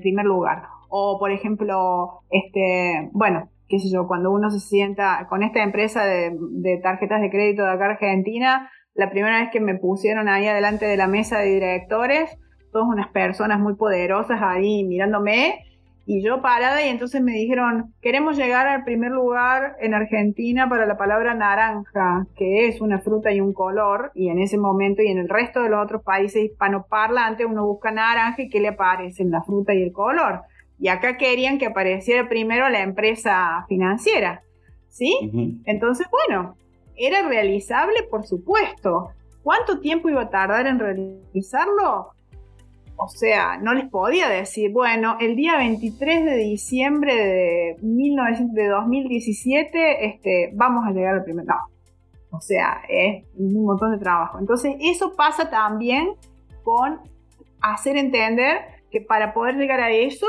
primer 0.00 0.24
lugar. 0.24 0.62
O, 0.88 1.18
por 1.18 1.32
ejemplo, 1.32 2.20
este, 2.30 3.10
bueno, 3.12 3.48
qué 3.68 3.80
sé 3.80 3.90
yo, 3.92 4.06
cuando 4.06 4.30
uno 4.30 4.50
se 4.50 4.60
sienta 4.60 5.26
con 5.28 5.42
esta 5.42 5.62
empresa 5.62 6.04
de, 6.04 6.36
de 6.52 6.78
tarjetas 6.78 7.20
de 7.20 7.30
crédito 7.30 7.64
de 7.64 7.70
acá 7.70 7.86
Argentina, 7.86 8.70
la 8.94 9.10
primera 9.10 9.40
vez 9.40 9.50
que 9.52 9.60
me 9.60 9.74
pusieron 9.74 10.28
ahí 10.28 10.46
adelante 10.46 10.86
de 10.86 10.96
la 10.96 11.08
mesa 11.08 11.38
de 11.38 11.46
directores, 11.46 12.38
todas 12.74 12.88
unas 12.88 13.08
personas 13.10 13.60
muy 13.60 13.76
poderosas 13.76 14.42
ahí 14.42 14.82
mirándome, 14.82 15.64
y 16.06 16.22
yo 16.22 16.42
parada 16.42 16.84
y 16.84 16.88
entonces 16.88 17.22
me 17.22 17.32
dijeron, 17.32 17.94
queremos 18.02 18.36
llegar 18.36 18.66
al 18.66 18.82
primer 18.82 19.12
lugar 19.12 19.76
en 19.80 19.94
Argentina 19.94 20.68
para 20.68 20.84
la 20.84 20.98
palabra 20.98 21.34
naranja, 21.34 22.26
que 22.36 22.66
es 22.66 22.80
una 22.80 22.98
fruta 22.98 23.32
y 23.32 23.40
un 23.40 23.54
color, 23.54 24.10
y 24.14 24.28
en 24.28 24.40
ese 24.40 24.58
momento 24.58 25.02
y 25.02 25.06
en 25.06 25.18
el 25.18 25.28
resto 25.28 25.62
de 25.62 25.70
los 25.70 25.82
otros 25.82 26.02
países 26.02 26.42
hispanoparlantes 26.42 27.46
uno 27.46 27.64
busca 27.64 27.92
naranja 27.92 28.42
y 28.42 28.50
¿qué 28.50 28.58
le 28.58 28.68
aparecen? 28.68 29.30
La 29.30 29.42
fruta 29.42 29.72
y 29.72 29.82
el 29.82 29.92
color. 29.92 30.42
Y 30.80 30.88
acá 30.88 31.16
querían 31.16 31.58
que 31.58 31.66
apareciera 31.66 32.28
primero 32.28 32.68
la 32.68 32.82
empresa 32.82 33.64
financiera, 33.68 34.42
¿sí? 34.88 35.60
Entonces, 35.64 36.08
bueno, 36.10 36.56
¿era 36.96 37.26
realizable? 37.26 38.02
Por 38.10 38.26
supuesto. 38.26 39.10
¿Cuánto 39.44 39.78
tiempo 39.78 40.08
iba 40.08 40.22
a 40.22 40.30
tardar 40.30 40.66
en 40.66 40.80
realizarlo? 40.80 42.13
O 42.96 43.08
sea, 43.08 43.58
no 43.58 43.74
les 43.74 43.90
podía 43.90 44.28
decir, 44.28 44.70
bueno, 44.72 45.16
el 45.20 45.36
día 45.36 45.56
23 45.56 46.24
de 46.24 46.36
diciembre 46.36 47.14
de, 47.14 47.76
2017 47.80 50.06
este, 50.06 50.50
vamos 50.54 50.86
a 50.86 50.92
llegar 50.92 51.16
al 51.16 51.24
primer... 51.24 51.44
No. 51.44 51.56
O 52.30 52.40
sea, 52.40 52.82
es 52.88 53.24
un 53.36 53.64
montón 53.64 53.92
de 53.92 53.98
trabajo. 53.98 54.38
Entonces, 54.38 54.76
eso 54.80 55.14
pasa 55.16 55.50
también 55.50 56.14
con 56.64 57.00
hacer 57.60 57.96
entender 57.96 58.62
que 58.90 59.00
para 59.00 59.32
poder 59.32 59.56
llegar 59.56 59.80
a 59.80 59.90
eso, 59.90 60.26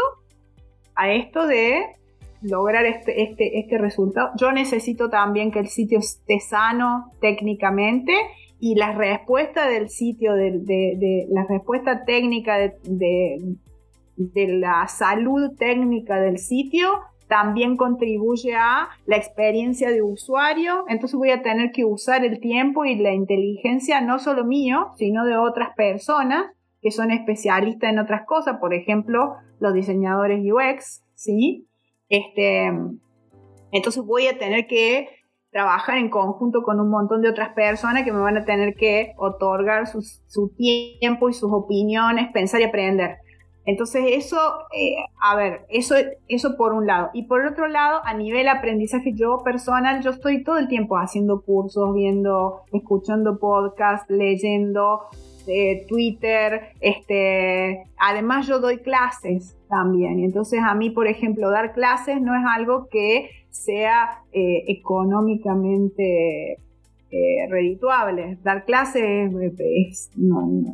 a 0.95 1.09
esto 1.09 1.47
de 1.47 1.95
lograr 2.41 2.85
este, 2.85 3.23
este, 3.23 3.59
este 3.59 3.77
resultado, 3.77 4.31
yo 4.37 4.51
necesito 4.51 5.09
también 5.09 5.51
que 5.51 5.59
el 5.59 5.67
sitio 5.67 5.99
esté 5.99 6.39
sano 6.39 7.11
técnicamente 7.21 8.13
y 8.65 8.73
la 8.73 8.93
respuesta 8.93 9.69
del 9.69 9.89
sitio, 9.89 10.33
de, 10.33 11.27
la 11.29 11.45
respuesta 11.47 12.03
técnica 12.03 12.57
de, 12.57 13.57
la 14.17 14.87
salud 14.87 15.55
técnica 15.55 16.19
del 16.19 16.39
sitio 16.39 17.01
también 17.27 17.77
contribuye 17.77 18.55
a 18.55 18.89
la 19.05 19.17
experiencia 19.17 19.91
de 19.91 20.01
usuario, 20.01 20.83
entonces 20.87 21.15
voy 21.15 21.29
a 21.29 21.43
tener 21.43 21.73
que 21.73 21.85
usar 21.85 22.25
el 22.25 22.39
tiempo 22.39 22.85
y 22.85 22.95
la 22.95 23.13
inteligencia 23.13 24.01
no 24.01 24.17
solo 24.17 24.43
mío, 24.45 24.87
sino 24.95 25.25
de 25.25 25.37
otras 25.37 25.75
personas 25.75 26.47
que 26.81 26.89
son 26.89 27.11
especialistas 27.11 27.91
en 27.91 27.99
otras 27.99 28.25
cosas, 28.25 28.57
por 28.57 28.73
ejemplo, 28.73 29.35
los 29.59 29.75
diseñadores 29.75 30.39
UX, 30.43 31.03
¿sí? 31.13 31.67
Este, 32.09 32.71
entonces 33.71 34.03
voy 34.03 34.25
a 34.25 34.39
tener 34.39 34.65
que 34.65 35.09
trabajar 35.55 35.97
en 35.99 36.09
conjunto 36.09 36.63
con 36.63 36.81
un 36.81 36.89
montón 36.89 37.21
de 37.21 37.29
otras 37.29 37.53
personas 37.53 38.03
que 38.03 38.11
me 38.11 38.19
van 38.19 38.35
a 38.35 38.43
tener 38.43 38.75
que 38.75 39.13
otorgar 39.15 39.87
su, 39.87 40.49
tiempo 40.49 41.29
y 41.29 41.33
sus 41.33 41.49
opiniones, 41.49 42.29
pensar 42.33 42.59
y 42.59 42.65
aprender. 42.65 43.19
Entonces 43.63 44.03
eso, 44.09 44.35
eh, 44.77 44.97
a 45.21 45.33
ver, 45.37 45.65
eso, 45.69 45.95
eso 46.27 46.57
por 46.57 46.73
un 46.73 46.85
lado. 46.85 47.09
Y 47.13 47.27
por 47.27 47.45
otro 47.45 47.69
lado, 47.69 48.01
a 48.03 48.13
nivel 48.13 48.49
aprendizaje 48.49 49.13
yo 49.13 49.43
personal, 49.45 50.03
yo 50.03 50.09
estoy 50.09 50.43
todo 50.43 50.57
el 50.57 50.67
tiempo 50.67 50.97
haciendo 50.97 51.41
cursos, 51.41 51.93
viendo, 51.93 52.63
escuchando 52.73 53.39
podcasts, 53.39 54.09
leyendo, 54.09 55.03
eh, 55.47 55.85
Twitter, 55.87 56.69
este, 56.79 57.85
además 57.97 58.47
yo 58.47 58.59
doy 58.59 58.79
clases 58.79 59.55
también. 59.69 60.19
Entonces 60.19 60.61
a 60.63 60.75
mí, 60.75 60.89
por 60.89 61.07
ejemplo, 61.07 61.49
dar 61.49 61.73
clases 61.73 62.21
no 62.21 62.35
es 62.35 62.43
algo 62.47 62.87
que 62.89 63.29
sea 63.49 64.19
eh, 64.31 64.63
económicamente 64.67 66.57
redituable. 67.49 68.37
Dar 68.43 68.65
clases 68.65 69.31
es, 69.57 70.11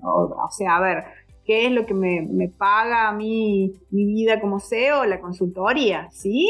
o 0.03 0.49
sea, 0.49 0.77
a 0.77 0.81
ver, 0.81 1.03
qué 1.45 1.65
es 1.65 1.71
lo 1.71 1.85
que 1.85 1.93
me, 1.93 2.49
paga 2.57 3.09
a 3.09 3.13
mí 3.13 3.73
mi 3.89 4.05
vida 4.05 4.39
como 4.39 4.59
SEO, 4.59 5.05
la 5.05 5.19
consultoría, 5.19 6.09
¿sí? 6.11 6.47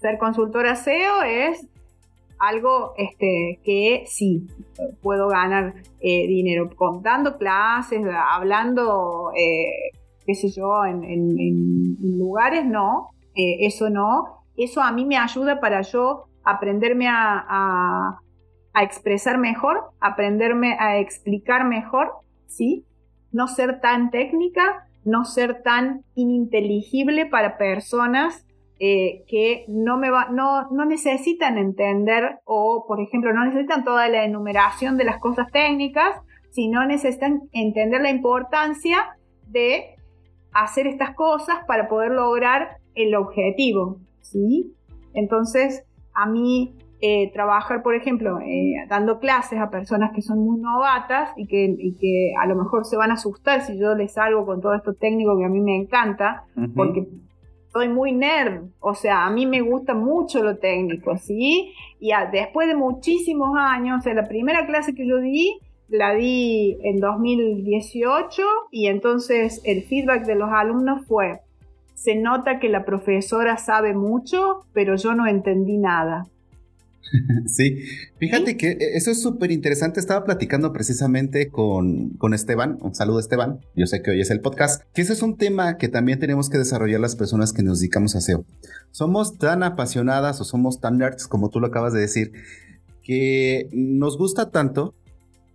Ser 0.00 0.18
consultora 0.18 0.76
SEO 0.76 1.22
es 1.22 1.66
algo 2.48 2.94
este, 2.96 3.60
que 3.64 4.04
sí, 4.06 4.46
puedo 5.02 5.28
ganar 5.28 5.74
eh, 6.00 6.26
dinero 6.26 6.70
contando 6.76 7.38
clases, 7.38 8.00
hablando, 8.30 9.32
eh, 9.36 9.92
qué 10.26 10.34
sé 10.34 10.50
yo, 10.50 10.84
en, 10.84 11.96
lugares, 12.18 12.64
no, 12.64 13.08
eh, 13.34 13.66
eso 13.66 13.90
no. 13.90 14.44
Eso 14.56 14.80
a 14.80 14.92
mí 14.92 15.04
me 15.04 15.16
ayuda 15.16 15.60
para 15.60 15.82
yo 15.82 16.26
aprenderme 16.44 17.08
a, 17.08 18.18
a 18.72 18.82
expresar 18.82 19.38
mejor, 19.38 19.90
aprenderme 20.00 20.76
a 20.78 20.98
explicar 20.98 21.66
mejor, 21.66 22.12
¿sí? 22.46 22.84
no 23.34 23.48
ser 23.48 23.80
tan 23.80 24.10
técnica, 24.10 24.86
no 25.04 25.24
ser 25.24 25.62
tan 25.62 26.04
ininteligible 26.14 27.26
para 27.26 27.58
personas 27.58 28.46
eh, 28.80 29.24
que 29.28 29.64
no, 29.68 29.98
me 29.98 30.10
va, 30.10 30.28
no, 30.30 30.68
no 30.70 30.84
necesitan 30.84 31.58
entender 31.58 32.38
o, 32.44 32.84
por 32.88 33.00
ejemplo, 33.00 33.32
no 33.32 33.44
necesitan 33.44 33.84
toda 33.84 34.08
la 34.08 34.24
enumeración 34.24 34.96
de 34.96 35.04
las 35.04 35.18
cosas 35.18 35.50
técnicas, 35.52 36.20
sino 36.50 36.84
necesitan 36.84 37.42
entender 37.52 38.00
la 38.00 38.10
importancia 38.10 39.16
de 39.48 39.94
hacer 40.52 40.86
estas 40.86 41.14
cosas 41.14 41.58
para 41.66 41.88
poder 41.88 42.12
lograr 42.12 42.78
el 42.94 43.14
objetivo, 43.14 43.98
¿sí? 44.20 44.72
Entonces, 45.12 45.84
a 46.12 46.26
mí 46.26 46.76
eh, 47.00 47.30
trabajar, 47.32 47.82
por 47.82 47.94
ejemplo, 47.94 48.38
eh, 48.40 48.74
dando 48.88 49.18
clases 49.18 49.60
a 49.60 49.68
personas 49.68 50.12
que 50.14 50.22
son 50.22 50.38
muy 50.38 50.58
novatas 50.58 51.30
y 51.36 51.46
que, 51.46 51.76
que, 52.00 52.32
a 52.40 52.46
lo 52.46 52.56
mejor 52.56 52.86
se 52.86 52.96
van 52.96 53.10
a 53.10 53.14
asustar 53.14 53.60
si 53.60 53.78
yo 53.78 53.94
les 53.94 54.14
salgo 54.14 54.46
con 54.46 54.60
todo 54.60 54.74
esto 54.74 54.94
técnico 54.94 55.36
que 55.36 55.44
a 55.44 55.48
mí 55.48 55.60
me 55.60 55.76
encanta, 55.76 56.44
porque 56.74 57.06
soy 57.74 57.88
muy 57.88 58.12
nerd, 58.12 58.68
o 58.78 58.94
sea, 58.94 59.26
a 59.26 59.30
mí 59.30 59.46
me 59.46 59.60
gusta 59.60 59.94
mucho 59.94 60.44
lo 60.44 60.58
técnico, 60.58 61.18
¿sí? 61.18 61.72
Y 61.98 62.12
después 62.30 62.68
de 62.68 62.76
muchísimos 62.76 63.50
años, 63.58 63.98
o 63.98 64.02
sea, 64.02 64.14
la 64.14 64.28
primera 64.28 64.64
clase 64.64 64.94
que 64.94 65.08
yo 65.08 65.18
di, 65.18 65.58
la 65.88 66.14
di 66.14 66.78
en 66.84 67.00
2018 67.00 68.42
y 68.70 68.86
entonces 68.86 69.60
el 69.64 69.82
feedback 69.82 70.24
de 70.24 70.36
los 70.36 70.50
alumnos 70.50 71.04
fue, 71.08 71.40
se 71.94 72.14
nota 72.14 72.60
que 72.60 72.68
la 72.68 72.84
profesora 72.84 73.56
sabe 73.56 73.92
mucho, 73.92 74.66
pero 74.72 74.94
yo 74.94 75.14
no 75.14 75.26
entendí 75.26 75.76
nada. 75.76 76.26
Sí, 77.46 77.78
fíjate 78.18 78.56
que 78.56 78.72
e, 78.72 78.96
eso 78.96 79.10
es 79.10 79.22
súper 79.22 79.50
interesante. 79.50 80.00
Estaba 80.00 80.24
platicando 80.24 80.72
precisamente 80.72 81.48
con, 81.48 82.10
con, 82.10 82.34
Esteban. 82.34 82.78
Un 82.80 82.94
saludo, 82.94 83.20
Esteban. 83.20 83.60
Yo 83.74 83.86
sé 83.86 84.02
que 84.02 84.10
hoy 84.10 84.20
es 84.20 84.30
el 84.30 84.40
podcast. 84.40 84.82
Que 84.92 85.02
ese 85.02 85.12
es 85.12 85.22
un 85.22 85.36
tema 85.36 85.76
que 85.76 85.88
también 85.88 86.18
tenemos 86.18 86.50
que 86.50 86.58
desarrollar 86.58 87.00
las 87.00 87.16
personas 87.16 87.52
que 87.52 87.62
nos 87.62 87.80
dedicamos 87.80 88.16
a 88.16 88.20
SEO. 88.20 88.44
Somos 88.90 89.38
tan 89.38 89.62
apasionadas 89.62 90.40
o 90.40 90.44
somos 90.44 90.80
tan 90.80 90.98
nerds, 90.98 91.26
como 91.26 91.50
tú 91.50 91.60
lo 91.60 91.68
acabas 91.68 91.92
de 91.92 92.00
decir, 92.00 92.32
que 93.02 93.68
nos 93.72 94.18
gusta 94.18 94.50
tanto 94.50 94.94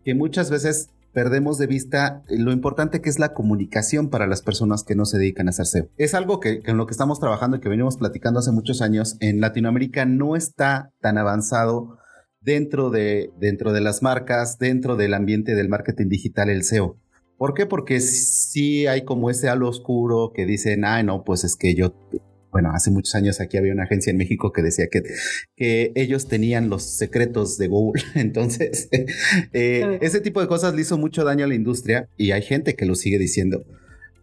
que 0.05 0.13
muchas 0.15 0.49
veces 0.49 0.89
perdemos 1.13 1.57
de 1.57 1.67
vista 1.67 2.23
lo 2.29 2.51
importante 2.51 3.01
que 3.01 3.09
es 3.09 3.19
la 3.19 3.33
comunicación 3.33 4.09
para 4.09 4.27
las 4.27 4.41
personas 4.41 4.83
que 4.83 4.95
no 4.95 5.05
se 5.05 5.17
dedican 5.17 5.47
a 5.47 5.49
hacer 5.51 5.65
SEO. 5.65 5.89
Es 5.97 6.13
algo 6.13 6.39
que, 6.39 6.61
en 6.65 6.77
lo 6.77 6.85
que 6.85 6.91
estamos 6.91 7.19
trabajando 7.19 7.57
y 7.57 7.59
que 7.59 7.69
venimos 7.69 7.97
platicando 7.97 8.39
hace 8.39 8.51
muchos 8.51 8.81
años. 8.81 9.17
En 9.19 9.41
Latinoamérica 9.41 10.05
no 10.05 10.35
está 10.35 10.91
tan 11.01 11.17
avanzado 11.17 11.97
dentro 12.41 12.89
de, 12.89 13.31
dentro 13.39 13.73
de 13.73 13.81
las 13.81 14.01
marcas, 14.01 14.57
dentro 14.59 14.95
del 14.95 15.13
ambiente 15.13 15.55
del 15.55 15.69
marketing 15.69 16.07
digital, 16.07 16.49
el 16.49 16.63
SEO. 16.63 16.97
¿Por 17.37 17.53
qué? 17.53 17.65
Porque 17.65 18.01
sí 18.01 18.85
hay 18.87 19.03
como 19.03 19.29
ese 19.29 19.49
halo 19.49 19.69
oscuro 19.69 20.31
que 20.33 20.45
dicen, 20.45 20.83
ah, 20.83 21.01
no, 21.03 21.23
pues 21.23 21.43
es 21.43 21.55
que 21.55 21.73
yo 21.73 21.93
bueno, 22.51 22.71
hace 22.73 22.91
muchos 22.91 23.15
años 23.15 23.39
aquí 23.41 23.57
había 23.57 23.73
una 23.73 23.83
agencia 23.83 24.11
en 24.11 24.17
México 24.17 24.51
que 24.51 24.61
decía 24.61 24.87
que, 24.91 25.03
que 25.55 25.91
ellos 25.95 26.27
tenían 26.27 26.69
los 26.69 26.83
secretos 26.83 27.57
de 27.57 27.67
Google. 27.67 28.01
Entonces, 28.15 28.89
eh, 29.53 29.99
ese 30.01 30.21
tipo 30.21 30.41
de 30.41 30.47
cosas 30.47 30.73
le 30.73 30.81
hizo 30.81 30.97
mucho 30.97 31.23
daño 31.23 31.45
a 31.45 31.47
la 31.47 31.55
industria 31.55 32.09
y 32.17 32.31
hay 32.31 32.41
gente 32.41 32.75
que 32.75 32.85
lo 32.85 32.95
sigue 32.95 33.19
diciendo. 33.19 33.65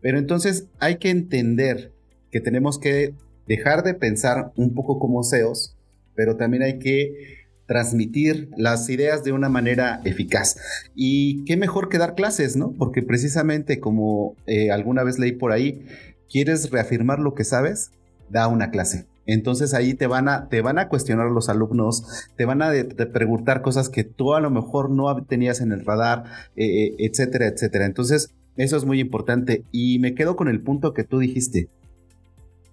Pero 0.02 0.18
entonces 0.18 0.68
hay 0.78 0.98
que 0.98 1.10
entender 1.10 1.92
que 2.30 2.40
tenemos 2.40 2.78
que 2.78 3.14
dejar 3.48 3.82
de 3.82 3.94
pensar 3.94 4.52
un 4.54 4.74
poco 4.74 5.00
como 5.00 5.24
CEOs, 5.24 5.76
pero 6.14 6.36
también 6.36 6.62
hay 6.62 6.78
que 6.78 7.46
transmitir 7.66 8.50
las 8.56 8.88
ideas 8.88 9.24
de 9.24 9.32
una 9.32 9.48
manera 9.48 10.00
eficaz. 10.04 10.56
Y 10.94 11.44
qué 11.44 11.56
mejor 11.56 11.88
que 11.88 11.98
dar 11.98 12.14
clases, 12.14 12.56
¿no? 12.56 12.72
Porque 12.72 13.02
precisamente 13.02 13.80
como 13.80 14.36
eh, 14.46 14.70
alguna 14.70 15.02
vez 15.02 15.18
leí 15.18 15.32
por 15.32 15.50
ahí, 15.50 15.84
¿quieres 16.30 16.70
reafirmar 16.70 17.18
lo 17.18 17.34
que 17.34 17.44
sabes? 17.44 17.90
Da 18.30 18.48
una 18.48 18.70
clase. 18.70 19.06
Entonces 19.26 19.74
ahí 19.74 19.94
te 19.94 20.06
van 20.06 20.28
a, 20.28 20.48
te 20.48 20.62
van 20.62 20.78
a 20.78 20.88
cuestionar 20.88 21.30
los 21.30 21.48
alumnos, 21.48 22.04
te 22.36 22.44
van 22.44 22.62
a 22.62 22.70
preguntar 23.12 23.60
cosas 23.60 23.88
que 23.88 24.04
tú 24.04 24.34
a 24.34 24.40
lo 24.40 24.50
mejor 24.50 24.90
no 24.90 25.24
tenías 25.24 25.60
en 25.60 25.72
el 25.72 25.84
radar, 25.84 26.24
eh, 26.54 26.84
eh, 26.84 26.94
etcétera, 26.98 27.48
etcétera. 27.48 27.86
Entonces 27.86 28.30
eso 28.56 28.76
es 28.76 28.84
muy 28.84 29.00
importante. 29.00 29.64
Y 29.72 29.98
me 29.98 30.14
quedo 30.14 30.36
con 30.36 30.48
el 30.48 30.62
punto 30.62 30.94
que 30.94 31.04
tú 31.04 31.18
dijiste. 31.18 31.68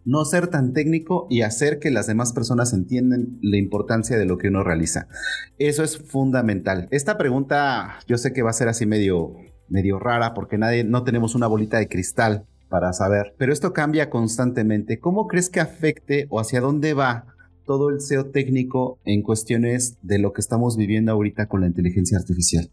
No 0.06 0.26
ser 0.26 0.48
tan 0.48 0.74
técnico 0.74 1.28
y 1.30 1.42
hacer 1.42 1.80
que 1.80 1.90
las 1.90 2.08
demás 2.08 2.34
personas 2.34 2.74
entiendan 2.74 3.40
la 3.42 3.58
importancia 3.58 4.18
de 4.18 4.26
lo 4.26 4.38
que 4.38 4.50
uno 4.50 4.64
realiza. 4.64 5.08
Eso 5.58 5.82
es 5.82 5.98
fundamental. 5.98 6.88
Esta 6.92 7.18
pregunta 7.18 8.00
yo 8.06 8.18
sé 8.18 8.34
que 8.34 8.44
va 8.44 8.50
a 8.50 8.54
ser 8.54 8.68
así 8.68 8.86
medio, 8.86 9.34
medio 9.70 10.00
rara 10.00 10.34
porque 10.34 10.58
nadie, 10.58 10.84
no 10.84 11.06
tenemos 11.06 11.36
una 11.36 11.48
bolita 11.48 11.78
de 11.78 11.88
cristal 11.88 12.46
para 12.74 12.92
saber. 12.92 13.36
Pero 13.38 13.54
esto 13.54 13.72
cambia 13.72 14.10
constantemente. 14.10 14.98
¿Cómo 14.98 15.28
crees 15.28 15.52
que 15.52 15.60
afecte 15.60 16.26
o 16.32 16.40
hacia 16.40 16.60
dónde 16.60 16.96
va 16.96 17.26
todo 17.68 17.92
el 17.92 18.02
SEO 18.02 18.32
técnico 18.32 18.98
en 19.06 19.22
cuestiones 19.22 20.00
de 20.02 20.18
lo 20.18 20.34
que 20.34 20.42
estamos 20.42 20.76
viviendo 20.76 21.12
ahorita 21.12 21.46
con 21.46 21.62
la 21.62 21.68
inteligencia 21.68 22.18
artificial? 22.18 22.72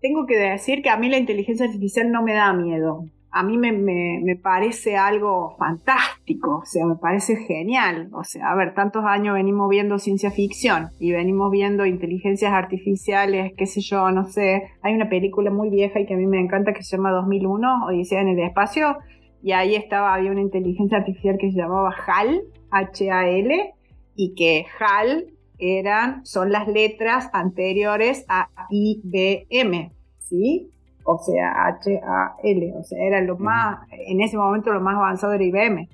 Tengo 0.00 0.26
que 0.26 0.36
decir 0.36 0.80
que 0.80 0.90
a 0.90 0.96
mí 0.96 1.08
la 1.08 1.18
inteligencia 1.18 1.66
artificial 1.66 2.12
no 2.12 2.22
me 2.22 2.34
da 2.34 2.52
miedo. 2.52 3.04
A 3.32 3.42
mí 3.42 3.58
me, 3.58 3.72
me, 3.72 4.36
parece 4.36 4.96
algo 4.96 5.56
fantástico, 5.58 6.58
o 6.62 6.64
sea, 6.64 6.86
me 6.86 6.94
parece 6.94 7.34
genial. 7.34 8.10
O 8.12 8.22
sea, 8.22 8.52
a 8.52 8.54
ver, 8.54 8.74
tantos 8.74 9.04
años 9.04 9.34
venimos 9.34 9.68
viendo 9.68 9.98
ciencia 9.98 10.30
ficción 10.30 10.90
y 11.00 11.10
venimos 11.10 11.50
viendo 11.50 11.84
inteligencias 11.84 12.52
artificiales, 12.52 13.54
qué 13.56 13.66
sé 13.66 13.80
yo, 13.80 14.08
no 14.12 14.24
sé. 14.26 14.62
Hay 14.82 14.94
una 14.94 15.08
película 15.08 15.50
muy 15.50 15.68
vieja 15.68 15.98
y 15.98 16.06
que 16.06 16.14
a 16.14 16.16
mí 16.16 16.26
me 16.26 16.38
encanta 16.38 16.74
que 16.74 16.84
se 16.84 16.96
llama 16.96 17.10
2001, 17.10 17.86
Odisea 17.86 18.20
en 18.20 18.28
el 18.28 18.38
Espacio, 18.38 18.98
y 19.42 19.52
ahí 19.52 19.74
estaba, 19.74 20.14
había 20.14 20.30
una 20.30 20.40
inteligencia 20.40 20.98
artificial 20.98 21.36
que 21.38 21.50
se 21.50 21.58
llamaba 21.58 21.94
HAL, 22.06 22.42
H-A-L, 22.70 23.74
y 24.14 24.34
que 24.34 24.66
HAL 24.78 25.26
eran, 25.58 26.24
son 26.24 26.52
las 26.52 26.68
letras 26.68 27.28
anteriores 27.32 28.24
a 28.28 28.48
IBM, 28.70 29.92
¿sí? 30.18 30.70
O 31.04 31.18
sea, 31.18 31.66
H-A-L, 31.66 32.72
o 32.76 32.84
sea, 32.84 33.04
era 33.04 33.20
lo 33.20 33.36
más, 33.36 33.80
en 33.90 34.20
ese 34.20 34.36
momento 34.36 34.72
lo 34.72 34.80
más 34.80 34.96
avanzado 34.96 35.32
era 35.32 35.44
IBM. 35.44 35.88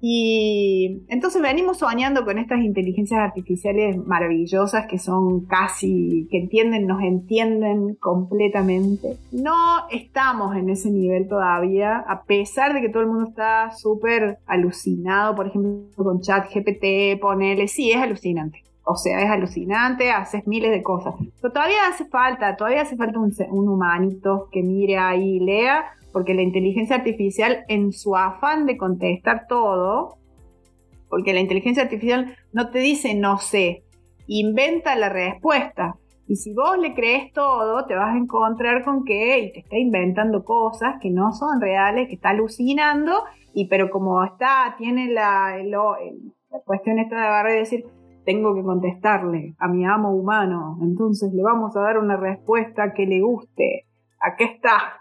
Y 0.00 1.02
entonces 1.08 1.42
venimos 1.42 1.78
soñando 1.78 2.24
con 2.24 2.38
estas 2.38 2.60
inteligencias 2.60 3.20
artificiales 3.20 3.98
maravillosas 3.98 4.86
que 4.86 4.98
son 4.98 5.44
casi, 5.44 6.26
que 6.30 6.38
entienden, 6.38 6.86
nos 6.86 7.02
entienden 7.02 7.96
completamente. 7.96 9.18
No 9.30 9.54
estamos 9.90 10.56
en 10.56 10.70
ese 10.70 10.90
nivel 10.90 11.28
todavía, 11.28 11.98
a 11.98 12.22
pesar 12.22 12.72
de 12.72 12.80
que 12.80 12.88
todo 12.88 13.02
el 13.02 13.08
mundo 13.08 13.28
está 13.28 13.72
súper 13.72 14.38
alucinado, 14.46 15.34
por 15.34 15.48
ejemplo, 15.48 16.04
con 16.04 16.20
ChatGPT, 16.20 17.20
ponele, 17.20 17.68
sí, 17.68 17.90
es 17.92 17.98
alucinante. 17.98 18.64
O 18.84 18.96
sea, 18.96 19.20
es 19.20 19.30
alucinante, 19.30 20.10
haces 20.10 20.46
miles 20.46 20.70
de 20.70 20.82
cosas. 20.82 21.14
Pero 21.40 21.52
todavía 21.52 21.86
hace 21.88 22.06
falta, 22.06 22.56
todavía 22.56 22.82
hace 22.82 22.96
falta 22.96 23.18
un, 23.18 23.32
un 23.50 23.68
humanito 23.68 24.48
que 24.50 24.62
mire 24.62 24.96
ahí 24.96 25.36
y 25.36 25.40
lea 25.40 25.84
porque 26.12 26.34
la 26.34 26.42
inteligencia 26.42 26.96
artificial 26.96 27.64
en 27.68 27.92
su 27.92 28.16
afán 28.16 28.66
de 28.66 28.76
contestar 28.76 29.46
todo, 29.48 30.16
porque 31.08 31.32
la 31.32 31.40
inteligencia 31.40 31.82
artificial 31.82 32.36
no 32.52 32.70
te 32.70 32.78
dice 32.78 33.14
no 33.14 33.38
sé, 33.38 33.84
inventa 34.26 34.96
la 34.96 35.08
respuesta. 35.08 35.96
Y 36.28 36.36
si 36.36 36.54
vos 36.54 36.78
le 36.78 36.94
crees 36.94 37.32
todo, 37.32 37.86
te 37.86 37.96
vas 37.96 38.14
a 38.14 38.18
encontrar 38.18 38.84
con 38.84 39.04
que 39.04 39.40
y 39.40 39.52
te 39.52 39.60
está 39.60 39.76
inventando 39.76 40.44
cosas 40.44 40.94
que 41.00 41.10
no 41.10 41.32
son 41.32 41.60
reales, 41.60 42.06
que 42.06 42.14
está 42.14 42.28
alucinando, 42.30 43.24
y 43.52 43.66
pero 43.66 43.90
como 43.90 44.22
está, 44.24 44.76
tiene 44.78 45.08
la, 45.08 45.56
la 45.58 46.60
cuestión 46.64 47.00
esta 47.00 47.16
de 47.16 47.22
agarrar 47.22 47.52
y 47.56 47.58
decir, 47.58 47.84
tengo 48.24 48.54
que 48.54 48.62
contestarle 48.62 49.56
a 49.58 49.66
mi 49.66 49.84
amo 49.84 50.12
humano, 50.12 50.78
entonces 50.82 51.32
le 51.32 51.42
vamos 51.42 51.76
a 51.76 51.80
dar 51.80 51.98
una 51.98 52.16
respuesta 52.16 52.92
que 52.92 53.06
le 53.06 53.20
guste. 53.20 53.86
Aquí 54.20 54.44
está. 54.44 54.99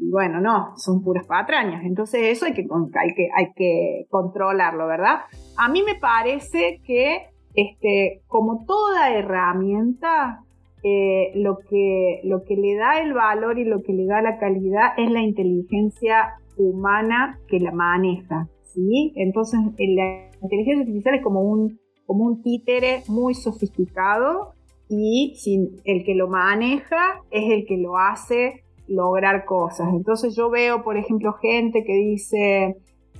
Y 0.00 0.10
bueno, 0.10 0.40
no, 0.40 0.72
son 0.76 1.02
puras 1.02 1.26
patrañas. 1.26 1.84
Entonces 1.84 2.22
eso 2.24 2.46
hay 2.46 2.54
que, 2.54 2.62
hay 2.62 3.14
que, 3.14 3.28
hay 3.36 3.52
que 3.54 4.06
controlarlo, 4.08 4.86
¿verdad? 4.86 5.20
A 5.58 5.68
mí 5.68 5.82
me 5.82 5.94
parece 5.94 6.80
que, 6.86 7.26
este, 7.54 8.22
como 8.26 8.64
toda 8.64 9.12
herramienta, 9.14 10.40
eh, 10.82 11.32
lo, 11.34 11.58
que, 11.68 12.20
lo 12.24 12.42
que 12.44 12.56
le 12.56 12.74
da 12.76 13.00
el 13.00 13.12
valor 13.12 13.58
y 13.58 13.64
lo 13.64 13.82
que 13.82 13.92
le 13.92 14.06
da 14.06 14.22
la 14.22 14.38
calidad 14.38 14.94
es 14.96 15.10
la 15.10 15.20
inteligencia 15.20 16.34
humana 16.56 17.38
que 17.48 17.60
la 17.60 17.72
maneja, 17.72 18.48
¿sí? 18.62 19.12
Entonces, 19.16 19.60
la 19.76 20.30
inteligencia 20.42 20.80
artificial 20.80 21.14
es 21.16 21.22
como 21.22 21.42
un, 21.42 21.78
como 22.06 22.24
un 22.24 22.42
títere 22.42 23.02
muy 23.08 23.34
sofisticado 23.34 24.54
y 24.88 25.34
sin, 25.36 25.80
el 25.84 26.02
que 26.04 26.14
lo 26.14 26.28
maneja 26.28 27.20
es 27.30 27.52
el 27.52 27.66
que 27.66 27.76
lo 27.76 27.98
hace 27.98 28.62
lograr 28.90 29.44
cosas. 29.44 29.88
Entonces 29.94 30.36
yo 30.36 30.50
veo, 30.50 30.82
por 30.82 30.96
ejemplo, 30.96 31.32
gente 31.34 31.84
que 31.84 31.94
dice 31.94 32.76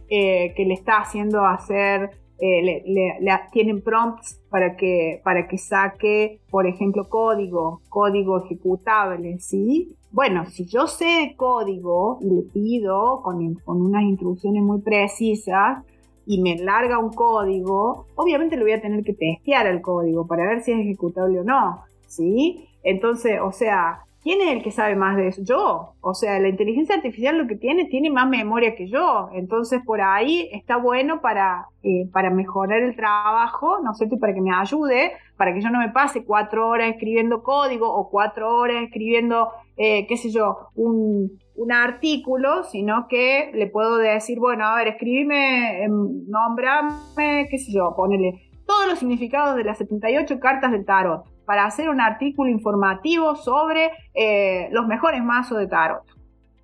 eh, 0.09 0.53
que 0.55 0.65
le 0.65 0.75
está 0.75 0.99
haciendo 0.99 1.45
hacer 1.45 2.11
eh, 2.43 2.83
le, 2.87 3.41
tienen 3.53 3.83
prompts 3.83 4.41
para 4.49 4.75
que, 4.75 5.21
para 5.23 5.47
que 5.47 5.59
saque, 5.59 6.41
por 6.51 6.67
ejemplo, 6.67 7.07
código, 7.11 7.83
código 7.91 8.43
ejecutable, 8.43 9.39
¿sí? 9.41 9.95
Bueno, 10.11 10.47
si 10.47 10.65
yo 10.65 10.87
sé 10.87 11.35
código 11.37 12.19
y 12.23 12.31
le 12.31 12.43
pido 12.43 13.21
con, 13.23 13.55
con 13.57 13.83
unas 13.83 14.05
instrucciones 14.05 14.63
muy 14.63 14.81
precisas 14.81 15.85
y 16.25 16.41
me 16.41 16.57
larga 16.57 16.99
un 16.99 17.13
código, 17.13 18.07
obviamente 18.15 18.57
le 18.57 18.63
voy 18.63 18.73
a 18.73 18.81
tener 18.81 19.05
que 19.05 19.13
testear 19.13 19.67
el 19.67 19.83
código 19.83 20.27
para 20.27 20.47
ver 20.47 20.63
si 20.63 20.73
es 20.73 20.81
ejecutable 20.81 21.41
o 21.41 21.45
no, 21.45 21.81
¿sí? 22.07 22.69
Entonces, 22.83 23.39
o 23.43 23.53
sea, 23.53 24.01
¿Quién 24.23 24.43
es 24.43 24.49
el 24.49 24.63
que 24.63 24.71
sabe 24.71 24.97
más 24.97 25.17
de 25.17 25.29
eso? 25.29 25.43
Yo. 25.43 25.95
O 26.03 26.13
sea, 26.13 26.39
la 26.39 26.49
inteligencia 26.49 26.95
artificial 26.95 27.39
lo 27.39 27.47
que 27.47 27.57
tiene, 27.57 27.87
tiene 27.87 28.11
más 28.11 28.29
memoria 28.29 28.75
que 28.75 28.87
yo. 28.87 29.31
Entonces, 29.33 29.81
por 29.85 30.03
ahí 30.03 30.51
está 30.53 30.77
bueno 30.77 31.23
para, 31.23 31.69
eh, 31.83 32.07
para 32.13 32.29
mejorar 32.29 32.83
el 32.83 32.95
trabajo, 32.95 33.81
¿no 33.83 33.95
sé, 33.95 34.09
para 34.19 34.35
que 34.35 34.43
me 34.43 34.55
ayude, 34.55 35.13
para 35.39 35.55
que 35.55 35.63
yo 35.63 35.71
no 35.71 35.79
me 35.79 35.89
pase 35.89 36.25
cuatro 36.25 36.69
horas 36.69 36.91
escribiendo 36.91 37.43
código 37.43 37.91
o 37.91 38.11
cuatro 38.11 38.55
horas 38.55 38.83
escribiendo, 38.85 39.53
eh, 39.79 40.07
qué 40.07 40.19
sé 40.19 40.31
yo, 40.31 40.69
un, 40.75 41.39
un, 41.57 41.73
artículo, 41.73 42.65
sino 42.65 43.09
que 43.09 43.51
le 43.55 43.69
puedo 43.69 43.97
decir, 43.97 44.39
bueno, 44.39 44.67
a 44.67 44.77
ver, 44.77 44.89
escribime, 44.89 45.83
em, 45.85 46.27
nombrame, 46.29 47.49
qué 47.51 47.57
sé 47.57 47.73
yo, 47.73 47.95
ponele 47.97 48.43
todos 48.67 48.87
los 48.87 48.99
significados 48.99 49.57
de 49.57 49.65
las 49.65 49.79
78 49.79 50.39
cartas 50.39 50.71
del 50.73 50.85
tarot 50.85 51.25
para 51.51 51.65
hacer 51.65 51.89
un 51.89 52.01
artículo 52.01 52.49
informativo 52.49 53.35
sobre 53.35 53.91
eh, 54.15 54.69
los 54.71 54.87
mejores 54.87 55.21
mazos 55.21 55.59
de 55.59 55.67
tarot. 55.67 56.05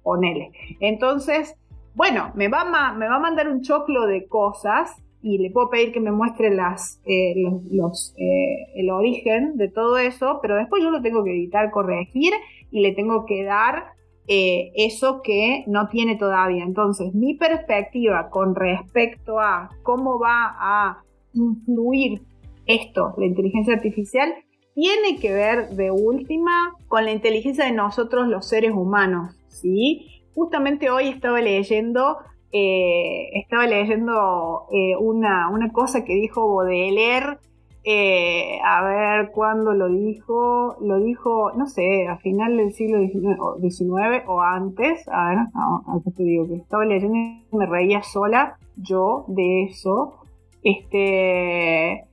Ponele. 0.04 0.52
Entonces, 0.78 1.56
bueno, 1.96 2.30
me 2.36 2.46
va, 2.46 2.60
a, 2.60 2.92
me 2.92 3.08
va 3.08 3.16
a 3.16 3.18
mandar 3.18 3.48
un 3.48 3.62
choclo 3.62 4.06
de 4.06 4.28
cosas 4.28 4.94
y 5.22 5.38
le 5.38 5.50
puedo 5.50 5.70
pedir 5.70 5.92
que 5.92 5.98
me 5.98 6.12
muestre 6.12 6.54
las, 6.54 7.02
eh, 7.04 7.34
eh, 7.34 8.56
el 8.76 8.90
origen 8.90 9.56
de 9.56 9.66
todo 9.66 9.98
eso, 9.98 10.38
pero 10.40 10.54
después 10.54 10.80
yo 10.84 10.92
lo 10.92 11.02
tengo 11.02 11.24
que 11.24 11.32
editar, 11.32 11.72
corregir 11.72 12.32
y 12.70 12.78
le 12.78 12.92
tengo 12.92 13.26
que 13.26 13.42
dar 13.42 13.86
eso 14.28 15.20
que 15.20 15.64
no 15.66 15.88
tiene 15.88 16.14
todavía. 16.14 16.62
Entonces, 16.62 17.12
mi 17.12 17.34
perspectiva 17.34 18.30
con 18.30 18.54
respecto 18.54 19.40
a 19.40 19.68
cómo 19.82 20.20
va 20.20 20.54
a 20.60 21.02
influir 21.32 22.22
esto, 22.66 23.14
la 23.18 23.26
inteligencia 23.26 23.74
artificial, 23.74 24.32
tiene 24.76 25.18
que 25.18 25.32
ver 25.32 25.70
de 25.70 25.90
última 25.90 26.74
con 26.86 27.06
la 27.06 27.10
inteligencia 27.10 27.64
de 27.64 27.72
nosotros 27.72 28.28
los 28.28 28.46
seres 28.46 28.72
humanos, 28.72 29.34
¿sí? 29.48 30.22
Justamente 30.34 30.90
hoy 30.90 31.08
estaba 31.08 31.40
leyendo, 31.40 32.18
eh, 32.52 33.30
estaba 33.32 33.66
leyendo 33.66 34.66
eh, 34.70 34.94
una, 35.00 35.48
cosa 35.72 36.04
que 36.04 36.12
dijo 36.12 36.54
Baudelaire, 36.54 37.38
eh, 37.84 38.58
a 38.62 38.84
ver 38.84 39.30
cuándo 39.30 39.72
lo 39.72 39.88
dijo, 39.88 40.76
lo 40.82 41.00
dijo, 41.00 41.52
no 41.52 41.66
sé, 41.68 42.06
a 42.06 42.18
final 42.18 42.58
del 42.58 42.74
siglo 42.74 42.98
XIX, 42.98 44.24
o 44.26 44.42
antes, 44.42 45.08
a 45.08 45.28
ver, 45.30 45.38
no, 45.54 46.02
te 46.14 46.22
digo 46.22 46.48
que 46.48 46.56
estaba 46.56 46.84
leyendo 46.84 47.16
y 47.16 47.56
me 47.56 47.64
reía 47.64 48.02
sola 48.02 48.58
yo 48.76 49.24
de 49.28 49.62
eso, 49.62 50.16
este... 50.62 52.04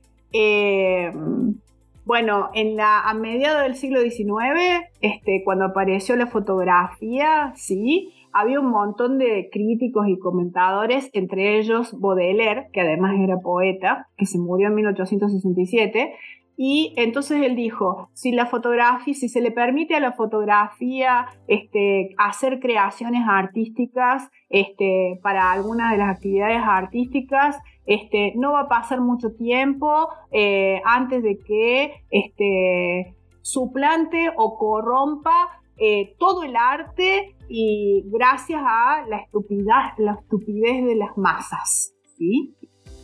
Bueno, 2.04 2.50
en 2.52 2.76
la, 2.76 3.00
a 3.00 3.14
mediados 3.14 3.62
del 3.62 3.76
siglo 3.76 4.00
XIX, 4.00 4.84
este, 5.00 5.42
cuando 5.42 5.64
apareció 5.64 6.16
la 6.16 6.26
fotografía, 6.26 7.52
sí, 7.56 8.12
había 8.30 8.60
un 8.60 8.70
montón 8.70 9.18
de 9.18 9.48
críticos 9.50 10.06
y 10.08 10.18
comentadores, 10.18 11.08
entre 11.14 11.58
ellos 11.58 11.98
Baudelaire, 11.98 12.68
que 12.72 12.82
además 12.82 13.14
era 13.18 13.38
poeta, 13.38 14.08
que 14.18 14.26
se 14.26 14.38
murió 14.38 14.68
en 14.68 14.74
1867, 14.74 16.14
y 16.56 16.94
entonces 16.96 17.42
él 17.42 17.56
dijo, 17.56 18.10
si 18.12 18.32
la 18.32 18.46
fotografía, 18.46 19.14
si 19.14 19.28
se 19.28 19.40
le 19.40 19.50
permite 19.50 19.94
a 19.94 20.00
la 20.00 20.12
fotografía 20.12 21.26
este, 21.48 22.14
hacer 22.16 22.60
creaciones 22.60 23.22
artísticas 23.28 24.30
este, 24.50 25.18
para 25.22 25.50
algunas 25.50 25.90
de 25.92 25.98
las 25.98 26.10
actividades 26.10 26.62
artísticas, 26.62 27.56
este, 27.86 28.32
no 28.36 28.52
va 28.52 28.60
a 28.60 28.68
pasar 28.68 29.00
mucho 29.00 29.32
tiempo 29.32 30.08
eh, 30.30 30.80
antes 30.84 31.22
de 31.22 31.38
que 31.38 31.92
este, 32.10 33.14
suplante 33.42 34.30
o 34.36 34.56
corrompa 34.56 35.60
eh, 35.76 36.14
todo 36.18 36.44
el 36.44 36.56
arte 36.56 37.34
y 37.48 38.04
gracias 38.06 38.62
a 38.64 39.04
la 39.08 39.18
estupidez, 39.18 39.66
la 39.98 40.12
estupidez 40.20 40.84
de 40.84 40.94
las 40.96 41.16
masas. 41.18 41.94
¿sí? 42.16 42.54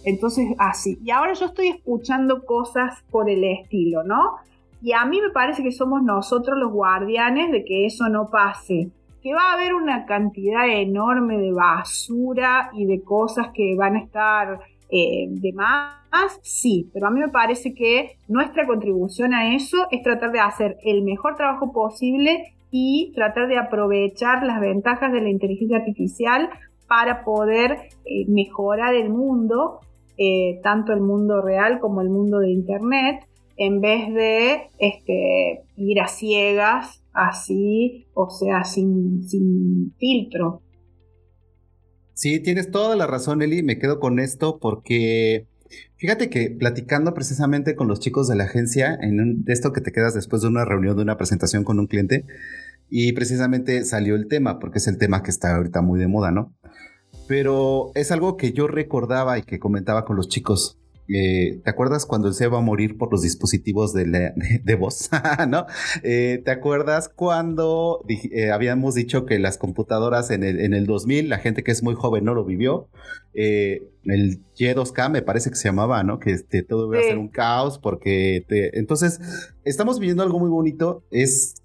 Entonces, 0.04 0.54
así. 0.58 0.98
Y 1.02 1.10
ahora 1.10 1.34
yo 1.34 1.46
estoy 1.46 1.68
escuchando 1.68 2.44
cosas 2.46 3.02
por 3.10 3.28
el 3.28 3.44
estilo, 3.44 4.02
¿no? 4.02 4.36
Y 4.82 4.92
a 4.92 5.04
mí 5.04 5.20
me 5.20 5.30
parece 5.30 5.62
que 5.62 5.72
somos 5.72 6.02
nosotros 6.02 6.58
los 6.58 6.72
guardianes 6.72 7.52
de 7.52 7.64
que 7.64 7.84
eso 7.84 8.08
no 8.08 8.30
pase 8.30 8.90
que 9.22 9.34
va 9.34 9.50
a 9.50 9.54
haber 9.54 9.74
una 9.74 10.06
cantidad 10.06 10.68
enorme 10.68 11.38
de 11.38 11.52
basura 11.52 12.70
y 12.74 12.86
de 12.86 13.02
cosas 13.02 13.48
que 13.54 13.74
van 13.76 13.96
a 13.96 14.00
estar 14.00 14.60
eh, 14.90 15.28
de 15.28 15.52
más, 15.52 16.40
sí, 16.42 16.90
pero 16.92 17.06
a 17.06 17.10
mí 17.10 17.20
me 17.20 17.28
parece 17.28 17.74
que 17.74 18.16
nuestra 18.28 18.66
contribución 18.66 19.34
a 19.34 19.54
eso 19.54 19.86
es 19.90 20.02
tratar 20.02 20.32
de 20.32 20.40
hacer 20.40 20.78
el 20.82 21.02
mejor 21.02 21.36
trabajo 21.36 21.72
posible 21.72 22.54
y 22.70 23.12
tratar 23.14 23.48
de 23.48 23.58
aprovechar 23.58 24.42
las 24.44 24.60
ventajas 24.60 25.12
de 25.12 25.20
la 25.20 25.30
inteligencia 25.30 25.78
artificial 25.78 26.50
para 26.88 27.22
poder 27.22 27.78
eh, 28.04 28.24
mejorar 28.26 28.94
el 28.94 29.10
mundo, 29.10 29.80
eh, 30.16 30.60
tanto 30.62 30.92
el 30.92 31.00
mundo 31.00 31.40
real 31.40 31.78
como 31.78 32.00
el 32.00 32.10
mundo 32.10 32.40
de 32.40 32.50
Internet, 32.50 33.24
en 33.60 33.82
vez 33.82 34.12
de 34.14 34.70
este, 34.78 35.64
ir 35.76 36.00
a 36.00 36.08
ciegas 36.08 37.02
así, 37.12 38.06
o 38.14 38.30
sea, 38.30 38.64
sin, 38.64 39.22
filtro. 39.98 40.62
Sí, 42.14 42.40
tienes 42.40 42.70
toda 42.70 42.96
la 42.96 43.06
razón, 43.06 43.42
Eli. 43.42 43.62
Me 43.62 43.78
quedo 43.78 44.00
con 44.00 44.18
esto 44.18 44.58
porque 44.58 45.46
fíjate 45.96 46.30
que 46.30 46.50
platicando 46.50 47.12
precisamente 47.12 47.76
con 47.76 47.86
los 47.86 48.00
chicos 48.00 48.28
de 48.28 48.36
la 48.36 48.44
agencia, 48.44 48.98
en 48.98 49.44
de 49.44 49.52
esto 49.52 49.74
que 49.74 49.82
te 49.82 49.92
quedas 49.92 50.14
después 50.14 50.40
de 50.40 50.48
una 50.48 50.64
reunión, 50.64 50.96
de 50.96 51.02
una 51.02 51.18
presentación 51.18 51.62
con 51.62 51.78
un 51.78 51.86
cliente, 51.86 52.24
y 52.88 53.12
precisamente 53.12 53.84
salió 53.84 54.16
el 54.16 54.26
tema, 54.26 54.58
porque 54.58 54.78
es 54.78 54.88
el 54.88 54.96
tema 54.96 55.22
que 55.22 55.30
está 55.30 55.54
ahorita 55.54 55.82
muy 55.82 56.00
de 56.00 56.08
moda, 56.08 56.30
¿no? 56.30 56.54
Pero 57.28 57.92
es 57.94 58.10
algo 58.10 58.38
que 58.38 58.52
yo 58.52 58.68
recordaba 58.68 59.38
y 59.38 59.42
que 59.42 59.58
comentaba 59.58 60.06
con 60.06 60.16
los 60.16 60.28
chicos. 60.28 60.80
Eh, 61.12 61.60
¿te 61.64 61.70
acuerdas 61.70 62.06
cuando 62.06 62.28
él 62.28 62.34
se 62.34 62.46
va 62.46 62.58
a 62.58 62.62
morir 62.62 62.96
por 62.96 63.10
los 63.10 63.22
dispositivos 63.22 63.92
de, 63.92 64.04
de, 64.64 64.74
voz? 64.76 65.10
¿No? 65.48 65.66
Eh, 66.02 66.40
¿Te 66.44 66.50
acuerdas 66.50 67.08
cuando 67.08 68.04
eh, 68.08 68.50
habíamos 68.50 68.94
dicho 68.94 69.26
que 69.26 69.38
las 69.38 69.58
computadoras 69.58 70.30
en 70.30 70.44
el, 70.44 70.60
en 70.60 70.74
el 70.74 70.86
2000, 70.86 71.28
la 71.28 71.38
gente 71.38 71.64
que 71.64 71.72
es 71.72 71.82
muy 71.82 71.94
joven 71.94 72.24
no 72.24 72.34
lo 72.34 72.44
vivió? 72.44 72.88
el 73.32 74.40
Y2K 74.56 75.10
me 75.10 75.22
parece 75.22 75.50
que 75.50 75.56
se 75.56 75.68
llamaba, 75.68 76.02
¿no? 76.02 76.18
Que 76.18 76.32
este, 76.32 76.62
todo 76.62 76.92
iba 76.92 77.00
a 77.00 77.06
ser 77.06 77.18
un 77.18 77.28
caos 77.28 77.78
porque... 77.78 78.44
Entonces, 78.72 79.20
estamos 79.64 79.98
viviendo 80.00 80.22
algo 80.22 80.38
muy 80.38 80.50
bonito. 80.50 81.04
Es 81.10 81.62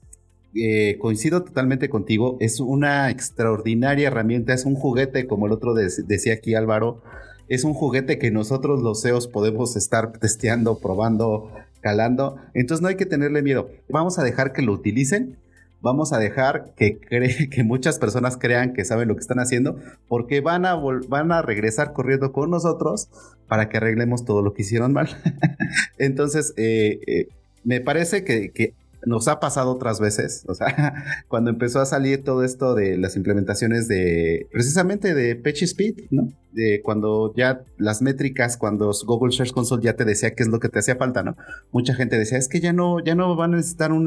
coincido 1.00 1.44
totalmente 1.44 1.90
contigo, 1.90 2.38
es 2.40 2.62
una 2.62 3.10
extraordinaria 3.10 4.08
herramienta, 4.08 4.54
es 4.54 4.66
un 4.66 4.76
juguete, 4.76 5.28
como 5.28 5.48
el 5.48 5.52
otro 5.52 5.74
decía 5.74 6.34
aquí 6.34 6.56
Álvaro, 6.56 7.02
es 7.50 7.64
un 7.64 7.74
juguete 7.74 8.18
que 8.18 8.32
nosotros 8.32 8.82
los 8.82 9.02
CEOs 9.02 9.28
podemos 9.28 9.76
estar 9.76 10.12
testeando, 10.14 10.80
probando 10.80 11.52
calando. 11.82 12.38
Entonces 12.54 12.82
no 12.82 12.88
hay 12.88 12.96
que 12.96 13.06
tenerle 13.06 13.42
miedo. 13.44 13.70
Vamos 13.90 14.18
a 14.18 14.24
dejar 14.24 14.54
que 14.54 14.62
lo 14.62 14.72
utilicen. 14.72 15.38
Vamos 15.82 16.14
a 16.14 16.18
dejar 16.18 16.74
que, 16.76 16.98
que 17.52 17.64
muchas 17.64 18.00
personas 18.00 18.38
crean 18.38 18.74
que 18.74 18.86
saben 18.86 19.08
lo 19.08 19.16
que 19.16 19.22
están 19.22 19.40
haciendo 19.40 19.80
porque 20.08 20.42
van 20.42 20.66
a, 20.66 20.76
van 20.76 21.32
a 21.32 21.42
regresar 21.44 21.94
corriendo 21.94 22.32
con 22.32 22.50
nosotros 22.50 23.10
para 23.48 23.70
que 23.70 23.78
arreglemos 23.78 24.26
todo 24.26 24.42
lo 24.42 24.54
que 24.54 24.64
hicieron 24.64 24.94
mal. 24.94 25.10
Entonces, 26.00 26.54
eh, 26.58 27.00
eh, 27.06 27.28
me 27.64 27.82
parece 27.82 28.24
que 28.24 28.74
nos 29.06 29.28
ha 29.28 29.40
pasado 29.40 29.72
otras 29.72 30.00
veces, 30.00 30.44
o 30.48 30.54
sea, 30.54 30.66
cuando 31.28 31.50
empezó 31.50 31.80
a 31.80 31.86
salir 31.86 32.24
todo 32.24 32.44
esto 32.44 32.76
de 32.76 32.98
las 32.98 33.16
implementaciones 33.16 33.88
de, 33.88 34.48
precisamente 34.52 35.14
de 35.14 35.42
Speed, 35.44 36.08
¿no? 36.12 36.30
De 36.52 36.82
cuando 36.84 37.34
ya 37.36 37.64
las 37.78 38.02
métricas, 38.02 38.58
cuando 38.58 38.92
Google 39.06 39.34
Search 39.34 39.52
Console 39.52 39.84
ya 39.84 39.96
te 39.96 40.06
decía 40.06 40.36
qué 40.36 40.44
es 40.44 40.50
lo 40.50 40.60
que 40.60 40.70
te 40.70 40.80
hacía 40.80 40.96
falta, 40.96 41.22
¿no? 41.22 41.36
Mucha 41.72 41.94
gente 41.94 42.18
decía, 42.18 42.38
es 42.38 42.48
que 42.48 42.62
ya 42.62 42.72
no, 42.74 43.04
ya 43.04 43.16
no 43.16 43.36
van 43.36 43.54
a 43.54 43.58
necesitar 43.58 43.92
un, 43.92 44.06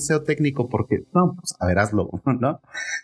SEO 0.00 0.22
técnico 0.22 0.68
porque, 0.68 1.04
no, 1.14 1.36
pues 1.36 1.54
a 1.58 1.66
ver, 1.66 1.78
hazlo, 1.78 2.10
¿no? 2.40 2.60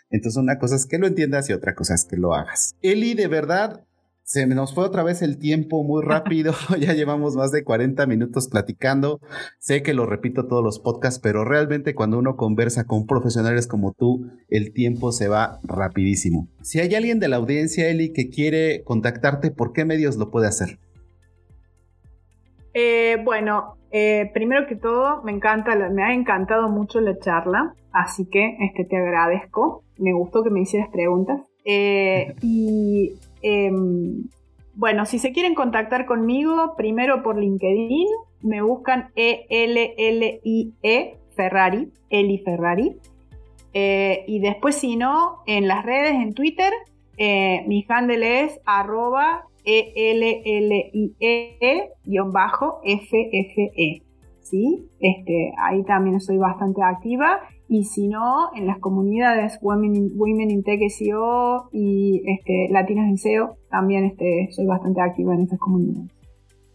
Entonces 0.09 0.37
una 0.37 0.59
cosa 0.59 0.75
es 0.75 0.85
que 0.85 0.97
lo 0.97 1.07
entiendas 1.07 1.49
y 1.49 1.53
otra 1.53 1.75
cosa 1.75 1.95
es 1.95 2.05
que 2.05 2.17
lo 2.17 2.33
hagas. 2.33 2.75
Eli, 2.81 3.13
de 3.13 3.27
verdad, 3.27 3.85
se 4.25 4.47
nos 4.47 4.73
fue 4.73 4.83
otra 4.83 5.03
vez 5.03 5.21
el 5.21 5.37
tiempo 5.37 5.83
muy 5.83 6.03
rápido. 6.03 6.53
ya 6.79 6.93
llevamos 6.93 7.35
más 7.35 7.51
de 7.51 7.63
40 7.63 8.07
minutos 8.07 8.47
platicando. 8.49 9.21
Sé 9.59 9.83
que 9.83 9.93
lo 9.93 10.07
repito 10.07 10.47
todos 10.47 10.63
los 10.63 10.79
podcasts, 10.79 11.19
pero 11.21 11.45
realmente 11.45 11.93
cuando 11.93 12.17
uno 12.17 12.35
conversa 12.35 12.85
con 12.85 13.05
profesionales 13.05 13.67
como 13.67 13.93
tú, 13.93 14.31
el 14.49 14.73
tiempo 14.73 15.11
se 15.11 15.27
va 15.27 15.59
rapidísimo. 15.63 16.47
Si 16.63 16.79
hay 16.79 16.95
alguien 16.95 17.19
de 17.19 17.27
la 17.27 17.35
audiencia, 17.35 17.87
Eli, 17.87 18.11
que 18.13 18.29
quiere 18.29 18.83
contactarte, 18.83 19.51
¿por 19.51 19.73
qué 19.73 19.85
medios 19.85 20.17
lo 20.17 20.31
puede 20.31 20.47
hacer? 20.47 20.79
Eh, 22.73 23.17
bueno, 23.23 23.77
eh, 23.91 24.31
primero 24.33 24.65
que 24.67 24.75
todo, 24.75 25.21
me 25.21 25.31
encanta, 25.31 25.75
me 25.89 26.03
ha 26.03 26.13
encantado 26.13 26.67
mucho 26.67 26.99
la 26.99 27.17
charla, 27.19 27.75
así 27.91 28.27
que 28.27 28.57
este, 28.59 28.85
te 28.85 28.97
agradezco. 28.97 29.83
Me 29.99 30.13
gustó 30.13 30.43
que 30.43 30.49
me 30.49 30.61
hicieras 30.61 30.89
preguntas. 30.89 31.41
Eh, 31.63 32.33
y 32.41 33.13
Em, 33.47 34.23
bueno, 34.73 35.05
si 35.05 35.19
se 35.19 35.31
quieren 35.31 35.53
contactar 35.53 36.07
conmigo, 36.07 36.73
primero 36.75 37.21
por 37.21 37.37
LinkedIn, 37.37 38.07
me 38.41 38.63
buscan 38.63 39.11
E-L-L-I-E 39.15 40.73
-E 40.81 41.17
Ferrari, 41.35 41.91
Eli 42.09 42.39
Ferrari. 42.39 42.95
Eh, 43.71 44.23
y 44.27 44.39
después, 44.39 44.77
si 44.77 44.95
no, 44.95 45.43
en 45.45 45.67
las 45.67 45.85
redes, 45.85 46.13
en 46.13 46.33
Twitter, 46.33 46.73
eh, 47.17 47.63
mi 47.67 47.85
handle 47.87 48.45
es 48.45 48.59
arroba 48.65 49.45
E-L-L-I-E-FFE. 49.63 50.41
¿Sí? 54.41 54.87
Este, 54.99 55.53
ahí 55.59 55.83
también 55.83 56.19
soy 56.19 56.37
bastante 56.37 56.81
activa 56.81 57.41
y 57.67 57.85
si 57.85 58.07
no, 58.07 58.49
en 58.55 58.67
las 58.67 58.79
comunidades 58.79 59.57
Women 59.61 59.95
in, 59.95 60.11
Women 60.15 60.63
Tech 60.63 60.79
SEO 60.89 61.69
y 61.71 62.21
este, 62.25 62.69
Latinas 62.71 63.09
en 63.09 63.17
SEO, 63.17 63.57
también 63.69 64.05
este, 64.05 64.49
soy 64.51 64.65
bastante 64.65 65.01
activa 65.01 65.33
en 65.33 65.41
esas 65.41 65.59
comunidades. 65.59 66.11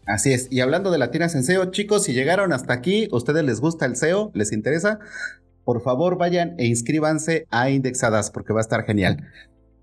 Así 0.05 0.33
es, 0.33 0.47
y 0.51 0.59
hablando 0.61 0.91
de 0.91 0.97
Latinas 0.97 1.35
en 1.35 1.43
SEO, 1.43 1.71
chicos, 1.71 2.03
si 2.03 2.13
llegaron 2.13 2.53
hasta 2.53 2.73
aquí, 2.73 3.07
ustedes 3.11 3.43
les 3.43 3.61
gusta 3.61 3.85
el 3.85 3.95
SEO, 3.95 4.31
les 4.33 4.51
interesa, 4.51 4.99
por 5.63 5.81
favor 5.81 6.17
vayan 6.17 6.55
e 6.57 6.65
inscríbanse 6.65 7.45
a 7.51 7.69
Indexadas 7.69 8.31
porque 8.31 8.51
va 8.51 8.59
a 8.59 8.61
estar 8.61 8.83
genial. 8.83 9.17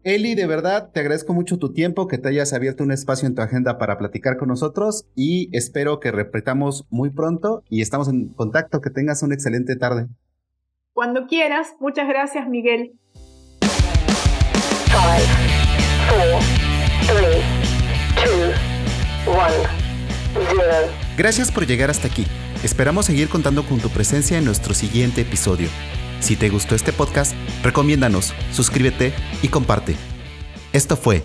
Eli, 0.05 0.35
de 0.35 0.47
verdad, 0.47 0.91
te 0.93 1.01
agradezco 1.01 1.35
mucho 1.35 1.59
tu 1.59 1.73
tiempo, 1.73 2.07
que 2.07 2.19
te 2.19 2.29
hayas 2.29 2.53
abierto 2.53 2.85
un 2.85 2.93
espacio 2.93 3.27
en 3.27 3.35
tu 3.35 3.43
agenda 3.43 3.79
para 3.79 3.99
platicar 3.99 4.37
con 4.37 4.49
nosotros 4.49 5.07
y 5.15 5.49
espero 5.57 6.01
que 6.01 6.13
repetamos 6.13 6.87
muy 6.89 7.11
pronto 7.11 7.63
y 7.69 7.83
estamos 7.83 8.09
en 8.09 8.29
contacto, 8.29 8.81
que 8.81 8.91
tengas 8.91 9.23
una 9.23 9.35
excelente 9.35 9.77
tarde. 9.77 10.07
Cuando 10.99 11.29
quieras. 11.29 11.77
Muchas 11.79 12.09
gracias, 12.09 12.49
Miguel. 12.49 12.91
Gracias 21.17 21.53
por 21.53 21.69
llegar 21.69 21.89
hasta 21.89 22.09
aquí. 22.09 22.27
Esperamos 22.65 23.07
seguir 23.07 23.29
contando 23.29 23.63
con 23.63 23.79
tu 23.79 23.91
presencia 23.91 24.39
en 24.39 24.45
nuestro 24.45 24.75
siguiente 24.75 25.21
episodio. 25.21 25.69
Si 26.19 26.37
te 26.37 26.49
gustó 26.49 26.75
este 26.75 26.93
podcast, 26.93 27.37
recomiéndanos, 27.63 28.35
suscríbete 28.51 29.13
y 29.41 29.51
comparte. 29.51 29.95
Esto 30.73 30.97
fue 30.97 31.23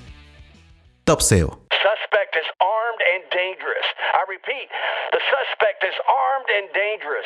Top 1.04 1.22
SEO. 1.22 1.50
Suspect 1.82 2.36
is 2.38 2.46
armed 2.62 3.02
and 3.16 3.24
dangerous. 3.32 3.88
I 4.14 4.22
repeat, 4.30 4.70
the 5.10 5.22
suspect 5.34 5.84
is 5.84 5.98
armed 6.06 6.50
and 6.62 6.70
dangerous. 6.78 7.26